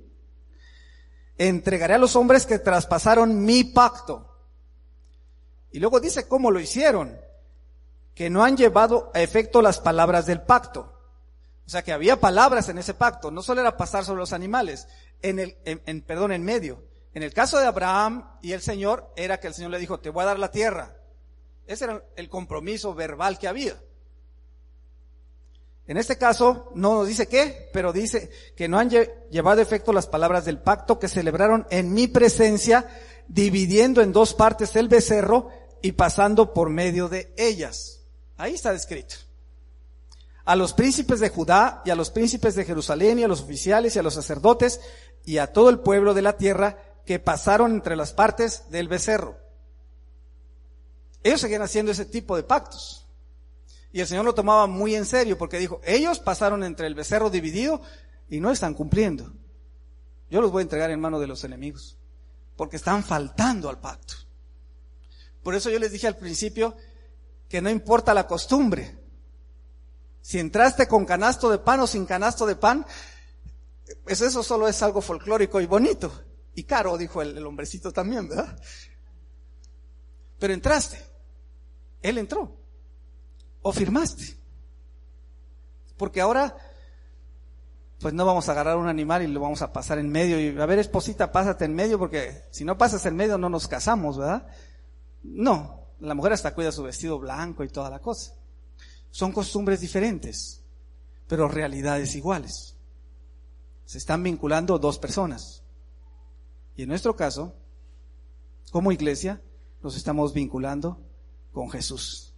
Entregaré 1.37 1.95
a 1.95 1.99
los 1.99 2.17
hombres 2.17 2.47
que 2.47 2.59
traspasaron 2.59 3.45
mi 3.45 3.65
pacto. 3.65 4.27
Y 5.73 5.81
luego 5.81 6.01
dice 6.01 6.29
cómo 6.29 6.51
lo 6.51 6.61
hicieron, 6.61 7.19
que 8.15 8.31
no 8.31 8.45
han 8.45 8.57
llevado 8.57 9.11
a 9.15 9.21
efecto 9.21 9.63
las 9.63 9.81
palabras 9.81 10.27
del 10.27 10.43
pacto. 10.43 10.93
O 11.67 11.71
sea 11.71 11.83
que 11.83 11.93
había 11.93 12.19
palabras 12.19 12.69
en 12.69 12.79
ese 12.79 12.95
pacto, 12.95 13.31
no 13.31 13.43
solo 13.43 13.61
era 13.61 13.77
pasar 13.77 14.05
sobre 14.05 14.19
los 14.19 14.33
animales, 14.33 14.89
en 15.23 15.39
el, 15.39 15.57
en, 15.65 16.03
perdón, 16.03 16.33
en 16.33 16.43
medio. 16.43 16.83
En 17.15 17.23
el 17.23 17.33
caso 17.33 17.59
de 17.59 17.67
Abraham 17.67 18.39
y 18.41 18.53
el 18.53 18.61
Señor, 18.61 19.13
era 19.17 19.41
que 19.41 19.49
el 19.49 19.55
Señor 19.55 19.73
le 19.73 19.79
dijo, 19.79 19.99
te 20.01 20.11
voy 20.11 20.23
a 20.23 20.27
dar 20.27 20.39
la 20.39 20.51
tierra. 20.51 20.97
Ese 21.67 21.85
era 21.85 22.05
el 22.17 22.29
compromiso 22.29 22.95
verbal 22.95 23.39
que 23.39 23.49
había. 23.49 23.77
En 25.87 25.97
este 25.97 26.19
caso, 26.19 26.71
no 26.75 26.95
nos 26.95 27.09
dice 27.09 27.27
qué, 27.27 27.69
pero 27.73 27.93
dice 27.93 28.31
que 28.57 28.69
no 28.69 28.79
han 28.79 28.91
llevado 28.91 29.61
efecto 29.61 29.93
las 29.93 30.07
palabras 30.07 30.45
del 30.45 30.59
pacto 30.59 31.01
que 31.01 31.09
celebraron 31.09 31.67
en 31.71 31.93
mi 31.93 32.07
presencia, 32.07 32.89
dividiendo 33.27 34.01
en 34.01 34.13
dos 34.13 34.35
partes 34.35 34.77
el 34.77 34.89
becerro 34.89 35.49
y 35.83 35.93
pasando 35.93 36.55
por 36.55 36.71
medio 36.71 37.09
de 37.09 37.35
ellas. 37.37 38.03
Ahí 38.37 38.55
está 38.55 38.73
descrito 38.73 39.17
a 40.51 40.57
los 40.57 40.73
príncipes 40.73 41.21
de 41.21 41.29
Judá 41.29 41.81
y 41.85 41.91
a 41.91 41.95
los 41.95 42.11
príncipes 42.11 42.57
de 42.57 42.65
Jerusalén 42.65 43.21
y 43.21 43.23
a 43.23 43.29
los 43.29 43.43
oficiales 43.43 43.95
y 43.95 44.01
a 44.01 44.03
los 44.03 44.15
sacerdotes 44.15 44.81
y 45.25 45.39
a 45.39 45.53
todo 45.53 45.71
el 45.71 45.79
pueblo 45.79 46.13
de 46.13 46.23
la 46.23 46.37
tierra 46.37 46.77
que 47.11 47.19
pasaron 47.19 47.73
entre 47.73 47.97
las 47.97 48.13
partes 48.13 48.71
del 48.71 48.87
becerro. 48.87 49.37
Ellos 51.25 51.41
seguían 51.41 51.61
haciendo 51.61 51.91
ese 51.91 52.05
tipo 52.05 52.37
de 52.37 52.45
pactos. 52.45 53.05
Y 53.91 54.01
el 54.01 54.07
Señor 54.07 54.25
lo 54.25 54.33
tomaba 54.33 54.69
muy 54.69 54.95
en 54.95 55.05
serio 55.05 55.37
porque 55.37 55.59
dijo, 55.59 55.81
ellos 55.83 56.21
pasaron 56.21 56.63
entre 56.63 56.87
el 56.87 56.95
becerro 56.95 57.29
dividido 57.29 57.83
y 58.29 58.39
no 58.39 58.53
están 58.53 58.75
cumpliendo. 58.75 59.33
Yo 60.31 60.41
los 60.41 60.53
voy 60.53 60.61
a 60.61 60.63
entregar 60.63 60.89
en 60.93 61.01
manos 61.01 61.21
de 61.21 61.27
los 61.27 61.43
enemigos 61.43 61.99
porque 62.55 62.77
están 62.77 63.03
faltando 63.03 63.69
al 63.69 63.81
pacto. 63.81 64.15
Por 65.43 65.57
eso 65.57 65.69
yo 65.69 65.81
les 65.81 65.91
dije 65.91 66.07
al 66.07 66.17
principio 66.17 66.77
que 67.49 67.61
no 67.61 67.71
importa 67.71 68.15
la 68.15 68.29
costumbre, 68.29 68.97
si 70.23 70.39
entraste 70.39 70.87
con 70.87 71.05
canasto 71.07 71.51
de 71.51 71.59
pan 71.59 71.81
o 71.81 71.89
sin 71.89 72.07
canasto 72.07 72.47
de 72.47 72.55
pan, 72.55 72.87
pues 74.05 74.21
eso 74.21 74.45
solo 74.45 74.69
es 74.69 74.81
algo 74.85 75.01
folclórico 75.01 75.61
y 75.61 75.67
bonito. 75.67 76.30
Y 76.55 76.65
caro, 76.65 76.99
dijo 76.99 77.23
el, 77.23 77.45
hombrecito 77.47 77.93
también, 77.93 78.29
¿verdad? 78.29 78.59
Pero 80.39 80.53
entraste. 80.53 81.05
Él 82.03 82.19
entró. 82.19 82.57
O 83.63 83.73
firmaste. 83.73 84.37
Porque 85.97 86.21
ahora, 86.21 86.57
pues 88.01 88.15
no 88.15 88.25
vamos 88.25 88.49
a 88.49 88.53
agarrar 88.53 88.77
un 88.77 88.89
animal 88.89 89.23
y 89.23 89.27
lo 89.27 89.41
vamos 89.41 89.63
a 89.63 89.73
pasar 89.73 89.99
en 89.99 90.11
medio 90.11 90.41
y, 90.41 90.59
a 90.59 90.67
ver, 90.67 90.79
esposita, 90.79 91.31
pásate 91.31 91.67
en 91.67 91.75
medio 91.75 91.99
porque 91.99 92.45
si 92.51 92.65
no 92.65 92.79
pasas 92.79 93.05
en 93.07 93.17
medio 93.17 93.37
no 93.37 93.49
nos 93.49 93.69
casamos, 93.69 94.17
¿verdad? 94.17 94.47
No, 95.23 95.89
la 96.01 96.15
mujer 96.15 96.33
hasta 96.33 96.55
cuida 96.55 96.73
su 96.73 96.83
vestido 96.83 97.19
blanco 97.19 97.63
y 97.63 97.69
toda 97.69 97.91
la 97.91 97.99
cosa. 97.99 98.35
Son 99.11 99.33
costumbres 99.33 99.81
diferentes, 99.81 100.63
pero 101.27 101.49
realidades 101.49 102.15
iguales. 102.15 102.77
Se 103.85 103.99
están 103.99 104.23
vinculando 104.23 104.79
dos 104.79 104.99
personas. 104.99 105.60
Y 106.77 106.83
en 106.83 106.89
nuestro 106.89 107.17
caso, 107.17 107.55
como 108.71 108.93
iglesia, 108.93 109.43
nos 109.83 109.97
estamos 109.97 110.33
vinculando 110.33 111.01
con 111.53 111.71
Jesús. 111.71 112.35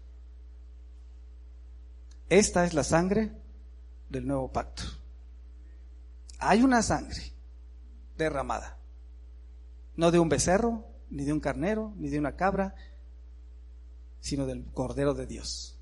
Esta 2.29 2.65
es 2.65 2.73
la 2.73 2.85
sangre 2.85 3.33
del 4.09 4.27
nuevo 4.27 4.51
pacto. 4.51 4.85
Hay 6.39 6.63
una 6.63 6.83
sangre 6.83 7.23
derramada, 8.17 8.79
no 9.97 10.11
de 10.11 10.19
un 10.19 10.29
becerro, 10.29 10.87
ni 11.11 11.25
de 11.25 11.33
un 11.33 11.41
carnero, 11.41 11.93
ni 11.97 12.09
de 12.09 12.19
una 12.19 12.37
cabra, 12.37 12.75
sino 14.21 14.47
del 14.47 14.65
Cordero 14.73 15.15
de 15.15 15.27
Dios. 15.27 15.79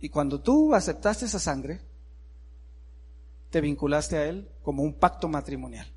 Y 0.00 0.08
cuando 0.08 0.40
tú 0.40 0.74
aceptaste 0.74 1.26
esa 1.26 1.38
sangre, 1.38 1.80
te 3.50 3.60
vinculaste 3.60 4.16
a 4.16 4.24
Él 4.24 4.50
como 4.62 4.82
un 4.82 4.94
pacto 4.94 5.28
matrimonial. 5.28 5.91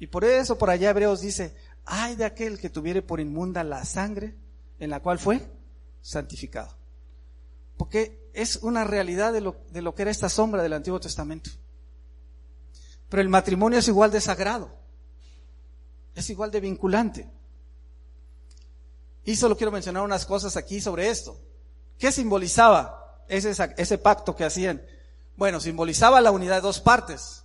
Y 0.00 0.06
por 0.06 0.24
eso 0.24 0.56
por 0.56 0.70
allá 0.70 0.90
Hebreos 0.90 1.20
dice, 1.20 1.54
ay 1.84 2.16
de 2.16 2.24
aquel 2.24 2.58
que 2.58 2.70
tuviere 2.70 3.02
por 3.02 3.20
inmunda 3.20 3.62
la 3.62 3.84
sangre 3.84 4.34
en 4.78 4.88
la 4.90 5.00
cual 5.00 5.18
fue 5.18 5.46
santificado. 6.00 6.74
Porque 7.76 8.30
es 8.32 8.56
una 8.62 8.84
realidad 8.84 9.32
de 9.32 9.42
lo, 9.42 9.56
de 9.70 9.82
lo 9.82 9.94
que 9.94 10.02
era 10.02 10.10
esta 10.10 10.30
sombra 10.30 10.62
del 10.62 10.72
Antiguo 10.72 10.98
Testamento. 10.98 11.50
Pero 13.10 13.20
el 13.20 13.28
matrimonio 13.28 13.78
es 13.78 13.88
igual 13.88 14.10
de 14.10 14.22
sagrado, 14.22 14.74
es 16.14 16.30
igual 16.30 16.50
de 16.50 16.60
vinculante. 16.60 17.30
Y 19.24 19.36
solo 19.36 19.54
quiero 19.54 19.70
mencionar 19.70 20.02
unas 20.02 20.24
cosas 20.24 20.56
aquí 20.56 20.80
sobre 20.80 21.10
esto. 21.10 21.38
¿Qué 21.98 22.10
simbolizaba 22.10 23.22
ese, 23.28 23.52
ese 23.76 23.98
pacto 23.98 24.34
que 24.34 24.44
hacían? 24.44 24.82
Bueno, 25.36 25.60
simbolizaba 25.60 26.22
la 26.22 26.30
unidad 26.30 26.56
de 26.56 26.60
dos 26.62 26.80
partes. 26.80 27.44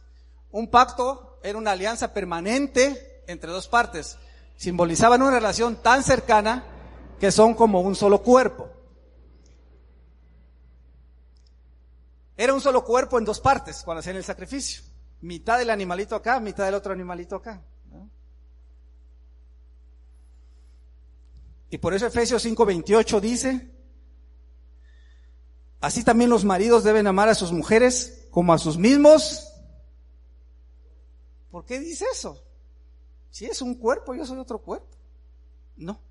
Un 0.52 0.70
pacto 0.70 1.35
era 1.46 1.60
una 1.60 1.72
alianza 1.72 2.12
permanente 2.12 3.22
entre 3.28 3.52
dos 3.52 3.68
partes. 3.68 4.18
Simbolizaban 4.58 5.22
una 5.22 5.32
relación 5.32 5.76
tan 5.76 6.04
cercana 6.04 6.66
que 7.20 7.32
son 7.32 7.54
como 7.54 7.82
un 7.82 7.96
solo 7.96 8.24
cuerpo. 8.24 8.70
Era 12.36 12.54
un 12.54 12.62
solo 12.62 12.84
cuerpo 12.84 13.20
en 13.20 13.26
dos 13.26 13.40
partes 13.40 13.84
cuando 13.84 14.00
hacían 14.00 14.16
el 14.16 14.24
sacrificio. 14.24 14.84
Mitad 15.22 15.60
del 15.60 15.70
animalito 15.70 16.16
acá, 16.16 16.40
mitad 16.40 16.66
del 16.66 16.74
otro 16.74 16.94
animalito 16.94 17.36
acá. 17.36 17.62
Y 21.70 21.78
por 21.78 21.94
eso 21.94 22.08
Efesios 22.08 22.44
5:28 22.44 23.20
dice, 23.20 23.72
Así 25.80 26.04
también 26.04 26.32
los 26.32 26.44
maridos 26.44 26.84
deben 26.84 27.06
amar 27.06 27.30
a 27.30 27.36
sus 27.36 27.52
mujeres 27.52 28.28
como 28.32 28.52
a 28.54 28.58
sus 28.58 28.78
mismos. 28.80 29.45
¿Por 31.56 31.64
qué 31.64 31.80
dice 31.80 32.04
eso? 32.12 32.44
Si 33.32 33.46
es 33.46 33.62
un 33.62 33.76
cuerpo, 33.76 34.14
yo 34.14 34.26
soy 34.26 34.38
otro 34.38 34.60
cuerpo. 34.60 34.90
No. 35.78 36.02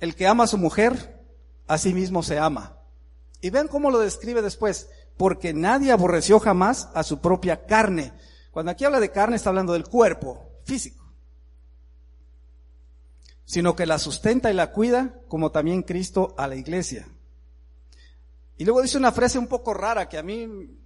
El 0.00 0.16
que 0.16 0.26
ama 0.26 0.42
a 0.42 0.48
su 0.48 0.58
mujer, 0.58 1.22
a 1.68 1.78
sí 1.78 1.94
mismo 1.94 2.24
se 2.24 2.40
ama. 2.40 2.76
Y 3.40 3.50
vean 3.50 3.68
cómo 3.68 3.92
lo 3.92 4.00
describe 4.00 4.42
después. 4.42 4.90
Porque 5.16 5.54
nadie 5.54 5.92
aborreció 5.92 6.40
jamás 6.40 6.88
a 6.92 7.04
su 7.04 7.20
propia 7.20 7.64
carne. 7.64 8.12
Cuando 8.50 8.72
aquí 8.72 8.84
habla 8.84 8.98
de 8.98 9.12
carne 9.12 9.36
está 9.36 9.50
hablando 9.50 9.74
del 9.74 9.84
cuerpo 9.84 10.50
físico 10.64 11.04
sino 13.44 13.74
que 13.74 13.86
la 13.86 13.98
sustenta 13.98 14.50
y 14.50 14.54
la 14.54 14.72
cuida, 14.72 15.22
como 15.26 15.52
también 15.52 15.82
Cristo 15.82 16.34
a 16.36 16.48
la 16.48 16.56
iglesia. 16.56 17.08
Y 18.58 18.64
luego 18.64 18.82
dice 18.82 18.98
una 18.98 19.12
frase 19.12 19.38
un 19.38 19.46
poco 19.46 19.72
rara 19.72 20.08
que 20.08 20.18
a 20.18 20.22
mí 20.22 20.76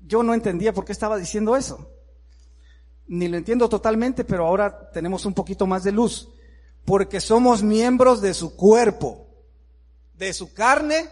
yo 0.00 0.22
no 0.22 0.32
entendía 0.32 0.72
por 0.72 0.86
qué 0.86 0.92
estaba 0.92 1.18
diciendo 1.18 1.54
eso. 1.54 1.92
Ni 3.08 3.28
lo 3.28 3.36
entiendo 3.36 3.68
totalmente, 3.68 4.24
pero 4.24 4.46
ahora 4.46 4.90
tenemos 4.90 5.26
un 5.26 5.34
poquito 5.34 5.66
más 5.66 5.84
de 5.84 5.92
luz. 5.92 6.30
Porque 6.86 7.20
somos 7.20 7.62
miembros 7.62 8.22
de 8.22 8.32
su 8.32 8.56
cuerpo, 8.56 9.28
de 10.14 10.32
su 10.32 10.54
carne 10.54 11.08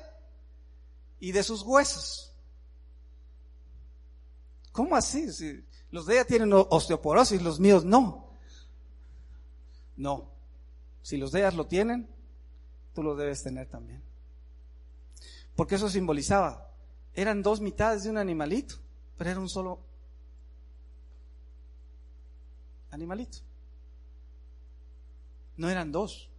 y 1.21 1.33
de 1.33 1.43
sus 1.43 1.63
huesos. 1.63 2.35
¿Cómo 4.73 4.97
así? 4.97 5.31
Si 5.31 5.63
los 5.91 6.07
de 6.07 6.15
ella 6.15 6.25
tienen 6.25 6.53
osteoporosis, 6.53 7.43
los 7.43 7.61
míos 7.61 7.85
no. 7.85 8.31
No. 9.97 10.31
Si 11.03 11.19
los 11.19 11.33
de 11.33 11.41
ellas 11.41 11.55
lo 11.55 11.67
tienen, 11.67 12.09
tú 12.95 13.03
lo 13.03 13.15
debes 13.15 13.43
tener 13.43 13.69
también. 13.69 14.03
Porque 15.57 15.77
eso 15.77 15.89
simbolizaba, 15.89 16.71
eran 17.15 17.43
dos 17.43 17.61
mitades 17.61 18.05
de 18.05 18.11
un 18.11 18.19
animalito, 18.19 18.77
pero 19.17 19.31
era 19.31 19.41
un 19.41 19.49
solo 19.49 19.81
animalito. 22.91 23.39
No 25.57 25.71
eran 25.71 25.93
dos. 25.93 26.31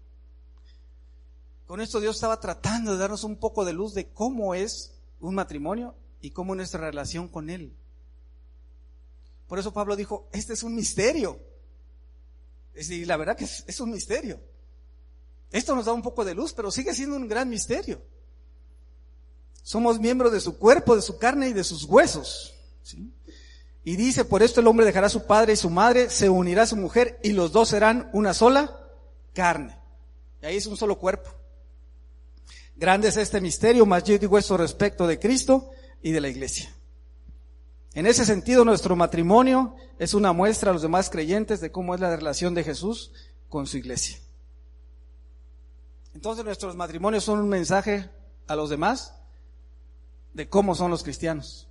Con 1.68 1.82
esto 1.82 2.00
Dios 2.00 2.16
estaba 2.16 2.40
tratando 2.40 2.92
de 2.92 2.98
darnos 2.98 3.24
un 3.24 3.38
poco 3.38 3.66
de 3.66 3.74
luz 3.74 3.94
de 3.94 4.10
cómo 4.10 4.54
es 4.54 4.94
un 5.20 5.36
matrimonio 5.36 5.96
y 6.22 6.32
cómo 6.32 6.54
es 6.54 6.58
nuestra 6.58 6.82
relación 6.82 7.28
con 7.28 7.50
Él. 7.50 7.76
Por 9.48 9.60
eso 9.60 9.74
Pablo 9.74 9.96
dijo, 9.96 10.28
este 10.32 10.54
es 10.54 10.64
un 10.64 10.76
misterio. 10.76 11.40
Y 12.76 13.06
la 13.06 13.18
verdad 13.18 13.38
que 13.38 13.46
es, 13.46 13.80
un 13.80 13.92
misterio. 13.92 14.40
Esto 15.52 15.76
nos 15.76 15.86
da 15.86 15.94
un 15.94 16.02
poco 16.02 16.26
de 16.26 16.36
luz, 16.36 16.54
pero 16.54 16.72
sigue 16.72 16.94
siendo 16.94 17.16
un 17.16 17.28
gran 17.28 17.50
misterio. 17.50 18.02
Somos 19.66 20.00
miembros 20.00 20.32
de 20.32 20.42
su 20.42 20.60
cuerpo, 20.60 20.96
de 20.96 21.02
su 21.02 21.18
carne 21.18 21.50
y 21.50 21.54
de 21.54 21.64
sus 21.64 21.86
huesos. 21.86 22.54
Y 23.84 23.96
dice, 23.96 24.24
por 24.24 24.44
esto 24.44 24.62
el 24.62 24.68
hombre 24.68 24.86
dejará 24.86 25.08
a 25.08 25.10
su 25.10 25.26
padre 25.26 25.54
y 25.54 25.56
su 25.56 25.72
madre, 25.72 26.12
se 26.12 26.30
unirá 26.30 26.62
a 26.62 26.68
su 26.68 26.76
mujer 26.76 27.20
y 27.24 27.32
los 27.32 27.52
dos 27.52 27.70
serán 27.70 28.08
una 28.14 28.36
sola 28.36 28.80
carne. 29.34 29.76
Y 30.44 30.46
ahí 30.46 30.58
es 30.58 30.68
un 30.68 30.78
solo 30.78 31.00
cuerpo. 31.00 31.32
Grande 32.76 33.08
es 33.08 33.18
este 33.18 33.42
misterio, 33.42 33.88
más 33.88 34.04
yo 34.04 34.20
digo 34.20 34.38
esto 34.38 34.56
respecto 34.56 35.08
de 35.08 35.18
Cristo 35.18 35.72
y 36.04 36.12
de 36.12 36.22
la 36.22 36.30
iglesia. 36.30 36.72
En 37.96 38.06
ese 38.06 38.24
sentido, 38.24 38.66
nuestro 38.66 38.96
matrimonio 38.96 39.76
es 39.98 40.14
una 40.14 40.32
muestra 40.32 40.70
a 40.70 40.74
los 40.74 40.84
demás 40.84 41.10
creyentes 41.10 41.60
de 41.60 41.72
cómo 41.72 41.96
es 41.96 42.02
la 42.02 42.16
relación 42.16 42.54
de 42.54 42.64
Jesús 42.64 43.14
con 43.50 43.66
su 43.66 43.78
iglesia. 43.78 44.20
Entonces 46.14 46.46
nuestros 46.46 46.76
matrimonios 46.76 47.24
son 47.24 47.40
un 47.40 47.50
mensaje 47.50 48.12
a 48.46 48.56
los 48.56 48.70
demás 48.70 49.16
de 50.36 50.50
cómo 50.50 50.76
son 50.76 50.92
los 50.92 51.02
cristianos. 51.02 51.66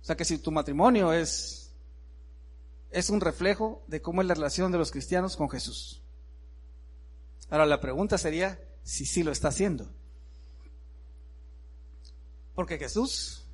O 0.00 0.04
sea 0.04 0.16
que 0.16 0.24
si 0.24 0.38
tu 0.38 0.50
matrimonio 0.50 1.12
es, 1.12 1.70
es 2.90 3.10
un 3.10 3.20
reflejo 3.20 3.84
de 3.86 4.00
cómo 4.00 4.22
es 4.22 4.26
la 4.26 4.32
relación 4.32 4.72
de 4.72 4.78
los 4.78 4.90
cristianos 4.90 5.36
con 5.36 5.50
Jesús. 5.50 6.00
Ahora 7.50 7.66
la 7.66 7.78
pregunta 7.78 8.16
sería 8.16 8.58
si 8.82 9.04
sí 9.04 9.22
lo 9.22 9.32
está 9.32 9.48
haciendo. 9.48 9.86
Porque 12.54 12.78
Jesús 12.78 13.44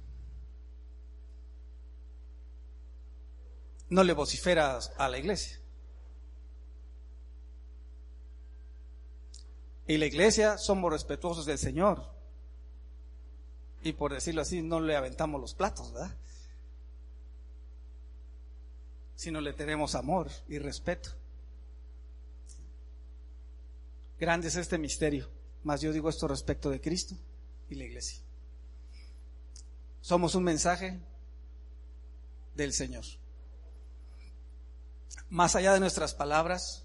no 3.89 4.05
le 4.05 4.13
vocifera 4.13 4.79
a 4.97 5.09
la 5.09 5.19
iglesia. 5.19 5.59
Y 9.89 9.97
la 9.97 10.07
iglesia 10.07 10.57
somos 10.57 10.93
respetuosos 10.93 11.47
del 11.47 11.59
Señor 11.59 12.16
y 13.87 13.93
por 13.93 14.13
decirlo 14.13 14.43
así, 14.43 14.63
no 14.63 14.81
le 14.81 14.97
aventamos 14.97 15.41
los 15.41 15.55
platos, 15.55 15.93
¿verdad? 15.93 16.13
Sino 19.15 19.41
le 19.41 19.53
tenemos 19.53 19.95
amor 19.95 20.29
y 20.49 20.59
respeto. 20.59 21.11
Grande 24.19 24.49
es 24.49 24.57
este 24.57 24.77
misterio, 24.77 25.31
más 25.63 25.83
yo 25.83 25.93
digo 25.93 26.09
esto 26.09 26.27
respecto 26.27 26.69
de 26.69 26.81
Cristo 26.81 27.15
y 27.69 27.77
la 27.77 27.85
iglesia. 27.85 28.19
Somos 30.01 30.35
un 30.35 30.43
mensaje 30.43 30.99
del 32.57 32.73
Señor. 32.73 33.05
Más 35.31 35.55
allá 35.55 35.75
de 35.75 35.81
nuestras 35.81 36.13
palabras, 36.13 36.85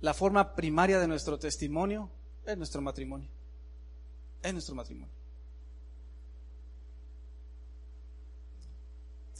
la 0.00 0.14
forma 0.14 0.56
primaria 0.56 0.98
de 0.98 1.06
nuestro 1.06 1.38
testimonio 1.38 2.10
es 2.44 2.56
nuestro 2.56 2.82
matrimonio 2.82 3.30
en 4.44 4.54
nuestro 4.54 4.74
matrimonio. 4.74 5.12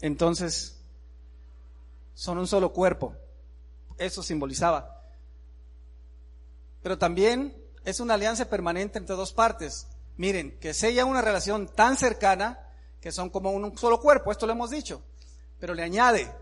Entonces, 0.01 0.81
son 2.15 2.39
un 2.39 2.47
solo 2.47 2.73
cuerpo. 2.73 3.15
Eso 3.97 4.23
simbolizaba. 4.23 5.03
Pero 6.83 6.99
también 6.99 7.57
es 7.85 8.01
una 8.01 8.15
alianza 8.15 8.49
permanente 8.49 8.99
entre 8.99 9.15
dos 9.15 9.33
partes. 9.33 9.87
Miren, 10.17 10.59
que 10.59 10.75
sella 10.75 11.05
una 11.05 11.23
relación 11.23 11.69
tan 11.69 11.97
cercana 11.97 12.61
que 13.01 13.13
son 13.13 13.31
como 13.31 13.51
un 13.51 13.77
solo 13.77 14.01
cuerpo, 14.01 14.33
esto 14.33 14.47
lo 14.47 14.53
hemos 14.53 14.71
dicho. 14.71 15.03
Pero 15.61 15.75
le 15.75 15.83
añade, 15.83 16.35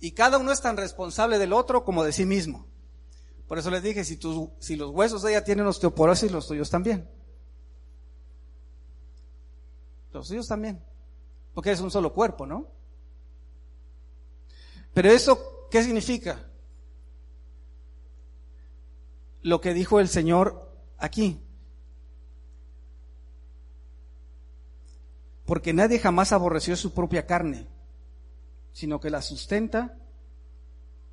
y 0.00 0.12
cada 0.12 0.38
uno 0.38 0.52
es 0.52 0.60
tan 0.60 0.76
responsable 0.76 1.38
del 1.38 1.52
otro 1.52 1.84
como 1.84 2.04
de 2.04 2.12
sí 2.12 2.24
mismo. 2.24 2.66
Por 3.48 3.58
eso 3.58 3.70
les 3.70 3.82
dije, 3.82 4.04
si, 4.04 4.18
si 4.58 4.76
los 4.76 4.90
huesos 4.90 5.22
de 5.22 5.32
ella 5.32 5.44
tienen 5.44 5.66
osteoporosis, 5.66 6.30
los 6.30 6.46
tuyos 6.46 6.70
también. 6.70 7.08
Los 10.14 10.46
también. 10.46 10.80
Porque 11.54 11.72
es 11.72 11.80
un 11.80 11.90
solo 11.90 12.14
cuerpo, 12.14 12.46
¿no? 12.46 12.68
Pero 14.92 15.10
eso, 15.10 15.66
¿qué 15.72 15.82
significa? 15.82 16.48
Lo 19.42 19.60
que 19.60 19.74
dijo 19.74 19.98
el 19.98 20.08
Señor 20.08 20.72
aquí. 20.98 21.40
Porque 25.46 25.72
nadie 25.72 25.98
jamás 25.98 26.32
aborreció 26.32 26.76
su 26.76 26.94
propia 26.94 27.26
carne, 27.26 27.66
sino 28.72 29.00
que 29.00 29.10
la 29.10 29.20
sustenta 29.20 29.98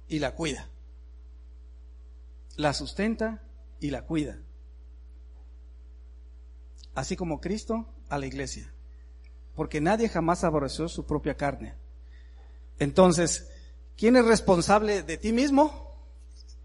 y 0.08 0.20
la 0.20 0.36
cuida. 0.36 0.70
La 2.56 2.74
sustenta 2.74 3.42
y 3.80 3.90
la 3.90 4.06
cuida. 4.06 4.38
Así 6.94 7.16
como 7.16 7.42
Cristo 7.42 7.88
a 8.08 8.20
la 8.20 8.28
iglesia 8.28 8.72
porque 9.62 9.80
nadie 9.80 10.10
jamás 10.10 10.44
aborreció 10.44 10.90
su 10.90 11.06
propia 11.06 11.38
carne. 11.38 11.76
Entonces, 12.80 13.48
¿quién 13.96 14.16
es 14.16 14.26
responsable 14.26 15.04
de 15.04 15.20
ti 15.20 15.32
mismo? 15.32 15.96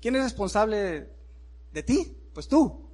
¿Quién 0.00 0.16
es 0.16 0.22
responsable 0.22 1.10
de 1.74 1.82
ti? 1.82 2.16
Pues 2.32 2.48
tú. 2.48 2.88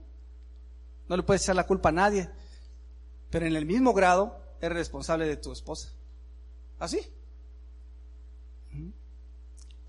No 1.08 1.16
le 1.16 1.22
puedes 1.22 1.42
echar 1.42 1.54
la 1.54 1.68
culpa 1.68 1.90
a 1.90 1.92
nadie, 1.92 2.28
pero 3.30 3.46
en 3.46 3.54
el 3.54 3.64
mismo 3.64 3.94
grado 3.94 4.42
eres 4.60 4.76
responsable 4.76 5.28
de 5.28 5.36
tu 5.36 5.52
esposa. 5.52 5.92
¿Así? 6.80 6.98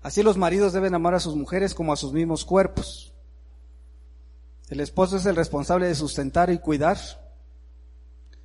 Así 0.00 0.22
los 0.22 0.36
maridos 0.36 0.72
deben 0.74 0.94
amar 0.94 1.14
a 1.14 1.18
sus 1.18 1.34
mujeres 1.34 1.74
como 1.74 1.92
a 1.92 1.96
sus 1.96 2.12
mismos 2.12 2.44
cuerpos. 2.44 3.12
El 4.68 4.78
esposo 4.78 5.16
es 5.16 5.26
el 5.26 5.34
responsable 5.34 5.88
de 5.88 5.96
sustentar 5.96 6.50
y 6.50 6.60
cuidar. 6.60 6.98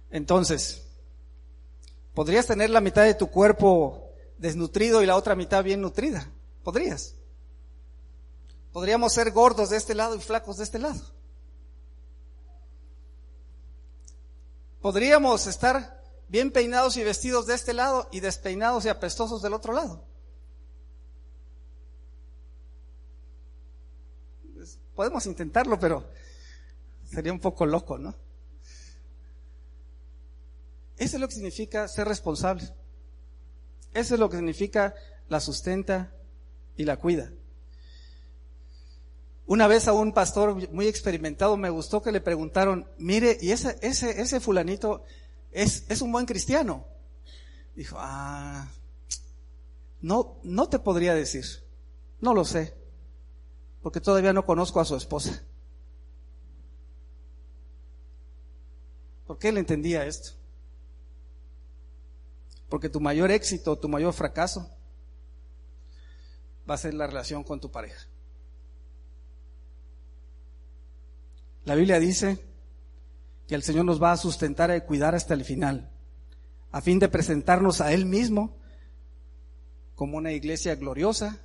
Entonces, 0.10 0.89
Podrías 2.14 2.48
tener 2.48 2.70
la 2.70 2.82
mitad 2.82 3.04
de 3.04 3.14
tu 3.14 3.30
cuerpo 3.30 4.10
desnutrido 4.38 5.02
y 5.02 5.06
la 5.06 5.16
otra 5.16 5.36
mitad 5.36 5.64
bien 5.64 5.82
nutrida. 5.82 6.32
Podrías. 6.64 7.16
Podríamos 8.72 9.14
ser 9.14 9.32
gordos 9.32 9.70
de 9.70 9.78
este 9.78 9.96
lado 9.96 10.16
y 10.16 10.20
flacos 10.20 10.58
de 10.58 10.64
este 10.64 10.80
lado. 10.80 11.02
Podríamos 14.82 15.48
estar 15.48 16.02
bien 16.28 16.52
peinados 16.52 16.96
y 16.98 17.04
vestidos 17.04 17.48
de 17.48 17.56
este 17.56 17.74
lado 17.74 18.08
y 18.12 18.22
despeinados 18.22 18.86
y 18.86 18.90
apestosos 18.90 19.42
del 19.42 19.54
otro 19.54 19.74
lado. 19.74 20.06
Podemos 24.96 25.26
intentarlo, 25.26 25.80
pero 25.80 26.06
sería 27.06 27.32
un 27.32 27.40
poco 27.40 27.66
loco, 27.66 27.98
¿no? 27.98 28.14
Eso 31.00 31.16
es 31.16 31.22
lo 31.22 31.30
que 31.30 31.36
significa 31.36 31.88
ser 31.88 32.08
responsable. 32.08 32.64
Eso 33.94 34.14
es 34.14 34.20
lo 34.20 34.30
que 34.30 34.36
significa 34.36 34.94
la 35.30 35.40
sustenta 35.40 36.12
y 36.76 36.84
la 36.84 36.98
cuida. 36.98 37.32
Una 39.48 39.68
vez 39.68 39.88
a 39.88 39.94
un 39.94 40.14
pastor 40.14 40.72
muy 40.72 40.88
experimentado 40.88 41.58
me 41.58 41.70
gustó 41.70 42.04
que 42.04 42.12
le 42.12 42.22
preguntaron, 42.22 42.88
mire, 42.98 43.38
¿y 43.42 43.52
ese, 43.52 43.80
ese, 43.82 44.22
ese 44.22 44.40
fulanito 44.40 45.06
es, 45.52 45.86
es 45.88 46.02
un 46.02 46.12
buen 46.12 46.26
cristiano? 46.26 46.86
Dijo, 47.76 47.96
ah, 47.98 48.70
no, 50.02 50.38
no 50.44 50.68
te 50.68 50.80
podría 50.80 51.16
decir, 51.16 51.46
no 52.20 52.34
lo 52.34 52.44
sé, 52.44 52.76
porque 53.82 54.02
todavía 54.02 54.34
no 54.34 54.46
conozco 54.46 54.82
a 54.82 54.86
su 54.86 54.98
esposa. 54.98 55.44
¿Por 59.26 59.40
qué 59.40 59.50
él 59.50 59.58
entendía 59.58 60.06
esto? 60.06 60.39
Porque 62.70 62.90
tu 62.90 63.00
mayor 63.00 63.32
éxito, 63.32 63.78
tu 63.78 63.90
mayor 63.90 64.14
fracaso 64.14 64.70
va 66.70 66.76
a 66.76 66.78
ser 66.78 66.94
la 66.94 67.08
relación 67.08 67.44
con 67.44 67.60
tu 67.60 67.72
pareja. 67.72 68.08
La 71.66 71.76
Biblia 71.76 72.00
dice 72.00 72.40
que 73.48 73.56
el 73.56 73.64
Señor 73.64 73.86
nos 73.86 74.02
va 74.02 74.12
a 74.12 74.18
sustentar 74.18 74.76
y 74.76 74.82
cuidar 74.82 75.16
hasta 75.16 75.34
el 75.34 75.44
final, 75.44 75.90
a 76.72 76.82
fin 76.82 77.00
de 77.00 77.10
presentarnos 77.10 77.82
a 77.82 77.92
Él 77.94 78.06
mismo 78.06 78.56
como 79.96 80.18
una 80.18 80.32
iglesia 80.32 80.76
gloriosa, 80.76 81.40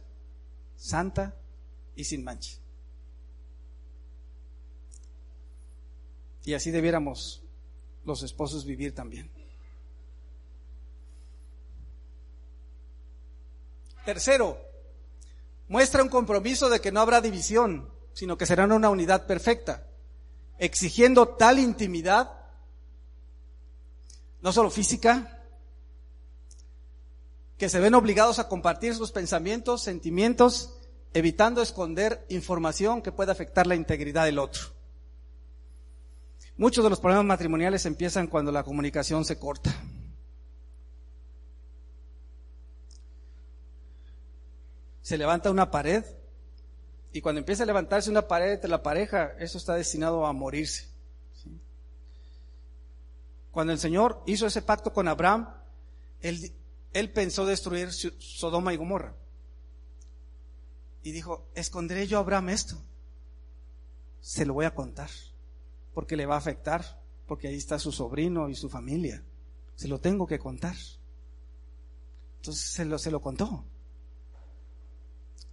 santa 0.76 1.34
y 1.96 2.04
sin 2.04 2.22
mancha. 2.22 2.58
Y 6.44 6.52
así 6.52 6.70
debiéramos 6.70 7.42
los 8.04 8.22
esposos 8.22 8.66
vivir 8.66 8.94
también. 8.94 9.43
Tercero, 14.04 14.58
muestra 15.68 16.02
un 16.02 16.08
compromiso 16.08 16.68
de 16.68 16.80
que 16.80 16.92
no 16.92 17.00
habrá 17.00 17.20
división, 17.20 17.90
sino 18.12 18.36
que 18.36 18.46
serán 18.46 18.72
una 18.72 18.90
unidad 18.90 19.26
perfecta, 19.26 19.86
exigiendo 20.58 21.28
tal 21.28 21.58
intimidad, 21.58 22.30
no 24.42 24.52
solo 24.52 24.70
física, 24.70 25.42
que 27.56 27.68
se 27.68 27.80
ven 27.80 27.94
obligados 27.94 28.38
a 28.38 28.48
compartir 28.48 28.94
sus 28.94 29.10
pensamientos, 29.10 29.82
sentimientos, 29.82 30.78
evitando 31.14 31.62
esconder 31.62 32.26
información 32.28 33.00
que 33.00 33.12
pueda 33.12 33.32
afectar 33.32 33.66
la 33.66 33.76
integridad 33.76 34.24
del 34.26 34.38
otro. 34.38 34.64
Muchos 36.56 36.84
de 36.84 36.90
los 36.90 37.00
problemas 37.00 37.24
matrimoniales 37.24 37.86
empiezan 37.86 38.26
cuando 38.26 38.52
la 38.52 38.64
comunicación 38.64 39.24
se 39.24 39.38
corta. 39.38 39.74
Se 45.04 45.18
levanta 45.18 45.50
una 45.50 45.70
pared 45.70 46.02
y 47.12 47.20
cuando 47.20 47.40
empieza 47.40 47.64
a 47.64 47.66
levantarse 47.66 48.08
una 48.08 48.26
pared 48.26 48.54
entre 48.54 48.70
la 48.70 48.82
pareja, 48.82 49.34
eso 49.38 49.58
está 49.58 49.74
destinado 49.74 50.24
a 50.24 50.32
morirse. 50.32 50.88
Cuando 53.50 53.74
el 53.74 53.78
Señor 53.78 54.22
hizo 54.24 54.46
ese 54.46 54.62
pacto 54.62 54.94
con 54.94 55.06
Abraham, 55.06 55.46
él, 56.22 56.54
él 56.94 57.12
pensó 57.12 57.44
destruir 57.44 57.92
Sodoma 57.92 58.72
y 58.72 58.78
Gomorra. 58.78 59.14
Y 61.02 61.12
dijo, 61.12 61.50
esconderé 61.54 62.06
yo 62.06 62.16
a 62.16 62.22
Abraham 62.22 62.48
esto. 62.48 62.78
Se 64.22 64.46
lo 64.46 64.54
voy 64.54 64.64
a 64.64 64.74
contar 64.74 65.10
porque 65.92 66.16
le 66.16 66.24
va 66.24 66.36
a 66.36 66.38
afectar, 66.38 66.98
porque 67.26 67.48
ahí 67.48 67.56
está 67.56 67.78
su 67.78 67.92
sobrino 67.92 68.48
y 68.48 68.54
su 68.54 68.70
familia. 68.70 69.22
Se 69.76 69.86
lo 69.86 70.00
tengo 70.00 70.26
que 70.26 70.38
contar. 70.38 70.76
Entonces 72.38 72.70
se 72.70 72.86
lo, 72.86 72.98
se 72.98 73.10
lo 73.10 73.20
contó. 73.20 73.66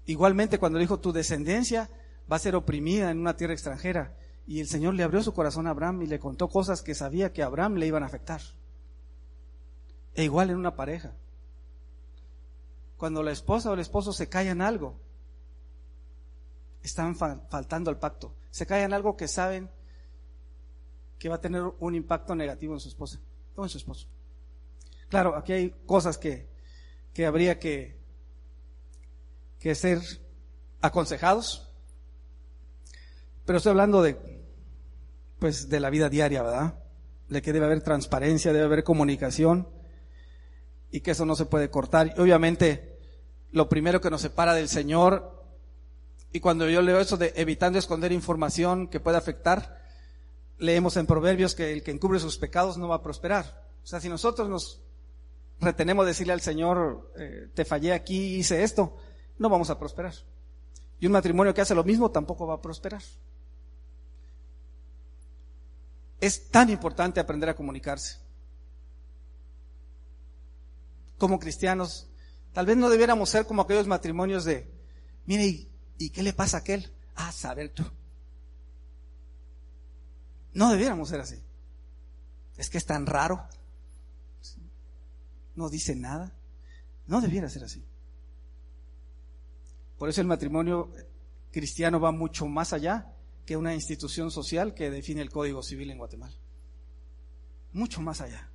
Igualmente 0.05 0.59
cuando 0.59 0.79
dijo, 0.79 0.99
tu 0.99 1.11
descendencia 1.11 1.89
va 2.31 2.37
a 2.37 2.39
ser 2.39 2.55
oprimida 2.55 3.11
en 3.11 3.19
una 3.19 3.35
tierra 3.35 3.53
extranjera. 3.53 4.15
Y 4.47 4.59
el 4.59 4.67
Señor 4.67 4.95
le 4.95 5.03
abrió 5.03 5.21
su 5.21 5.33
corazón 5.33 5.67
a 5.67 5.71
Abraham 5.71 6.01
y 6.01 6.07
le 6.07 6.19
contó 6.19 6.49
cosas 6.49 6.81
que 6.81 6.95
sabía 6.95 7.31
que 7.31 7.43
a 7.43 7.45
Abraham 7.45 7.75
le 7.75 7.87
iban 7.87 8.03
a 8.03 8.07
afectar. 8.07 8.41
E 10.15 10.23
igual 10.23 10.49
en 10.49 10.57
una 10.57 10.75
pareja. 10.75 11.13
Cuando 12.97 13.23
la 13.23 13.31
esposa 13.31 13.69
o 13.69 13.73
el 13.73 13.79
esposo 13.79 14.13
se 14.13 14.29
callan 14.29 14.61
algo, 14.61 14.99
están 16.83 17.15
faltando 17.15 17.89
al 17.89 17.97
pacto. 17.97 18.35
Se 18.49 18.65
callan 18.65 18.93
algo 18.93 19.15
que 19.15 19.27
saben 19.27 19.69
que 21.17 21.29
va 21.29 21.35
a 21.35 21.41
tener 21.41 21.61
un 21.79 21.95
impacto 21.95 22.35
negativo 22.35 22.73
en 22.73 22.79
su 22.79 22.89
esposa 22.89 23.19
o 23.55 23.63
en 23.63 23.69
su 23.69 23.77
esposo. 23.77 24.07
Claro, 25.07 25.35
aquí 25.35 25.53
hay 25.53 25.69
cosas 25.85 26.17
que, 26.17 26.49
que 27.13 27.25
habría 27.25 27.59
que, 27.59 28.00
que 29.61 29.75
ser 29.75 30.01
aconsejados, 30.81 31.71
pero 33.45 33.57
estoy 33.57 33.69
hablando 33.69 34.01
de, 34.01 34.17
pues, 35.39 35.69
de 35.69 35.79
la 35.79 35.91
vida 35.91 36.09
diaria, 36.09 36.41
¿verdad? 36.41 36.83
De 37.29 37.41
que 37.41 37.53
debe 37.53 37.67
haber 37.67 37.81
transparencia, 37.81 38.53
debe 38.53 38.65
haber 38.65 38.83
comunicación 38.83 39.69
y 40.89 41.01
que 41.01 41.11
eso 41.11 41.25
no 41.25 41.35
se 41.35 41.45
puede 41.45 41.69
cortar. 41.69 42.13
Y 42.17 42.19
obviamente, 42.19 42.97
lo 43.51 43.69
primero 43.69 44.01
que 44.01 44.09
nos 44.09 44.21
separa 44.21 44.55
del 44.55 44.67
Señor, 44.67 45.43
y 46.33 46.39
cuando 46.39 46.67
yo 46.67 46.81
leo 46.81 46.99
eso 46.99 47.17
de 47.17 47.31
evitando 47.35 47.77
esconder 47.77 48.11
información 48.11 48.87
que 48.87 48.99
puede 48.99 49.17
afectar, 49.17 49.79
leemos 50.57 50.97
en 50.97 51.05
Proverbios 51.05 51.53
que 51.53 51.71
el 51.71 51.83
que 51.83 51.91
encubre 51.91 52.19
sus 52.19 52.37
pecados 52.37 52.77
no 52.77 52.87
va 52.87 52.95
a 52.95 53.03
prosperar. 53.03 53.67
O 53.83 53.87
sea, 53.87 53.99
si 53.99 54.09
nosotros 54.09 54.49
nos 54.49 54.81
retenemos 55.59 56.07
decirle 56.07 56.33
al 56.33 56.41
Señor, 56.41 57.11
eh, 57.17 57.49
te 57.53 57.63
fallé 57.63 57.93
aquí, 57.93 58.35
hice 58.37 58.63
esto, 58.63 58.97
no 59.41 59.49
vamos 59.49 59.71
a 59.71 59.79
prosperar. 59.79 60.13
Y 60.99 61.07
un 61.07 61.13
matrimonio 61.13 61.51
que 61.51 61.61
hace 61.61 61.73
lo 61.73 61.83
mismo 61.83 62.11
tampoco 62.11 62.45
va 62.45 62.53
a 62.53 62.61
prosperar. 62.61 63.01
Es 66.19 66.49
tan 66.49 66.69
importante 66.69 67.19
aprender 67.19 67.49
a 67.49 67.55
comunicarse. 67.55 68.19
Como 71.17 71.39
cristianos, 71.39 72.07
tal 72.53 72.67
vez 72.67 72.77
no 72.77 72.87
debiéramos 72.87 73.31
ser 73.31 73.47
como 73.47 73.63
aquellos 73.63 73.87
matrimonios 73.87 74.45
de, 74.45 74.71
mire, 75.25 75.45
¿y, 75.45 75.71
¿y 75.97 76.11
qué 76.11 76.21
le 76.21 76.33
pasa 76.33 76.57
a 76.57 76.59
aquel? 76.59 76.93
Ah, 77.15 77.31
saber 77.31 77.69
tú. 77.69 77.83
No 80.53 80.69
debiéramos 80.69 81.09
ser 81.09 81.19
así. 81.19 81.41
Es 82.57 82.69
que 82.69 82.77
es 82.77 82.85
tan 82.85 83.07
raro. 83.07 83.43
No 85.55 85.67
dice 85.67 85.95
nada. 85.95 86.31
No 87.07 87.21
debiera 87.21 87.49
ser 87.49 87.63
así. 87.63 87.83
Por 90.01 90.09
eso 90.09 90.19
el 90.19 90.25
matrimonio 90.25 90.91
cristiano 91.51 91.99
va 91.99 92.11
mucho 92.11 92.47
más 92.47 92.73
allá 92.73 93.13
que 93.45 93.55
una 93.55 93.75
institución 93.75 94.31
social 94.31 94.73
que 94.73 94.89
define 94.89 95.21
el 95.21 95.29
Código 95.29 95.61
Civil 95.61 95.91
en 95.91 95.99
Guatemala. 95.99 96.35
Mucho 97.71 98.01
más 98.01 98.19
allá. 98.19 98.49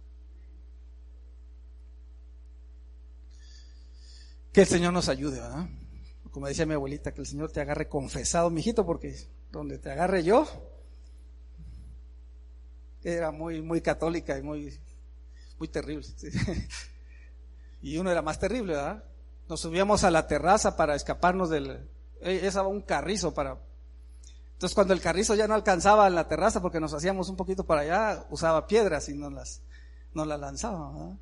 Que 4.53 4.63
el 4.63 4.67
Señor 4.67 4.93
nos 4.93 5.09
ayude, 5.09 5.39
¿verdad? 5.39 5.69
Como 6.33 6.49
decía 6.49 6.67
mi 6.67 6.75
abuelita, 6.75 7.15
que 7.15 7.21
el 7.21 7.29
Señor 7.29 7.53
te 7.53 7.61
agarre 7.61 7.89
confesado, 7.89 8.51
mijito, 8.51 8.85
porque 8.85 9.15
donde 9.53 9.79
te 9.79 9.93
agarre 9.93 10.25
yo, 10.25 10.49
era 13.05 13.31
muy, 13.31 13.63
muy 13.63 13.81
católica 13.83 14.37
y 14.37 14.43
muy, 14.43 14.81
muy 15.61 15.69
terrible. 15.69 16.09
Y 17.83 17.99
uno 17.99 18.11
era 18.11 18.21
más 18.21 18.41
terrible, 18.41 18.73
¿verdad? 18.73 19.05
Nos 19.49 19.61
subíamos 19.61 20.05
a 20.05 20.11
la 20.11 20.27
terraza 20.27 20.77
para 20.77 20.95
escaparnos 20.95 21.51
del, 21.51 21.89
esa 22.21 22.67
un 22.67 22.83
carrizo 22.83 23.33
para, 23.33 23.59
entonces 24.53 24.75
cuando 24.75 24.95
el 24.95 25.01
carrizo 25.01 25.35
ya 25.35 25.47
no 25.47 25.55
alcanzaba 25.55 26.09
la 26.11 26.29
terraza 26.29 26.61
porque 26.63 26.81
nos 26.81 26.95
hacíamos 26.95 27.29
un 27.29 27.37
poquito 27.37 27.65
para 27.65 27.83
allá, 27.83 28.27
usaba 28.31 28.67
piedras 28.67 29.09
y 29.09 29.15
nos 29.15 29.33
las, 29.33 29.63
nos 30.15 30.27
las 30.27 30.41
lanzaba, 30.41 30.93
¿verdad? 30.93 31.17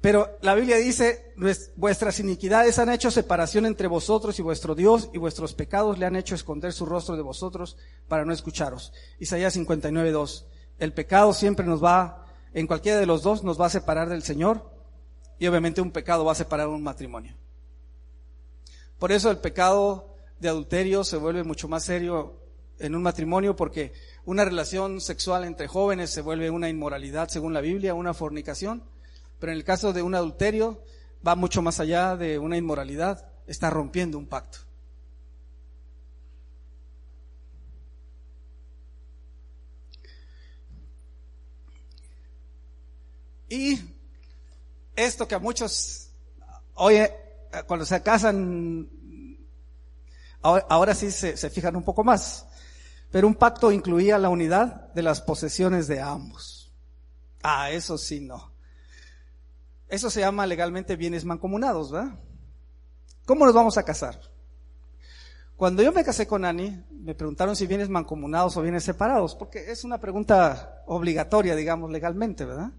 Pero 0.00 0.38
la 0.40 0.54
Biblia 0.54 0.76
dice, 0.76 1.34
vuestras 1.74 2.20
iniquidades 2.20 2.78
han 2.78 2.90
hecho 2.90 3.10
separación 3.10 3.66
entre 3.66 3.88
vosotros 3.88 4.38
y 4.38 4.42
vuestro 4.42 4.76
Dios, 4.76 5.10
y 5.12 5.18
vuestros 5.18 5.52
pecados 5.52 5.98
le 5.98 6.06
han 6.06 6.14
hecho 6.14 6.36
esconder 6.36 6.72
su 6.72 6.86
rostro 6.86 7.16
de 7.16 7.22
vosotros 7.22 7.76
para 8.06 8.24
no 8.24 8.32
escucharos. 8.32 8.92
Isaías 9.18 9.54
59, 9.54 10.12
2. 10.12 10.46
El 10.78 10.92
pecado 10.92 11.32
siempre 11.32 11.66
nos 11.66 11.82
va, 11.82 12.25
en 12.56 12.66
cualquiera 12.66 12.98
de 12.98 13.06
los 13.06 13.22
dos, 13.22 13.44
nos 13.44 13.60
va 13.60 13.66
a 13.66 13.70
separar 13.70 14.08
del 14.08 14.24
Señor, 14.24 14.68
y 15.38 15.46
obviamente 15.46 15.80
un 15.80 15.92
pecado 15.92 16.24
va 16.24 16.32
a 16.32 16.36
separar 16.36 16.68
un 16.68 16.82
matrimonio. 16.82 17.36
Por 18.98 19.12
eso 19.12 19.30
el 19.30 19.38
pecado 19.38 20.16
de 20.40 20.48
adulterio 20.48 21.04
se 21.04 21.18
vuelve 21.18 21.44
mucho 21.44 21.68
más 21.68 21.84
serio 21.84 22.40
en 22.78 22.94
un 22.94 23.02
matrimonio, 23.02 23.54
porque 23.54 23.92
una 24.24 24.44
relación 24.44 25.00
sexual 25.00 25.44
entre 25.44 25.68
jóvenes 25.68 26.10
se 26.10 26.22
vuelve 26.22 26.50
una 26.50 26.68
inmoralidad 26.68 27.28
según 27.28 27.52
la 27.52 27.60
Biblia, 27.60 27.94
una 27.94 28.12
fornicación 28.12 28.82
pero 29.38 29.52
en 29.52 29.58
el 29.58 29.64
caso 29.64 29.92
de 29.92 30.02
un 30.02 30.14
adulterio 30.14 30.82
va 31.26 31.34
mucho 31.34 31.62
más 31.62 31.80
allá 31.80 32.16
de 32.16 32.38
una 32.38 32.56
inmoralidad, 32.56 33.30
está 33.46 33.70
rompiendo 33.70 34.18
un 34.18 34.26
pacto. 34.26 34.58
Y 43.48 43.80
esto 44.94 45.28
que 45.28 45.34
a 45.34 45.38
muchos, 45.38 46.10
oye, 46.74 47.12
cuando 47.66 47.84
se 47.84 48.02
casan, 48.02 48.88
ahora, 50.42 50.94
sí 50.94 51.10
se, 51.10 51.50
fijan 51.50 51.76
un 51.76 51.84
poco 51.84 52.04
más, 52.04 52.46
pero 53.10 53.26
un 53.26 53.34
pacto 53.34 53.72
incluía 53.72 54.18
la 54.18 54.28
unidad 54.28 54.92
de 54.92 55.02
las 55.02 55.20
posesiones 55.20 55.86
de 55.86 56.00
ambos. 56.00 56.72
Ah, 57.42 57.70
eso 57.70 57.96
sí 57.98 58.20
no. 58.20 58.52
Eso 59.88 60.10
se 60.10 60.20
llama 60.20 60.46
legalmente 60.46 60.96
bienes 60.96 61.24
mancomunados, 61.24 61.92
¿verdad? 61.92 62.18
¿Cómo 63.24 63.44
nos 63.44 63.54
vamos 63.54 63.78
a 63.78 63.84
casar? 63.84 64.20
Cuando 65.56 65.82
yo 65.82 65.92
me 65.92 66.04
casé 66.04 66.26
con 66.26 66.44
Ani, 66.44 66.84
me 66.90 67.14
preguntaron 67.14 67.56
si 67.56 67.66
vienes 67.66 67.88
mancomunados 67.88 68.56
o 68.56 68.62
vienes 68.62 68.84
separados, 68.84 69.34
porque 69.34 69.70
es 69.70 69.84
una 69.84 69.98
pregunta 69.98 70.82
obligatoria, 70.86 71.56
digamos, 71.56 71.90
legalmente, 71.90 72.44
¿verdad? 72.44 72.72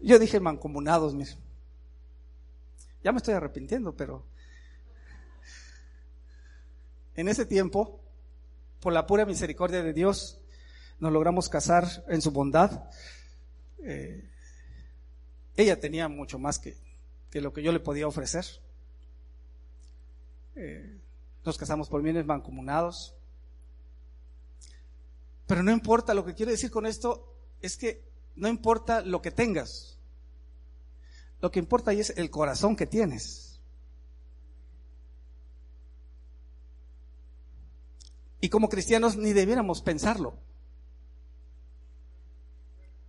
Yo 0.00 0.18
dije 0.18 0.40
mancomunados, 0.40 1.14
mismo. 1.14 1.40
Ya 3.02 3.12
me 3.12 3.18
estoy 3.18 3.34
arrepintiendo, 3.34 3.94
pero 3.96 4.24
en 7.14 7.28
ese 7.28 7.46
tiempo, 7.46 8.00
por 8.80 8.92
la 8.92 9.06
pura 9.06 9.24
misericordia 9.24 9.82
de 9.82 9.92
Dios, 9.92 10.40
nos 11.00 11.12
logramos 11.12 11.48
casar 11.48 11.86
en 12.08 12.22
su 12.22 12.30
bondad. 12.30 12.90
Eh, 13.84 14.28
ella 15.56 15.80
tenía 15.80 16.08
mucho 16.08 16.38
más 16.38 16.58
que, 16.58 16.76
que 17.30 17.40
lo 17.40 17.52
que 17.52 17.62
yo 17.62 17.72
le 17.72 17.80
podía 17.80 18.06
ofrecer. 18.06 18.44
Eh, 20.54 20.98
nos 21.44 21.58
casamos 21.58 21.88
por 21.88 22.02
bienes 22.02 22.26
mancomunados. 22.26 23.14
Pero 25.46 25.62
no 25.62 25.70
importa, 25.70 26.14
lo 26.14 26.24
que 26.24 26.34
quiero 26.34 26.52
decir 26.52 26.70
con 26.70 26.84
esto 26.84 27.34
es 27.62 27.76
que 27.76 28.07
no 28.38 28.48
importa 28.48 29.02
lo 29.02 29.20
que 29.20 29.30
tengas, 29.30 29.98
lo 31.40 31.50
que 31.50 31.58
importa 31.58 31.90
ahí 31.90 32.00
es 32.00 32.10
el 32.16 32.30
corazón 32.30 32.76
que 32.76 32.86
tienes. 32.86 33.60
Y 38.40 38.48
como 38.48 38.68
cristianos 38.68 39.16
ni 39.16 39.32
debiéramos 39.32 39.82
pensarlo. 39.82 40.38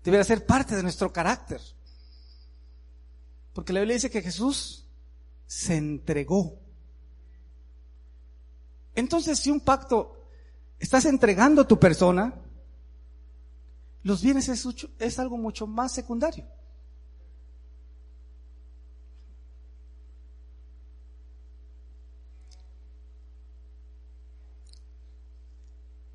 Debería 0.03 0.23
ser 0.23 0.45
parte 0.45 0.75
de 0.75 0.81
nuestro 0.81 1.13
carácter. 1.13 1.61
Porque 3.53 3.73
la 3.73 3.81
Biblia 3.81 3.95
dice 3.95 4.09
que 4.09 4.23
Jesús 4.23 4.87
se 5.45 5.75
entregó 5.75 6.57
entonces, 8.99 9.39
si 9.39 9.49
un 9.49 9.61
pacto 9.61 10.27
estás 10.77 11.05
entregando 11.05 11.65
tu 11.65 11.79
persona, 11.79 12.33
los 14.03 14.21
bienes 14.21 14.47
es, 14.49 15.19
algo 15.19 15.37
mucho 15.37 15.67
más 15.67 15.93
secundario. 15.93 16.45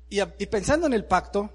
Y, 0.09 0.45
pensando 0.45 0.87
en 0.87 0.93
el 0.93 1.05
pacto, 1.05 1.49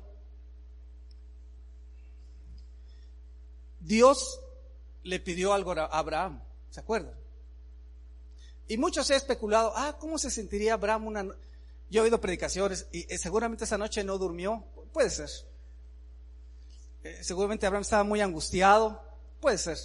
Dios 3.81 4.41
le 5.03 5.19
pidió 5.19 5.55
algo 5.55 5.73
a 5.73 5.87
Abraham, 5.87 6.43
¿se 6.69 6.81
acuerdan? 6.81 7.15
Y 8.69 8.77
muchos 8.77 9.11
he 9.11 9.17
especulado, 9.17 9.73
ah, 9.75 9.97
¿cómo 9.99 10.19
se 10.19 10.31
sentiría 10.31 10.75
Abraham 10.75 11.09
una 11.09 11.25
Yo 11.25 12.01
he 12.03 12.05
oído 12.05 12.21
predicaciones 12.21 12.87
y 12.93 13.13
eh, 13.13 13.19
seguramente 13.19 13.65
esa 13.65 13.79
noche 13.79 14.05
no 14.05 14.17
durmió. 14.17 14.65
Puede 14.93 15.11
ser. 15.11 15.29
Eh, 17.03 17.19
seguramente 17.23 17.67
Abraham 17.67 17.83
estaba 17.83 18.05
muy 18.05 18.21
angustiado. 18.21 19.03
Puede 19.41 19.59
ser. 19.59 19.79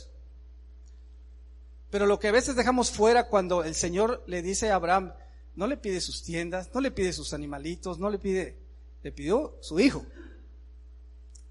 Pero 1.90 2.06
lo 2.06 2.20
que 2.20 2.28
a 2.28 2.32
veces 2.32 2.56
dejamos 2.56 2.92
fuera 2.92 3.28
cuando 3.28 3.64
el 3.64 3.76
Señor 3.76 4.24
le 4.28 4.42
dice 4.42 4.72
a 4.72 4.76
Abraham, 4.76 5.14
no 5.56 5.68
le 5.68 5.78
pide 5.78 6.02
sus 6.02 6.24
tiendas, 6.24 6.70
no 6.74 6.82
le 6.82 6.92
pide 6.92 7.14
sus 7.14 7.34
animalitos, 7.34 8.00
no 8.00 8.10
le 8.10 8.20
pide, 8.20 8.58
le 9.02 9.12
pidió 9.12 9.58
su 9.62 9.80
hijo. 9.80 10.06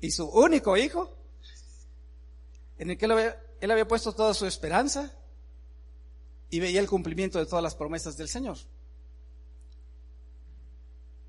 Y 0.00 0.10
su 0.10 0.28
único 0.28 0.76
hijo, 0.76 1.16
en 2.78 2.90
el 2.90 2.98
que 2.98 3.06
él 3.06 3.12
había, 3.12 3.42
él 3.60 3.70
había 3.70 3.88
puesto 3.88 4.12
toda 4.12 4.34
su 4.34 4.46
esperanza, 4.46 5.12
y 6.50 6.60
veía 6.60 6.80
el 6.80 6.88
cumplimiento 6.88 7.38
de 7.38 7.46
todas 7.46 7.62
las 7.62 7.74
promesas 7.74 8.16
del 8.16 8.28
Señor. 8.28 8.58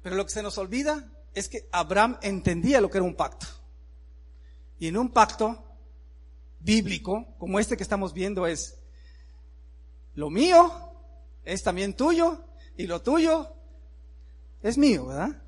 Pero 0.03 0.15
lo 0.15 0.23
que 0.23 0.31
se 0.31 0.43
nos 0.43 0.57
olvida 0.59 1.11
es 1.33 1.49
que 1.49 1.67
Abraham 1.71 2.19
entendía 2.21 2.79
lo 2.79 2.91
que 2.91 2.99
era 2.99 3.05
un 3.05 3.15
pacto. 3.15 3.47
Y 4.79 4.87
en 4.87 4.97
un 4.97 5.09
pacto 5.09 5.63
bíblico, 6.59 7.25
como 7.37 7.59
este 7.59 7.77
que 7.77 7.83
estamos 7.83 8.13
viendo, 8.13 8.45
es 8.47 8.77
lo 10.15 10.29
mío 10.29 10.71
es 11.43 11.61
también 11.63 11.93
tuyo 11.93 12.41
y 12.75 12.87
lo 12.87 13.01
tuyo 13.01 13.51
es 14.63 14.77
mío, 14.77 15.07
¿verdad? 15.07 15.41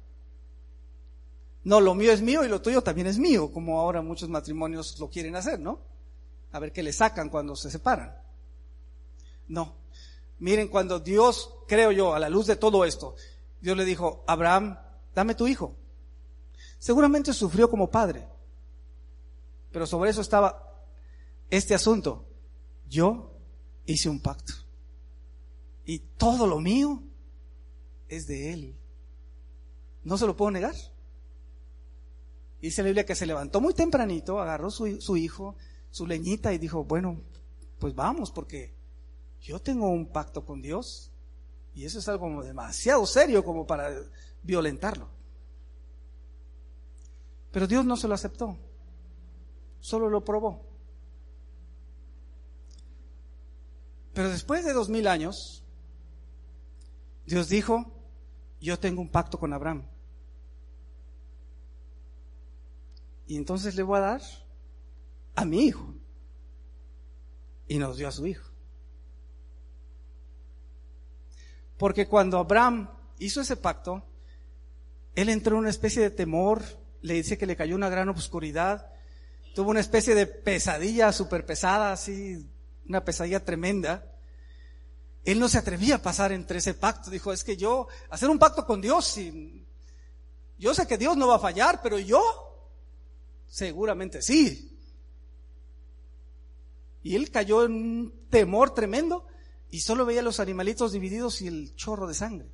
No, 1.63 1.81
lo 1.81 1.95
mío 1.95 2.13
es 2.13 2.21
mío 2.21 2.45
y 2.45 2.47
lo 2.47 2.61
tuyo 2.61 2.81
también 2.81 3.07
es 3.07 3.17
mío, 3.17 3.51
como 3.51 3.79
ahora 3.79 4.01
muchos 4.01 4.29
matrimonios 4.29 4.97
lo 4.99 5.09
quieren 5.09 5.35
hacer, 5.35 5.59
¿no? 5.59 5.81
A 6.51 6.59
ver 6.59 6.71
qué 6.71 6.83
le 6.83 6.93
sacan 6.93 7.29
cuando 7.29 7.55
se 7.55 7.69
separan. 7.69 8.15
No. 9.47 9.75
Miren, 10.39 10.67
cuando 10.67 10.99
Dios, 10.99 11.51
creo 11.67 11.91
yo, 11.91 12.13
a 12.13 12.19
la 12.19 12.29
luz 12.29 12.45
de 12.45 12.55
todo 12.55 12.85
esto, 12.85 13.15
Dios 13.59 13.75
le 13.75 13.85
dijo, 13.85 14.23
Abraham, 14.27 14.77
dame 15.15 15.35
tu 15.35 15.47
hijo. 15.47 15.75
Seguramente 16.77 17.33
sufrió 17.33 17.69
como 17.69 17.89
padre, 17.89 18.27
pero 19.77 19.85
sobre 19.85 20.09
eso 20.09 20.21
estaba 20.21 20.73
este 21.51 21.75
asunto. 21.75 22.25
Yo 22.89 23.31
hice 23.85 24.09
un 24.09 24.19
pacto 24.19 24.53
y 25.85 25.99
todo 25.99 26.47
lo 26.47 26.59
mío 26.59 27.03
es 28.07 28.25
de 28.25 28.53
él. 28.53 28.75
No 30.03 30.17
se 30.17 30.25
lo 30.25 30.35
puedo 30.35 30.49
negar. 30.49 30.73
Dice 32.59 32.81
la 32.81 32.87
Biblia 32.87 33.05
que 33.05 33.13
se 33.13 33.27
levantó 33.27 33.61
muy 33.61 33.75
tempranito, 33.75 34.39
agarró 34.39 34.71
su, 34.71 34.99
su 34.99 35.15
hijo, 35.15 35.55
su 35.91 36.07
leñita 36.07 36.51
y 36.53 36.57
dijo, 36.57 36.83
bueno, 36.83 37.21
pues 37.77 37.93
vamos, 37.93 38.31
porque 38.31 38.73
yo 39.43 39.59
tengo 39.59 39.89
un 39.89 40.07
pacto 40.07 40.43
con 40.43 40.59
Dios 40.59 41.11
y 41.75 41.85
eso 41.85 41.99
es 41.99 42.07
algo 42.07 42.41
demasiado 42.41 43.05
serio 43.05 43.45
como 43.45 43.67
para 43.67 43.91
violentarlo. 44.41 45.07
Pero 47.51 47.67
Dios 47.67 47.85
no 47.85 47.95
se 47.95 48.07
lo 48.07 48.15
aceptó, 48.15 48.57
solo 49.79 50.09
lo 50.09 50.23
probó. 50.23 50.65
Pero 54.13 54.29
después 54.29 54.65
de 54.65 54.73
dos 54.73 54.89
mil 54.89 55.07
años, 55.07 55.63
Dios 57.25 57.49
dijo, 57.49 57.91
yo 58.59 58.79
tengo 58.79 59.01
un 59.01 59.09
pacto 59.09 59.37
con 59.37 59.53
Abraham. 59.53 59.85
Y 63.27 63.35
entonces 63.35 63.75
le 63.75 63.83
voy 63.83 63.97
a 63.97 64.01
dar 64.01 64.21
a 65.35 65.45
mi 65.45 65.65
hijo. 65.65 65.93
Y 67.67 67.77
nos 67.77 67.97
dio 67.97 68.07
a 68.07 68.11
su 68.11 68.25
hijo. 68.25 68.49
Porque 71.77 72.07
cuando 72.07 72.39
Abraham 72.39 72.89
hizo 73.19 73.41
ese 73.41 73.57
pacto, 73.57 74.03
él 75.15 75.29
entró 75.29 75.55
en 75.55 75.59
una 75.59 75.69
especie 75.69 76.01
de 76.01 76.09
temor, 76.09 76.63
le 77.01 77.15
dice 77.15 77.37
que 77.37 77.45
le 77.45 77.55
cayó 77.55 77.75
una 77.75 77.89
gran 77.89 78.09
oscuridad, 78.09 78.91
tuvo 79.57 79.71
una 79.71 79.79
especie 79.79 80.13
de 80.13 80.27
pesadilla 80.27 81.11
súper 81.11 81.43
pesada, 81.43 81.91
así, 81.91 82.47
una 82.87 83.03
pesadilla 83.03 83.43
tremenda. 83.43 84.05
Él 85.25 85.39
no 85.39 85.49
se 85.49 85.57
atrevía 85.57 85.95
a 85.95 86.01
pasar 86.03 86.31
entre 86.31 86.59
ese 86.59 86.75
pacto, 86.75 87.09
dijo, 87.09 87.33
es 87.33 87.43
que 87.43 87.57
yo, 87.57 87.87
hacer 88.11 88.29
un 88.29 88.37
pacto 88.37 88.67
con 88.67 88.81
Dios, 88.81 89.17
yo 90.59 90.75
sé 90.75 90.85
que 90.85 90.99
Dios 90.99 91.17
no 91.17 91.27
va 91.27 91.37
a 91.37 91.39
fallar, 91.39 91.81
pero 91.81 91.97
yo, 91.97 92.21
seguramente 93.47 94.21
sí. 94.21 94.79
Y 97.01 97.15
él 97.15 97.31
cayó 97.31 97.65
en 97.65 97.71
un 97.71 98.27
temor 98.29 98.75
tremendo 98.75 99.25
y 99.71 99.79
solo 99.79 100.05
veía 100.05 100.21
los 100.21 100.39
animalitos 100.39 100.91
divididos 100.91 101.41
y 101.41 101.47
el 101.47 101.73
chorro 101.73 102.05
de 102.05 102.13
sangre. 102.13 102.51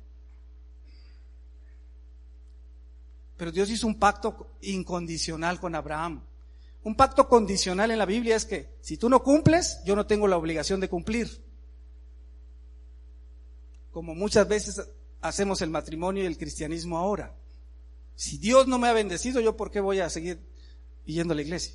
Pero 3.36 3.52
Dios 3.52 3.68
hizo 3.68 3.86
un 3.86 3.98
pacto 3.98 4.56
incondicional 4.62 5.60
con 5.60 5.74
Abraham. 5.74 6.24
Un 6.84 6.94
pacto 6.94 7.28
condicional 7.28 7.90
en 7.90 7.98
la 7.98 8.06
Biblia 8.06 8.36
es 8.36 8.44
que 8.44 8.76
si 8.80 8.96
tú 8.96 9.08
no 9.08 9.22
cumples, 9.22 9.80
yo 9.84 9.96
no 9.96 10.06
tengo 10.06 10.28
la 10.28 10.36
obligación 10.36 10.80
de 10.80 10.88
cumplir. 10.88 11.42
Como 13.90 14.14
muchas 14.14 14.46
veces 14.46 14.82
hacemos 15.20 15.62
el 15.62 15.70
matrimonio 15.70 16.22
y 16.22 16.26
el 16.26 16.38
cristianismo 16.38 16.98
ahora. 16.98 17.34
Si 18.14 18.38
Dios 18.38 18.68
no 18.68 18.78
me 18.78 18.88
ha 18.88 18.92
bendecido, 18.92 19.40
yo 19.40 19.56
por 19.56 19.70
qué 19.70 19.80
voy 19.80 20.00
a 20.00 20.10
seguir 20.10 20.38
yendo 21.04 21.32
a 21.32 21.36
la 21.36 21.42
iglesia? 21.42 21.74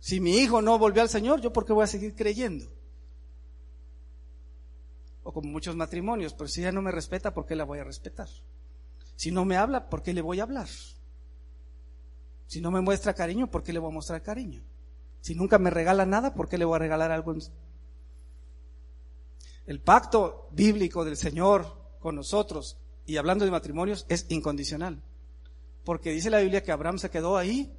Si 0.00 0.20
mi 0.20 0.38
hijo 0.38 0.62
no 0.62 0.78
volvió 0.78 1.02
al 1.02 1.08
Señor, 1.08 1.40
yo 1.40 1.52
por 1.52 1.66
qué 1.66 1.72
voy 1.72 1.84
a 1.84 1.88
seguir 1.88 2.14
creyendo? 2.14 2.72
o 5.28 5.32
como 5.32 5.50
muchos 5.50 5.76
matrimonios, 5.76 6.32
pero 6.32 6.48
si 6.48 6.62
ella 6.62 6.72
no 6.72 6.80
me 6.80 6.90
respeta, 6.90 7.34
¿por 7.34 7.44
qué 7.44 7.54
la 7.54 7.64
voy 7.64 7.80
a 7.80 7.84
respetar? 7.84 8.30
Si 9.14 9.30
no 9.30 9.44
me 9.44 9.58
habla, 9.58 9.90
¿por 9.90 10.02
qué 10.02 10.14
le 10.14 10.22
voy 10.22 10.40
a 10.40 10.44
hablar? 10.44 10.68
Si 12.48 12.60
no 12.62 12.70
me 12.70 12.80
muestra 12.80 13.14
cariño, 13.14 13.50
¿por 13.50 13.62
qué 13.62 13.72
le 13.72 13.78
voy 13.78 13.90
a 13.90 13.94
mostrar 13.94 14.22
cariño? 14.22 14.62
Si 15.20 15.34
nunca 15.34 15.58
me 15.58 15.68
regala 15.70 16.06
nada, 16.06 16.34
¿por 16.34 16.48
qué 16.48 16.56
le 16.56 16.64
voy 16.64 16.76
a 16.76 16.78
regalar 16.80 17.12
algo? 17.12 17.36
El 19.66 19.80
pacto 19.80 20.48
bíblico 20.50 21.04
del 21.04 21.18
Señor 21.18 21.78
con 22.00 22.16
nosotros, 22.16 22.78
y 23.04 23.18
hablando 23.18 23.44
de 23.44 23.50
matrimonios, 23.50 24.06
es 24.08 24.24
incondicional. 24.30 25.02
Porque 25.84 26.10
dice 26.10 26.30
la 26.30 26.40
Biblia 26.40 26.62
que 26.62 26.72
Abraham 26.72 26.98
se 26.98 27.10
quedó 27.10 27.36
ahí 27.36 27.76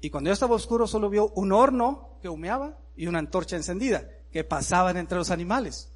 y 0.00 0.10
cuando 0.10 0.28
ya 0.28 0.34
estaba 0.34 0.54
oscuro 0.54 0.86
solo 0.86 1.10
vio 1.10 1.28
un 1.34 1.52
horno 1.52 2.16
que 2.22 2.28
humeaba 2.28 2.78
y 2.96 3.06
una 3.06 3.18
antorcha 3.18 3.56
encendida 3.56 4.08
que 4.32 4.42
pasaban 4.42 4.96
entre 4.96 5.18
los 5.18 5.30
animales. 5.30 5.92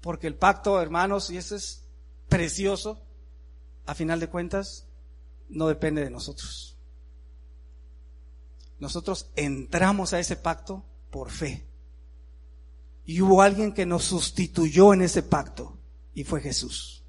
Porque 0.00 0.26
el 0.26 0.34
pacto, 0.34 0.82
hermanos, 0.82 1.30
y 1.30 1.36
eso 1.36 1.54
es 1.54 1.84
precioso, 2.28 3.00
a 3.86 3.94
final 3.94 4.18
de 4.18 4.28
cuentas, 4.28 4.86
no 5.48 5.68
depende 5.68 6.02
de 6.02 6.10
nosotros. 6.10 6.76
Nosotros 8.78 9.30
entramos 9.36 10.12
a 10.12 10.20
ese 10.20 10.36
pacto 10.36 10.84
por 11.10 11.30
fe. 11.30 11.66
Y 13.06 13.20
hubo 13.20 13.42
alguien 13.42 13.72
que 13.72 13.86
nos 13.86 14.04
sustituyó 14.04 14.94
en 14.94 15.02
ese 15.02 15.22
pacto 15.22 15.78
y 16.14 16.24
fue 16.24 16.40
Jesús. 16.40 17.02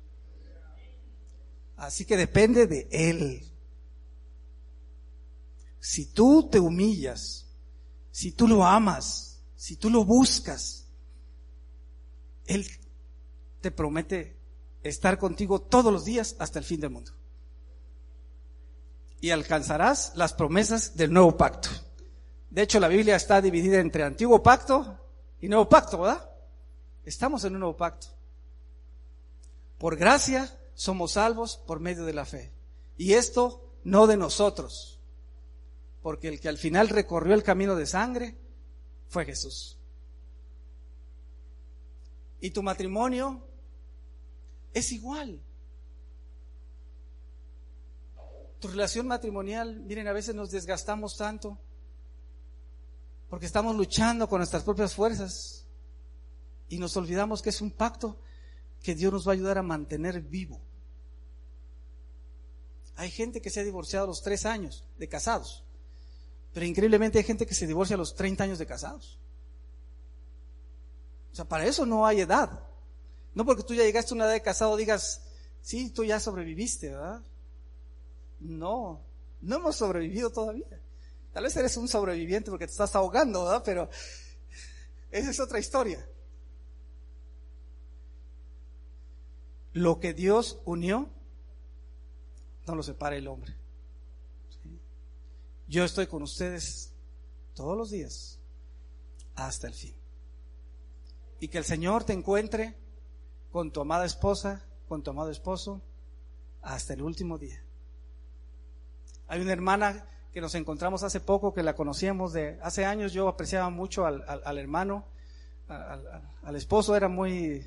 Así 1.77 2.05
que 2.05 2.17
depende 2.17 2.67
de 2.67 2.87
Él. 2.91 3.51
Si 5.79 6.07
tú 6.07 6.49
te 6.49 6.59
humillas, 6.59 7.47
si 8.11 8.31
tú 8.31 8.47
lo 8.47 8.65
amas, 8.65 9.41
si 9.55 9.75
tú 9.75 9.89
lo 9.89 10.05
buscas, 10.05 10.87
Él 12.45 12.65
te 13.61 13.71
promete 13.71 14.37
estar 14.83 15.17
contigo 15.17 15.61
todos 15.61 15.91
los 15.91 16.05
días 16.05 16.35
hasta 16.39 16.59
el 16.59 16.65
fin 16.65 16.79
del 16.79 16.91
mundo. 16.91 17.11
Y 19.25 19.31
alcanzarás 19.31 20.11
las 20.13 20.33
promesas 20.33 20.97
del 20.97 21.11
nuevo 21.11 21.35
pacto. 21.35 21.69
De 22.51 22.61
hecho, 22.61 22.79
la 22.79 22.87
Biblia 22.87 23.15
está 23.15 23.41
dividida 23.41 23.79
entre 23.79 24.03
antiguo 24.03 24.43
pacto 24.43 24.99
y 25.41 25.49
nuevo 25.49 25.67
pacto, 25.67 25.97
¿verdad? 26.01 26.29
Estamos 27.03 27.43
en 27.43 27.55
un 27.55 27.61
nuevo 27.61 27.75
pacto. 27.75 28.05
Por 29.79 29.95
gracia 29.97 30.55
somos 30.75 31.13
salvos 31.13 31.57
por 31.57 31.79
medio 31.79 32.05
de 32.05 32.13
la 32.13 32.25
fe. 32.25 32.51
Y 32.97 33.13
esto 33.13 33.73
no 33.83 34.05
de 34.05 34.15
nosotros, 34.15 34.99
porque 36.03 36.27
el 36.27 36.39
que 36.39 36.49
al 36.49 36.59
final 36.59 36.89
recorrió 36.89 37.33
el 37.33 37.41
camino 37.41 37.75
de 37.75 37.87
sangre 37.87 38.37
fue 39.07 39.25
Jesús. 39.25 39.79
Y 42.41 42.51
tu 42.51 42.61
matrimonio 42.61 43.43
es 44.71 44.91
igual. 44.91 45.41
Tu 48.65 48.71
relación 48.71 49.05
matrimonial, 49.05 49.79
miren, 49.81 50.07
a 50.07 50.11
veces 50.11 50.33
nos 50.33 50.49
desgastamos 50.49 51.17
tanto 51.17 51.59
porque 53.29 53.45
estamos 53.45 53.75
luchando 53.75 54.27
con 54.27 54.39
nuestras 54.39 54.63
propias 54.63 54.95
fuerzas 54.95 55.67
y 56.67 56.79
nos 56.79 56.97
olvidamos 56.97 57.43
que 57.43 57.51
es 57.51 57.61
un 57.61 57.69
pacto 57.69 58.19
que 58.81 58.95
Dios 58.95 59.13
nos 59.13 59.27
va 59.27 59.33
a 59.33 59.35
ayudar 59.35 59.59
a 59.59 59.61
mantener 59.61 60.19
vivo. 60.19 60.59
Hay 62.95 63.11
gente 63.11 63.39
que 63.39 63.51
se 63.51 63.59
ha 63.59 63.63
divorciado 63.63 64.05
a 64.05 64.07
los 64.07 64.23
tres 64.23 64.47
años 64.47 64.83
de 64.97 65.07
casados, 65.07 65.63
pero 66.51 66.65
increíblemente 66.65 67.19
hay 67.19 67.23
gente 67.23 67.45
que 67.45 67.53
se 67.53 67.67
divorcia 67.67 67.93
a 67.93 67.99
los 67.99 68.15
30 68.15 68.45
años 68.45 68.57
de 68.57 68.65
casados. 68.65 69.19
O 71.31 71.35
sea, 71.35 71.45
para 71.45 71.67
eso 71.67 71.85
no 71.85 72.07
hay 72.07 72.21
edad. 72.21 72.67
No 73.35 73.45
porque 73.45 73.61
tú 73.61 73.75
ya 73.75 73.83
llegaste 73.83 74.11
a 74.11 74.15
una 74.15 74.25
edad 74.25 74.33
de 74.33 74.41
casado 74.41 74.75
digas, 74.75 75.21
sí, 75.61 75.91
tú 75.91 76.03
ya 76.03 76.19
sobreviviste, 76.19 76.89
¿verdad? 76.89 77.21
No, 78.45 79.01
no 79.41 79.55
hemos 79.55 79.75
sobrevivido 79.75 80.29
todavía. 80.29 80.67
Tal 81.33 81.43
vez 81.43 81.55
eres 81.57 81.75
un 81.77 81.87
sobreviviente 81.87 82.51
porque 82.51 82.67
te 82.67 82.71
estás 82.71 82.95
ahogando, 82.95 83.43
¿verdad? 83.43 83.63
Pero 83.65 83.89
esa 85.11 85.31
es 85.31 85.39
otra 85.39 85.59
historia. 85.59 86.07
Lo 89.73 89.99
que 89.99 90.13
Dios 90.13 90.61
unió, 90.63 91.09
no 92.67 92.75
lo 92.75 92.83
separa 92.83 93.17
el 93.17 93.27
hombre. 93.27 93.55
Yo 95.67 95.83
estoy 95.83 96.07
con 96.07 96.21
ustedes 96.21 96.93
todos 97.55 97.75
los 97.75 97.89
días 97.89 98.39
hasta 99.35 99.67
el 99.67 99.73
fin. 99.73 99.95
Y 101.39 101.47
que 101.47 101.57
el 101.57 101.65
Señor 101.65 102.03
te 102.03 102.13
encuentre 102.13 102.77
con 103.51 103.71
tu 103.71 103.81
amada 103.81 104.05
esposa, 104.05 104.63
con 104.87 105.03
tu 105.03 105.09
amado 105.09 105.31
esposo, 105.31 105.81
hasta 106.61 106.93
el 106.93 107.01
último 107.01 107.37
día. 107.37 107.64
Hay 109.27 109.41
una 109.41 109.53
hermana 109.53 110.05
que 110.31 110.41
nos 110.41 110.53
encontramos 110.55 111.03
hace 111.03 111.19
poco, 111.19 111.53
que 111.53 111.63
la 111.63 111.75
conocíamos 111.75 112.33
de 112.33 112.59
hace 112.61 112.85
años, 112.85 113.13
yo 113.13 113.27
apreciaba 113.27 113.69
mucho 113.69 114.05
al, 114.05 114.57
hermano, 114.57 115.05
al, 115.67 116.55
esposo, 116.55 116.95
era 116.95 117.07
muy 117.07 117.65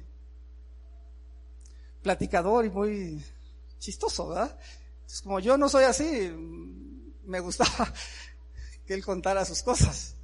platicador 2.02 2.66
y 2.66 2.70
muy 2.70 3.24
chistoso, 3.78 4.28
¿verdad? 4.28 4.58
como 5.24 5.40
yo 5.40 5.56
no 5.56 5.70
soy 5.70 5.84
así, 5.84 6.30
me 7.24 7.40
gustaba 7.40 7.92
que 8.86 8.94
él 8.94 9.04
contara 9.04 9.44
sus 9.44 9.62
cosas. 9.62 10.16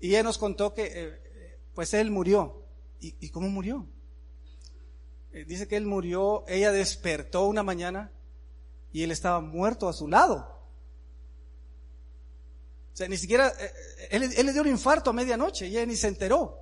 Y 0.00 0.14
él 0.14 0.24
nos 0.24 0.38
contó 0.38 0.74
que, 0.74 0.90
eh, 0.94 1.58
pues 1.74 1.92
él 1.92 2.10
murió. 2.10 2.64
¿Y, 3.00 3.28
cómo 3.30 3.48
murió? 3.48 3.86
Eh, 5.32 5.44
dice 5.44 5.68
que 5.68 5.76
él 5.76 5.86
murió, 5.86 6.44
ella 6.48 6.72
despertó 6.72 7.46
una 7.46 7.62
mañana 7.62 8.10
y 8.92 9.02
él 9.02 9.10
estaba 9.10 9.40
muerto 9.40 9.88
a 9.88 9.92
su 9.92 10.08
lado. 10.08 10.58
O 12.92 12.96
sea, 12.96 13.08
ni 13.08 13.16
siquiera, 13.16 13.48
eh, 13.48 13.72
eh, 14.10 14.30
él, 14.36 14.46
le 14.46 14.52
dio 14.52 14.62
un 14.62 14.68
infarto 14.68 15.10
a 15.10 15.12
medianoche 15.12 15.66
y 15.66 15.76
ella 15.76 15.86
ni 15.86 15.94
se 15.94 16.08
enteró. 16.08 16.58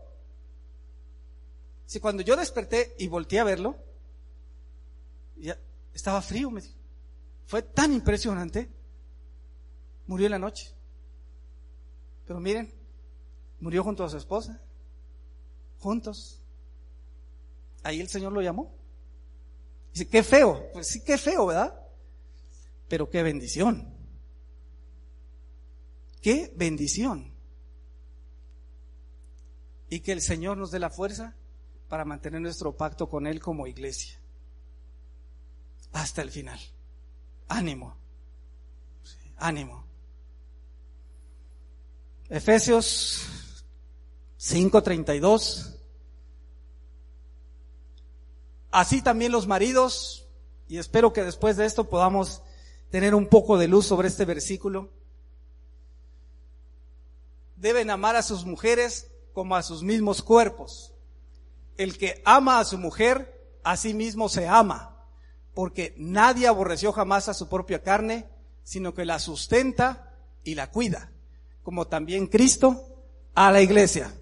Si 1.86 2.00
cuando 2.00 2.22
yo 2.22 2.36
desperté 2.36 2.94
y 2.98 3.08
volteé 3.08 3.40
a 3.40 3.44
verlo, 3.44 3.76
ya 5.36 5.56
estaba 5.94 6.20
frío, 6.20 6.50
me 6.50 6.60
dijo. 6.60 6.74
Fue 7.46 7.62
tan 7.62 7.92
impresionante. 7.92 8.68
Murió 10.06 10.26
en 10.26 10.32
la 10.32 10.38
noche. 10.38 10.74
Pero 12.26 12.40
miren, 12.40 12.74
murió 13.60 13.84
junto 13.84 14.04
a 14.04 14.10
su 14.10 14.16
esposa. 14.16 14.60
Juntos. 15.78 16.42
Ahí 17.82 18.00
el 18.00 18.08
Señor 18.08 18.32
lo 18.32 18.42
llamó. 18.42 18.74
Dice, 19.92 20.08
qué 20.08 20.22
feo. 20.22 20.70
Pues 20.72 20.88
sí, 20.88 21.02
qué 21.02 21.16
feo, 21.16 21.46
¿verdad? 21.46 21.85
Pero 22.88 23.10
qué 23.10 23.22
bendición. 23.22 23.92
Qué 26.20 26.52
bendición. 26.56 27.32
Y 29.88 30.00
que 30.00 30.12
el 30.12 30.20
Señor 30.20 30.56
nos 30.56 30.70
dé 30.70 30.78
la 30.78 30.90
fuerza 30.90 31.34
para 31.88 32.04
mantener 32.04 32.40
nuestro 32.40 32.76
pacto 32.76 33.08
con 33.08 33.26
Él 33.26 33.40
como 33.40 33.66
iglesia. 33.66 34.18
Hasta 35.92 36.22
el 36.22 36.30
final. 36.30 36.58
Ánimo. 37.48 37.96
ánimo. 39.36 39.84
Efesios 42.28 43.24
5:32. 44.38 45.76
Así 48.70 49.00
también 49.00 49.32
los 49.32 49.46
maridos, 49.46 50.26
y 50.68 50.78
espero 50.78 51.12
que 51.12 51.22
después 51.22 51.56
de 51.56 51.64
esto 51.66 51.88
podamos 51.88 52.42
tener 52.90 53.14
un 53.14 53.26
poco 53.26 53.58
de 53.58 53.68
luz 53.68 53.86
sobre 53.86 54.08
este 54.08 54.24
versículo. 54.24 54.90
Deben 57.56 57.90
amar 57.90 58.16
a 58.16 58.22
sus 58.22 58.44
mujeres 58.44 59.10
como 59.32 59.56
a 59.56 59.62
sus 59.62 59.82
mismos 59.82 60.22
cuerpos. 60.22 60.92
El 61.76 61.98
que 61.98 62.22
ama 62.24 62.58
a 62.58 62.64
su 62.64 62.78
mujer, 62.78 63.58
a 63.64 63.76
sí 63.76 63.94
mismo 63.94 64.28
se 64.28 64.46
ama, 64.46 65.04
porque 65.54 65.94
nadie 65.96 66.46
aborreció 66.46 66.92
jamás 66.92 67.28
a 67.28 67.34
su 67.34 67.48
propia 67.48 67.82
carne, 67.82 68.28
sino 68.62 68.94
que 68.94 69.04
la 69.04 69.18
sustenta 69.18 70.14
y 70.42 70.54
la 70.54 70.70
cuida, 70.70 71.12
como 71.62 71.86
también 71.86 72.26
Cristo 72.26 73.02
a 73.34 73.50
la 73.52 73.60
iglesia. 73.60 74.14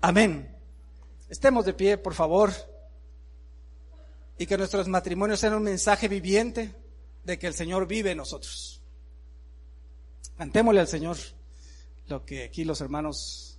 Amén. 0.00 0.56
Estemos 1.28 1.64
de 1.64 1.74
pie, 1.74 1.98
por 1.98 2.14
favor, 2.14 2.52
y 4.38 4.46
que 4.46 4.58
nuestros 4.58 4.86
matrimonios 4.86 5.40
sean 5.40 5.54
un 5.54 5.64
mensaje 5.64 6.06
viviente 6.08 6.74
de 7.26 7.38
que 7.38 7.48
el 7.48 7.54
Señor 7.54 7.86
vive 7.88 8.12
en 8.12 8.18
nosotros. 8.18 8.80
Cantémosle 10.38 10.80
al 10.80 10.88
Señor 10.88 11.16
lo 12.06 12.24
que 12.24 12.44
aquí 12.44 12.64
los 12.64 12.80
hermanos 12.80 13.58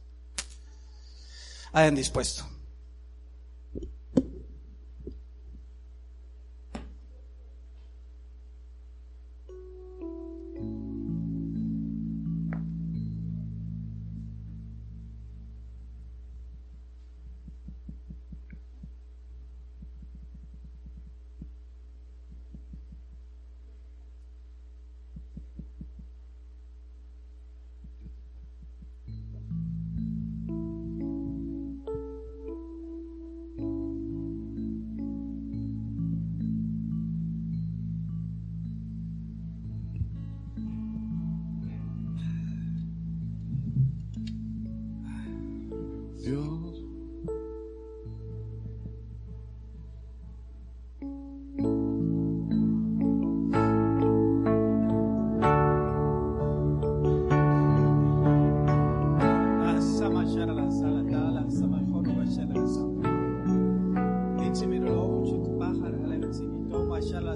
hayan 1.73 1.93
dispuesto. 1.95 2.47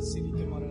Silike 0.01 0.45
Mara 0.49 0.70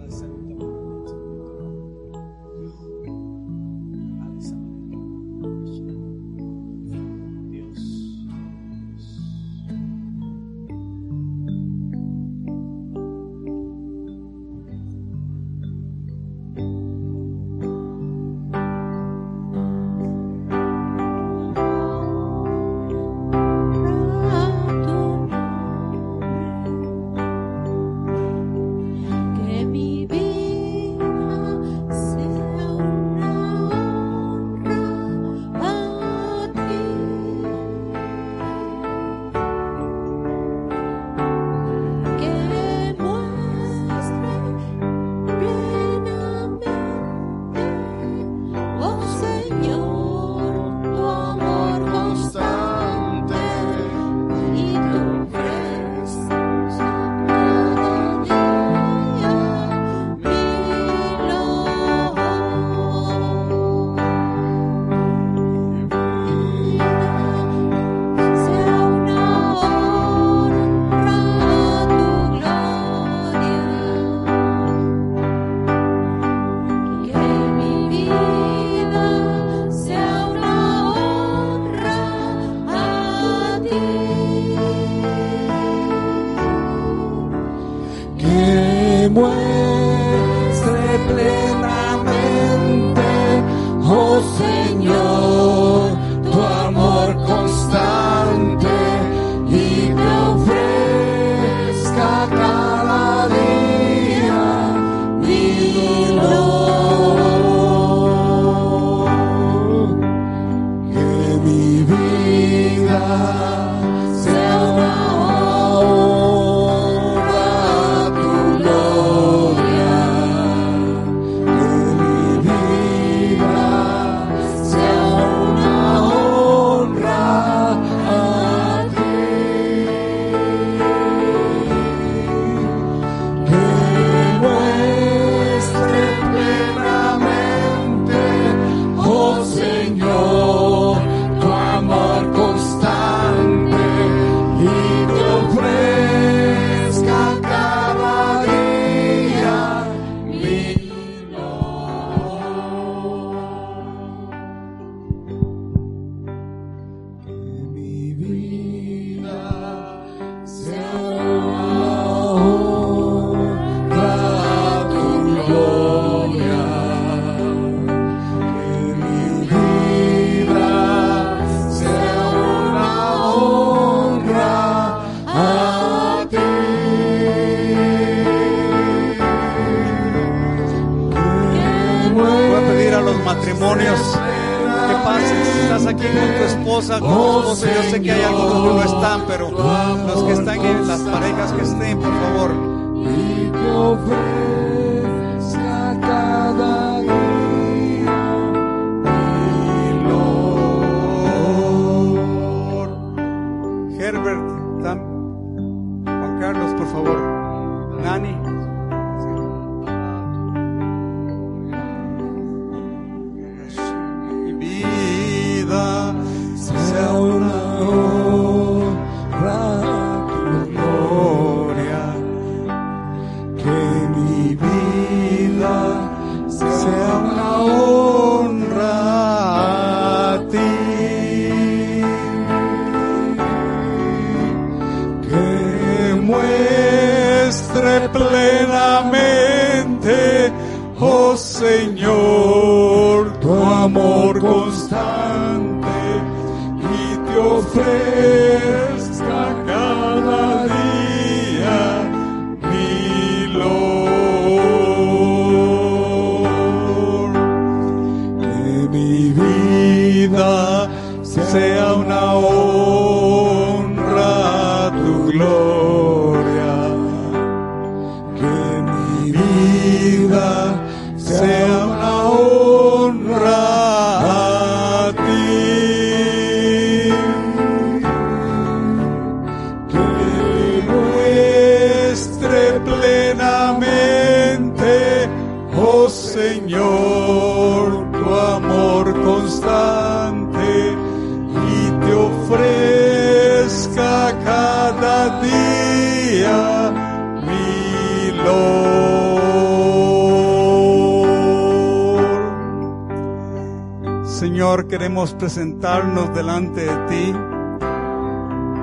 Queremos 304.88 305.34
presentarnos 305.34 306.34
delante 306.34 306.80
de 306.80 306.96
ti, 307.06 307.34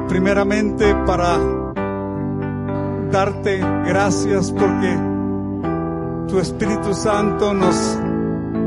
primeramente 0.08 0.96
para 1.06 1.38
darte 3.12 3.58
gracias 3.86 4.52
porque 4.52 4.98
tu 6.28 6.40
Espíritu 6.40 6.94
Santo 6.94 7.54
nos 7.54 7.98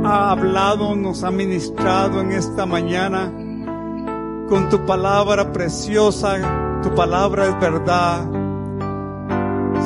ha 0.05 0.33
hablado, 0.33 0.97
nos 0.97 1.23
ha 1.25 1.31
ministrado 1.31 2.21
en 2.21 2.33
esta 2.33 2.67
mañana 2.67 3.33
con 4.49 4.69
tu 4.69 4.85
palabra 4.85 5.53
preciosa, 5.53 6.81
tu 6.83 6.95
palabra 6.95 7.47
es 7.47 7.61
verdad. 7.61 8.29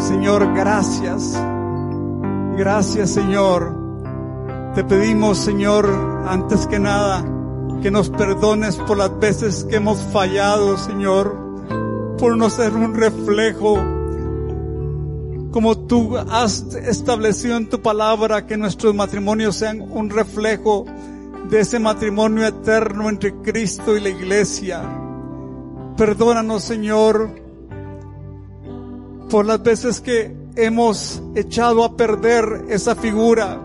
Señor, 0.00 0.54
gracias. 0.54 1.40
Gracias, 2.56 3.10
Señor. 3.10 3.76
Te 4.74 4.82
pedimos, 4.84 5.38
Señor, 5.38 5.88
antes 6.26 6.66
que 6.66 6.78
nada, 6.78 7.24
que 7.84 7.90
nos 7.90 8.08
perdones 8.08 8.76
por 8.76 8.96
las 8.96 9.20
veces 9.20 9.66
que 9.68 9.76
hemos 9.76 10.00
fallado, 10.04 10.78
Señor, 10.78 11.36
por 12.16 12.34
no 12.34 12.48
ser 12.48 12.72
un 12.72 12.94
reflejo 12.94 13.74
como 15.50 15.76
tú 15.76 16.16
has 16.16 16.62
establecido 16.76 17.58
en 17.58 17.68
tu 17.68 17.82
palabra 17.82 18.46
que 18.46 18.56
nuestros 18.56 18.94
matrimonios 18.94 19.56
sean 19.56 19.82
un 19.82 20.08
reflejo 20.08 20.86
de 21.50 21.60
ese 21.60 21.78
matrimonio 21.78 22.46
eterno 22.46 23.10
entre 23.10 23.34
Cristo 23.42 23.94
y 23.94 24.00
la 24.00 24.08
iglesia. 24.08 24.80
Perdónanos, 25.98 26.64
Señor, 26.64 27.38
por 29.28 29.44
las 29.44 29.62
veces 29.62 30.00
que 30.00 30.34
hemos 30.56 31.22
echado 31.34 31.84
a 31.84 31.98
perder 31.98 32.64
esa 32.70 32.94
figura 32.94 33.60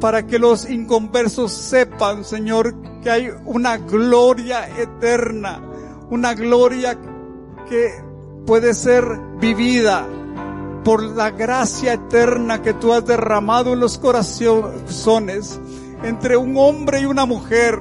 para 0.00 0.26
que 0.26 0.38
los 0.38 0.68
inconversos 0.68 1.52
sepan, 1.52 2.24
Señor, 2.24 2.74
que 3.02 3.10
hay 3.10 3.30
una 3.44 3.76
gloria 3.76 4.68
eterna, 4.78 5.60
una 6.10 6.34
gloria 6.34 6.98
que 7.68 7.90
puede 8.46 8.74
ser 8.74 9.04
vivida 9.38 10.06
por 10.84 11.02
la 11.02 11.30
gracia 11.30 11.92
eterna 11.92 12.62
que 12.62 12.72
tú 12.72 12.92
has 12.92 13.04
derramado 13.04 13.74
en 13.74 13.80
los 13.80 13.98
corazones 13.98 15.60
entre 16.02 16.36
un 16.36 16.56
hombre 16.56 17.02
y 17.02 17.04
una 17.04 17.26
mujer, 17.26 17.78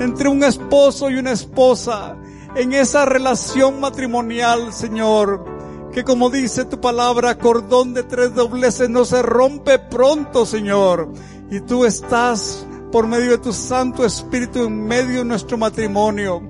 entre 0.00 0.28
un 0.28 0.42
esposo 0.42 1.10
y 1.10 1.16
una 1.16 1.32
esposa, 1.32 2.16
en 2.54 2.72
esa 2.72 3.04
relación 3.04 3.78
matrimonial, 3.78 4.72
Señor, 4.72 5.57
que 5.98 6.04
como 6.04 6.30
dice 6.30 6.64
tu 6.64 6.80
palabra, 6.80 7.38
cordón 7.38 7.92
de 7.92 8.04
tres 8.04 8.32
dobleces 8.32 8.88
no 8.88 9.04
se 9.04 9.20
rompe 9.20 9.80
pronto, 9.80 10.46
Señor, 10.46 11.10
y 11.50 11.58
tú 11.58 11.84
estás 11.84 12.64
por 12.92 13.08
medio 13.08 13.32
de 13.32 13.38
tu 13.38 13.52
Santo 13.52 14.04
Espíritu 14.04 14.62
en 14.62 14.86
medio 14.86 15.18
de 15.18 15.24
nuestro 15.24 15.58
matrimonio. 15.58 16.40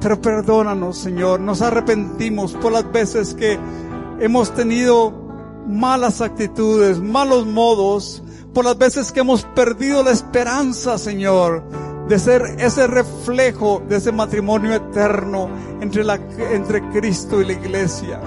Pero 0.00 0.18
perdónanos, 0.22 0.96
Señor, 0.96 1.38
nos 1.38 1.60
arrepentimos 1.60 2.54
por 2.54 2.72
las 2.72 2.90
veces 2.90 3.34
que 3.34 3.58
hemos 4.20 4.54
tenido 4.54 5.12
malas 5.68 6.22
actitudes, 6.22 6.98
malos 6.98 7.44
modos, 7.44 8.22
por 8.54 8.64
las 8.64 8.78
veces 8.78 9.12
que 9.12 9.20
hemos 9.20 9.44
perdido 9.54 10.02
la 10.02 10.12
esperanza, 10.12 10.96
Señor, 10.96 11.62
de 12.08 12.18
ser 12.18 12.56
ese 12.58 12.86
reflejo 12.86 13.82
de 13.86 13.96
ese 13.96 14.12
matrimonio 14.12 14.72
eterno 14.72 15.50
entre, 15.82 16.04
la, 16.04 16.14
entre 16.14 16.80
Cristo 16.88 17.42
y 17.42 17.44
la 17.44 17.52
iglesia. 17.52 18.18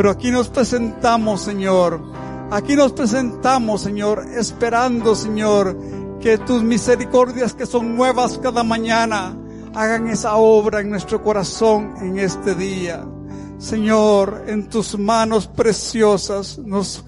Pero 0.00 0.12
aquí 0.12 0.30
nos 0.30 0.48
presentamos, 0.48 1.42
Señor, 1.42 2.00
aquí 2.50 2.74
nos 2.74 2.92
presentamos, 2.92 3.82
Señor, 3.82 4.24
esperando, 4.34 5.14
Señor, 5.14 5.76
que 6.22 6.38
tus 6.38 6.62
misericordias 6.62 7.52
que 7.52 7.66
son 7.66 7.96
nuevas 7.96 8.38
cada 8.38 8.64
mañana 8.64 9.36
hagan 9.74 10.08
esa 10.08 10.36
obra 10.36 10.80
en 10.80 10.88
nuestro 10.88 11.22
corazón 11.22 11.96
en 12.00 12.18
este 12.18 12.54
día. 12.54 13.04
Señor, 13.58 14.44
en 14.46 14.70
tus 14.70 14.98
manos 14.98 15.46
preciosas 15.46 16.56
nos 16.56 17.04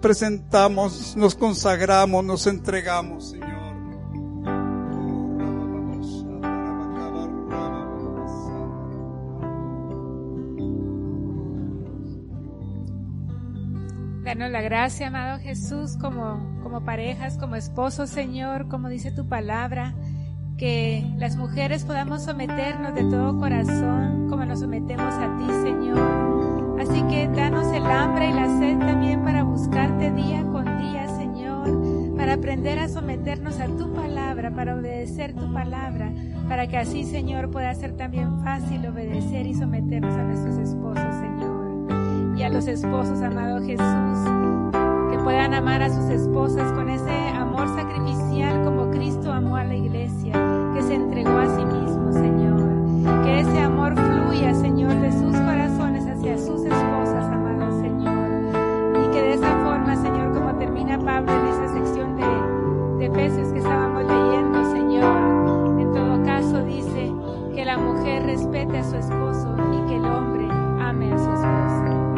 presentamos, 0.00 1.16
nos 1.16 1.36
consagramos, 1.36 2.24
nos 2.24 2.44
entregamos, 2.48 3.30
Señor. 3.30 3.59
La 14.48 14.62
gracia, 14.62 15.08
amado 15.08 15.38
Jesús, 15.38 15.98
como, 15.98 16.40
como 16.62 16.82
parejas, 16.82 17.36
como 17.36 17.56
esposos, 17.56 18.08
Señor, 18.08 18.68
como 18.68 18.88
dice 18.88 19.12
tu 19.12 19.28
palabra, 19.28 19.92
que 20.56 21.04
las 21.18 21.36
mujeres 21.36 21.84
podamos 21.84 22.24
someternos 22.24 22.94
de 22.94 23.04
todo 23.04 23.38
corazón, 23.38 24.28
como 24.30 24.46
nos 24.46 24.60
sometemos 24.60 25.12
a 25.14 25.36
ti, 25.36 25.44
Señor. 25.62 26.78
Así 26.80 27.02
que 27.02 27.28
danos 27.28 27.66
el 27.74 27.84
hambre 27.84 28.30
y 28.30 28.32
la 28.32 28.48
sed 28.58 28.78
también 28.78 29.22
para 29.22 29.42
buscarte 29.44 30.10
día 30.10 30.42
con 30.44 30.64
día, 30.78 31.06
Señor, 31.16 32.16
para 32.16 32.32
aprender 32.32 32.78
a 32.78 32.88
someternos 32.88 33.60
a 33.60 33.66
tu 33.66 33.92
palabra, 33.92 34.50
para 34.52 34.74
obedecer 34.74 35.34
tu 35.34 35.52
palabra, 35.52 36.12
para 36.48 36.66
que 36.66 36.78
así, 36.78 37.04
Señor, 37.04 37.50
pueda 37.50 37.74
ser 37.74 37.94
también 37.94 38.42
fácil 38.42 38.86
obedecer 38.86 39.46
y 39.46 39.54
someternos 39.54 40.14
a 40.14 40.22
nuestros 40.22 40.56
esposos, 40.56 41.14
Señor 41.20 41.39
y 42.40 42.42
a 42.42 42.48
los 42.48 42.66
esposos, 42.68 43.20
amado 43.20 43.60
Jesús, 43.60 44.30
que 45.10 45.18
puedan 45.18 45.52
amar 45.52 45.82
a 45.82 45.90
sus 45.90 46.06
esposas 46.06 46.72
con 46.72 46.88
ese 46.88 47.28
amor 47.36 47.68
sacrificial 47.76 48.64
como 48.64 48.90
Cristo 48.90 49.30
amó 49.30 49.56
a 49.56 49.64
la 49.64 49.74
iglesia, 49.74 50.32
que 50.72 50.80
se 50.80 50.94
entregó 50.94 51.36
a 51.36 51.54
sí 51.54 51.62
mismo, 51.66 52.10
Señor. 52.10 53.24
Que 53.24 53.40
ese 53.40 53.60
amor 53.60 53.94
fluya, 53.94 54.54
Señor, 54.54 54.94
de 55.00 55.12
sus 55.12 55.36
corazones 55.36 56.06
hacia 56.06 56.38
sus 56.38 56.64
esposas, 56.64 57.24
amado 57.26 57.78
Señor. 57.78 59.04
Y 59.04 59.10
que 59.12 59.20
de 59.20 59.34
esa 59.34 59.54
forma, 59.62 59.94
Señor, 59.96 60.32
como 60.32 60.54
termina 60.54 60.98
Pablo 60.98 61.32
en 61.32 61.46
esa 61.46 61.74
sección 61.74 62.16
de, 62.16 63.04
de 63.04 63.10
peces 63.10 63.52
que 63.52 63.58
estábamos 63.58 64.04
leyendo, 64.04 64.64
Señor, 64.72 65.78
en 65.78 65.92
todo 65.92 66.24
caso 66.24 66.64
dice 66.64 67.12
que 67.54 67.66
la 67.66 67.76
mujer 67.76 68.24
respete 68.24 68.78
a 68.78 68.84
su 68.84 68.96
esposo 68.96 69.54
y 69.74 69.88
que 69.90 69.96
el 69.96 70.06
hombre 70.06 70.48
ame 70.80 71.12
a 71.12 71.18
su 71.18 71.30
esposa. 71.34 72.09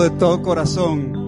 De 0.00 0.10
todo 0.10 0.42
corazón. 0.42 1.21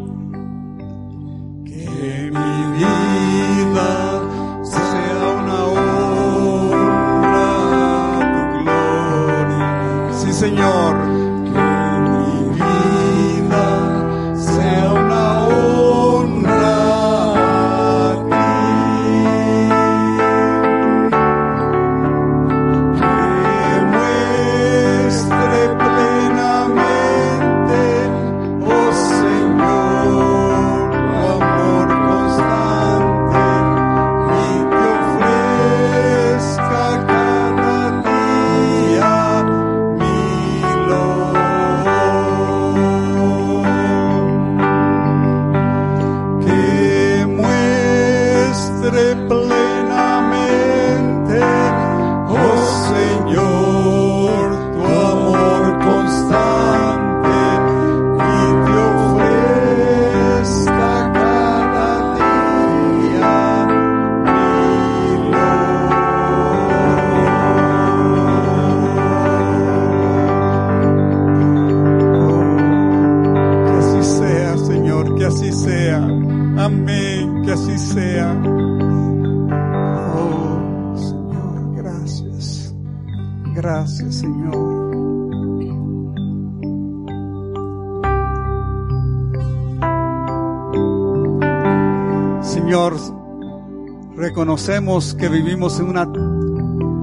Que 94.85 95.31
vivimos 95.31 95.81
en 95.81 95.89
una 95.89 96.03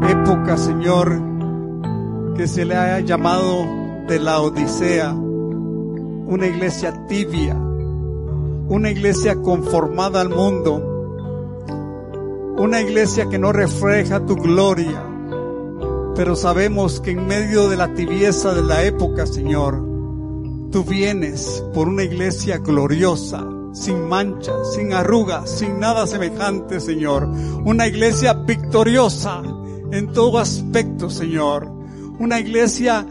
época, 0.08 0.56
Señor, 0.56 1.20
que 2.38 2.48
se 2.48 2.64
le 2.64 2.76
ha 2.76 3.00
llamado 3.00 3.66
de 4.08 4.20
la 4.20 4.40
Odisea, 4.40 5.12
una 5.14 6.46
iglesia 6.46 7.08
tibia, 7.08 7.56
una 7.56 8.92
iglesia 8.92 9.36
conformada 9.42 10.22
al 10.22 10.30
mundo, 10.30 10.80
una 12.60 12.82
iglesia 12.82 13.28
que 13.30 13.40
no 13.40 13.52
refleja 13.52 14.28
tu 14.28 14.36
gloria. 14.36 15.04
Pero 16.16 16.36
sabemos 16.36 17.02
que 17.02 17.12
en 17.12 17.26
medio 17.26 17.68
de 17.68 17.78
la 17.78 17.96
tibieza 17.96 18.54
de 18.54 18.62
la 18.62 18.84
época, 18.84 19.26
Señor, 19.26 19.84
tú 20.72 20.84
vienes 20.84 21.64
por 21.74 21.88
una 21.88 22.04
iglesia 22.04 22.60
gloriosa, 22.60 23.44
sin 23.74 24.08
mancha, 24.08 24.54
sin 24.66 24.94
arrugas, 24.94 25.50
sin 25.50 25.80
nada 25.80 26.06
semejante, 26.06 26.80
Señor. 26.80 27.28
Una 27.64 27.86
iglesia 27.86 28.34
victoriosa 28.34 29.44
en 29.92 30.12
todo 30.14 30.40
aspecto, 30.40 31.12
Señor. 31.12 31.72
Una 32.18 32.40
iglesia 32.40 33.06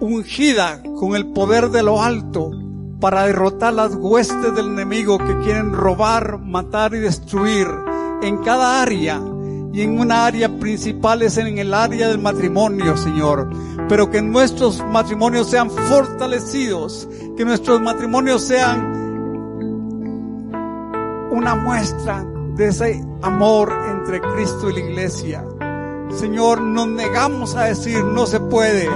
ungida 0.00 0.82
con 0.98 1.14
el 1.14 1.26
poder 1.26 1.68
de 1.68 1.82
lo 1.82 2.02
alto 2.02 2.50
para 2.98 3.26
derrotar 3.26 3.74
las 3.74 3.94
huestes 3.94 4.54
del 4.54 4.68
enemigo 4.68 5.18
que 5.18 5.38
quieren 5.40 5.74
robar, 5.74 6.38
matar 6.38 6.94
y 6.94 7.00
destruir 7.00 7.66
en 8.22 8.38
cada 8.38 8.80
área. 8.80 9.20
Y 9.74 9.82
en 9.82 10.00
una 10.00 10.24
área 10.24 10.58
principal 10.58 11.20
es 11.20 11.36
en 11.36 11.58
el 11.58 11.74
área 11.74 12.08
del 12.08 12.18
matrimonio, 12.18 12.96
Señor. 12.96 13.50
Pero 13.90 14.10
que 14.10 14.22
nuestros 14.22 14.82
matrimonios 14.90 15.50
sean 15.50 15.70
fortalecidos, 15.70 17.06
que 17.36 17.44
nuestros 17.44 17.78
matrimonios 17.82 18.42
sean 18.42 18.98
una 21.30 21.54
muestra 21.54 22.24
de 22.60 22.68
ese 22.68 23.02
amor 23.22 23.72
entre 23.90 24.20
Cristo 24.20 24.68
y 24.68 24.74
la 24.74 24.80
iglesia. 24.80 25.44
Señor, 26.10 26.60
nos 26.60 26.88
negamos 26.88 27.56
a 27.56 27.64
decir 27.64 28.04
no 28.04 28.26
se 28.26 28.38
puede, 28.38 28.86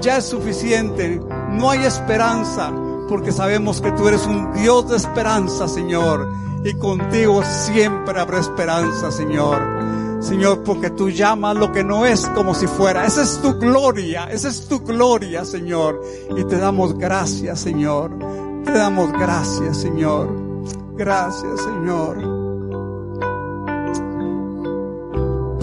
ya 0.00 0.16
es 0.16 0.24
suficiente, 0.24 1.20
no 1.50 1.70
hay 1.70 1.84
esperanza, 1.84 2.72
porque 3.08 3.30
sabemos 3.30 3.80
que 3.80 3.92
tú 3.92 4.08
eres 4.08 4.26
un 4.26 4.52
Dios 4.54 4.88
de 4.88 4.96
esperanza, 4.96 5.68
Señor, 5.68 6.28
y 6.64 6.74
contigo 6.74 7.42
siempre 7.44 8.18
habrá 8.18 8.40
esperanza, 8.40 9.12
Señor. 9.12 9.62
Señor, 10.18 10.64
porque 10.64 10.90
tú 10.90 11.08
llamas 11.08 11.56
lo 11.56 11.70
que 11.70 11.84
no 11.84 12.06
es 12.06 12.26
como 12.30 12.52
si 12.52 12.66
fuera. 12.66 13.06
Esa 13.06 13.22
es 13.22 13.40
tu 13.40 13.54
gloria, 13.60 14.24
esa 14.24 14.48
es 14.48 14.66
tu 14.66 14.80
gloria, 14.80 15.44
Señor. 15.44 16.02
Y 16.36 16.42
te 16.44 16.56
damos 16.56 16.98
gracias, 16.98 17.60
Señor. 17.60 18.10
Te 18.64 18.72
damos 18.72 19.12
gracias, 19.12 19.76
Señor. 19.76 20.28
Gracias, 20.96 21.60
Señor. 21.60 22.33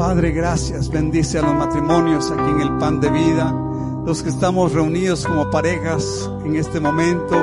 Padre, 0.01 0.31
gracias. 0.31 0.89
Bendice 0.89 1.37
a 1.37 1.43
los 1.43 1.53
matrimonios 1.53 2.31
aquí 2.31 2.49
en 2.49 2.59
el 2.59 2.75
pan 2.79 2.99
de 2.99 3.11
vida, 3.11 3.53
los 4.03 4.23
que 4.23 4.29
estamos 4.29 4.73
reunidos 4.73 5.27
como 5.27 5.51
parejas 5.51 6.27
en 6.43 6.55
este 6.55 6.79
momento. 6.79 7.35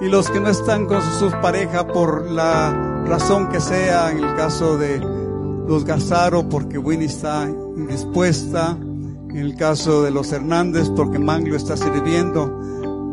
Y 0.00 0.08
los 0.08 0.30
que 0.30 0.40
no 0.40 0.48
están 0.48 0.86
con 0.86 1.02
sus 1.02 1.34
parejas 1.34 1.84
por 1.84 2.30
la 2.30 3.04
razón 3.04 3.50
que 3.50 3.60
sea, 3.60 4.10
en 4.10 4.24
el 4.24 4.34
caso 4.34 4.78
de 4.78 4.98
los 4.98 5.84
Gazaro 5.84 6.48
porque 6.48 6.78
Winnie 6.78 7.06
está 7.06 7.46
indispuesta, 7.50 8.78
en 8.80 9.36
el 9.36 9.54
caso 9.54 10.04
de 10.04 10.10
los 10.10 10.32
Hernández 10.32 10.88
porque 10.96 11.18
Manglio 11.18 11.54
está 11.54 11.76
sirviendo 11.76 12.50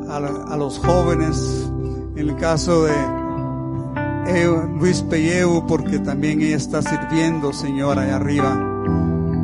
a, 0.08 0.56
los 0.56 0.80
jóvenes, 0.80 1.70
en 2.16 2.30
el 2.30 2.38
caso 2.38 2.86
de 2.86 3.21
Luis 4.82 5.04
Pelleu 5.04 5.66
porque 5.68 6.00
también 6.00 6.42
ella 6.42 6.58
está 6.58 6.82
sirviendo, 6.82 7.54
Señor, 7.54 8.00
allá 8.00 8.16
arriba. 8.16 8.60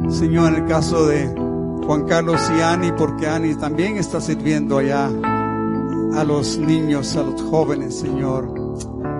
Señor, 0.09 0.53
en 0.53 0.63
el 0.63 0.65
caso 0.65 1.05
de 1.05 1.27
Juan 1.85 2.05
Carlos 2.05 2.41
y 2.57 2.61
Ani 2.61 2.91
porque 2.91 3.27
Ani 3.27 3.55
también 3.55 3.97
está 3.97 4.19
sirviendo 4.19 4.79
allá 4.79 5.11
a 6.15 6.23
los 6.23 6.57
niños, 6.57 7.15
a 7.15 7.23
los 7.23 7.41
jóvenes, 7.43 7.99
Señor. 7.99 8.51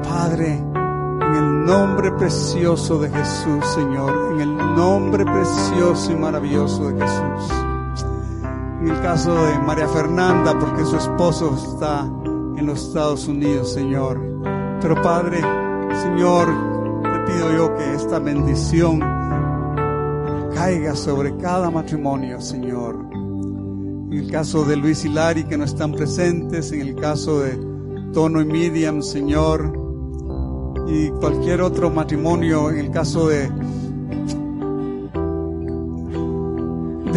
Padre, 0.04 0.54
en 0.54 1.36
el 1.36 1.66
nombre 1.66 2.12
precioso 2.14 3.00
de 3.00 3.10
Jesús, 3.10 3.66
Señor, 3.76 4.34
en 4.34 4.42
el 4.42 4.58
nombre 4.58 5.24
precioso 5.24 6.12
y 6.12 6.16
maravilloso 6.16 6.90
de 6.90 7.02
Jesús. 7.02 7.54
En 8.82 8.88
el 8.90 9.02
caso 9.02 9.34
de 9.46 9.60
María 9.60 9.88
Fernanda, 9.88 10.58
porque 10.58 10.86
su 10.86 10.98
esposo 10.98 11.56
está 11.56 12.02
en 12.58 12.66
los 12.66 12.88
Estados 12.88 13.28
Unidos, 13.28 13.72
Señor. 13.72 14.20
Pero 14.82 15.02
Padre, 15.02 15.42
Señor, 16.02 16.48
te 17.04 17.32
pido 17.32 17.52
yo 17.56 17.76
que 17.76 17.96
esta 17.96 18.20
bendición 18.20 19.00
caiga 20.54 20.96
sobre 20.96 21.36
cada 21.38 21.72
matrimonio, 21.72 22.40
Señor. 22.40 23.08
En 23.12 24.14
el 24.14 24.32
caso 24.32 24.64
de 24.66 24.76
Luis 24.78 25.04
y 25.06 25.10
Lari 25.10 25.44
que 25.46 25.58
no 25.58 25.64
están 25.64 25.94
presentes, 25.94 26.72
en 26.72 26.82
el 26.82 26.96
caso 26.96 27.42
de 27.42 27.60
Tono 28.14 28.42
y 28.42 28.46
Miriam, 28.46 29.02
Señor, 29.02 29.74
y 30.88 31.10
cualquier 31.10 31.62
otro 31.62 31.90
matrimonio, 31.90 32.70
en 32.70 32.78
el 32.78 32.92
caso 32.92 33.28
de 33.28 33.50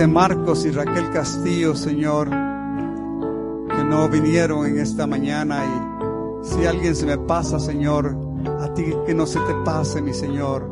de 0.01 0.07
Marcos 0.07 0.65
y 0.65 0.71
Raquel 0.71 1.11
Castillo, 1.11 1.75
Señor, 1.75 2.31
que 2.31 3.85
no 3.85 4.09
vinieron 4.09 4.65
en 4.67 4.79
esta 4.79 5.07
mañana 5.07 5.63
y 5.67 5.90
si 6.51 6.67
alguien 6.67 6.97
se 6.97 7.07
me 7.07 7.19
pasa, 7.19 7.59
Señor, 7.59 8.17
a 8.61 8.75
ti 8.75 8.93
que 9.07 9.15
no 9.15 9.27
se 9.27 9.39
te 9.41 9.55
pase, 9.65 10.03
mi 10.03 10.13
Señor. 10.13 10.69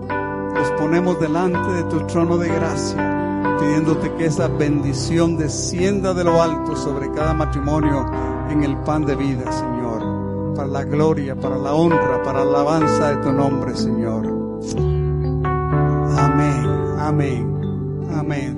Los 0.55 0.71
ponemos 0.73 1.21
delante 1.21 1.71
de 1.73 1.85
tu 1.85 2.01
trono 2.07 2.37
de 2.37 2.49
gracia 2.49 3.19
pidiéndote 3.59 4.13
que 4.15 4.27
esa 4.27 4.49
bendición 4.49 5.37
descienda 5.37 6.15
de 6.15 6.25
lo 6.25 6.41
alto 6.41 6.77
sobre 6.77 7.11
cada 7.13 7.35
matrimonio 7.35 8.07
en 8.51 8.63
el 8.63 8.77
pan 8.79 9.05
de 9.05 9.17
vida, 9.17 9.51
Señor, 9.51 10.55
para 10.55 10.69
la 10.69 10.85
gloria, 10.85 11.35
para 11.35 11.57
la 11.57 11.75
honra, 11.75 12.23
para 12.23 12.45
la 12.45 12.61
alabanza 12.61 13.11
de 13.11 13.17
tu 13.23 13.33
nombre, 13.33 13.77
Señor. 13.77 14.27
Amén, 16.17 16.67
amén, 16.99 18.09
amén. 18.15 18.58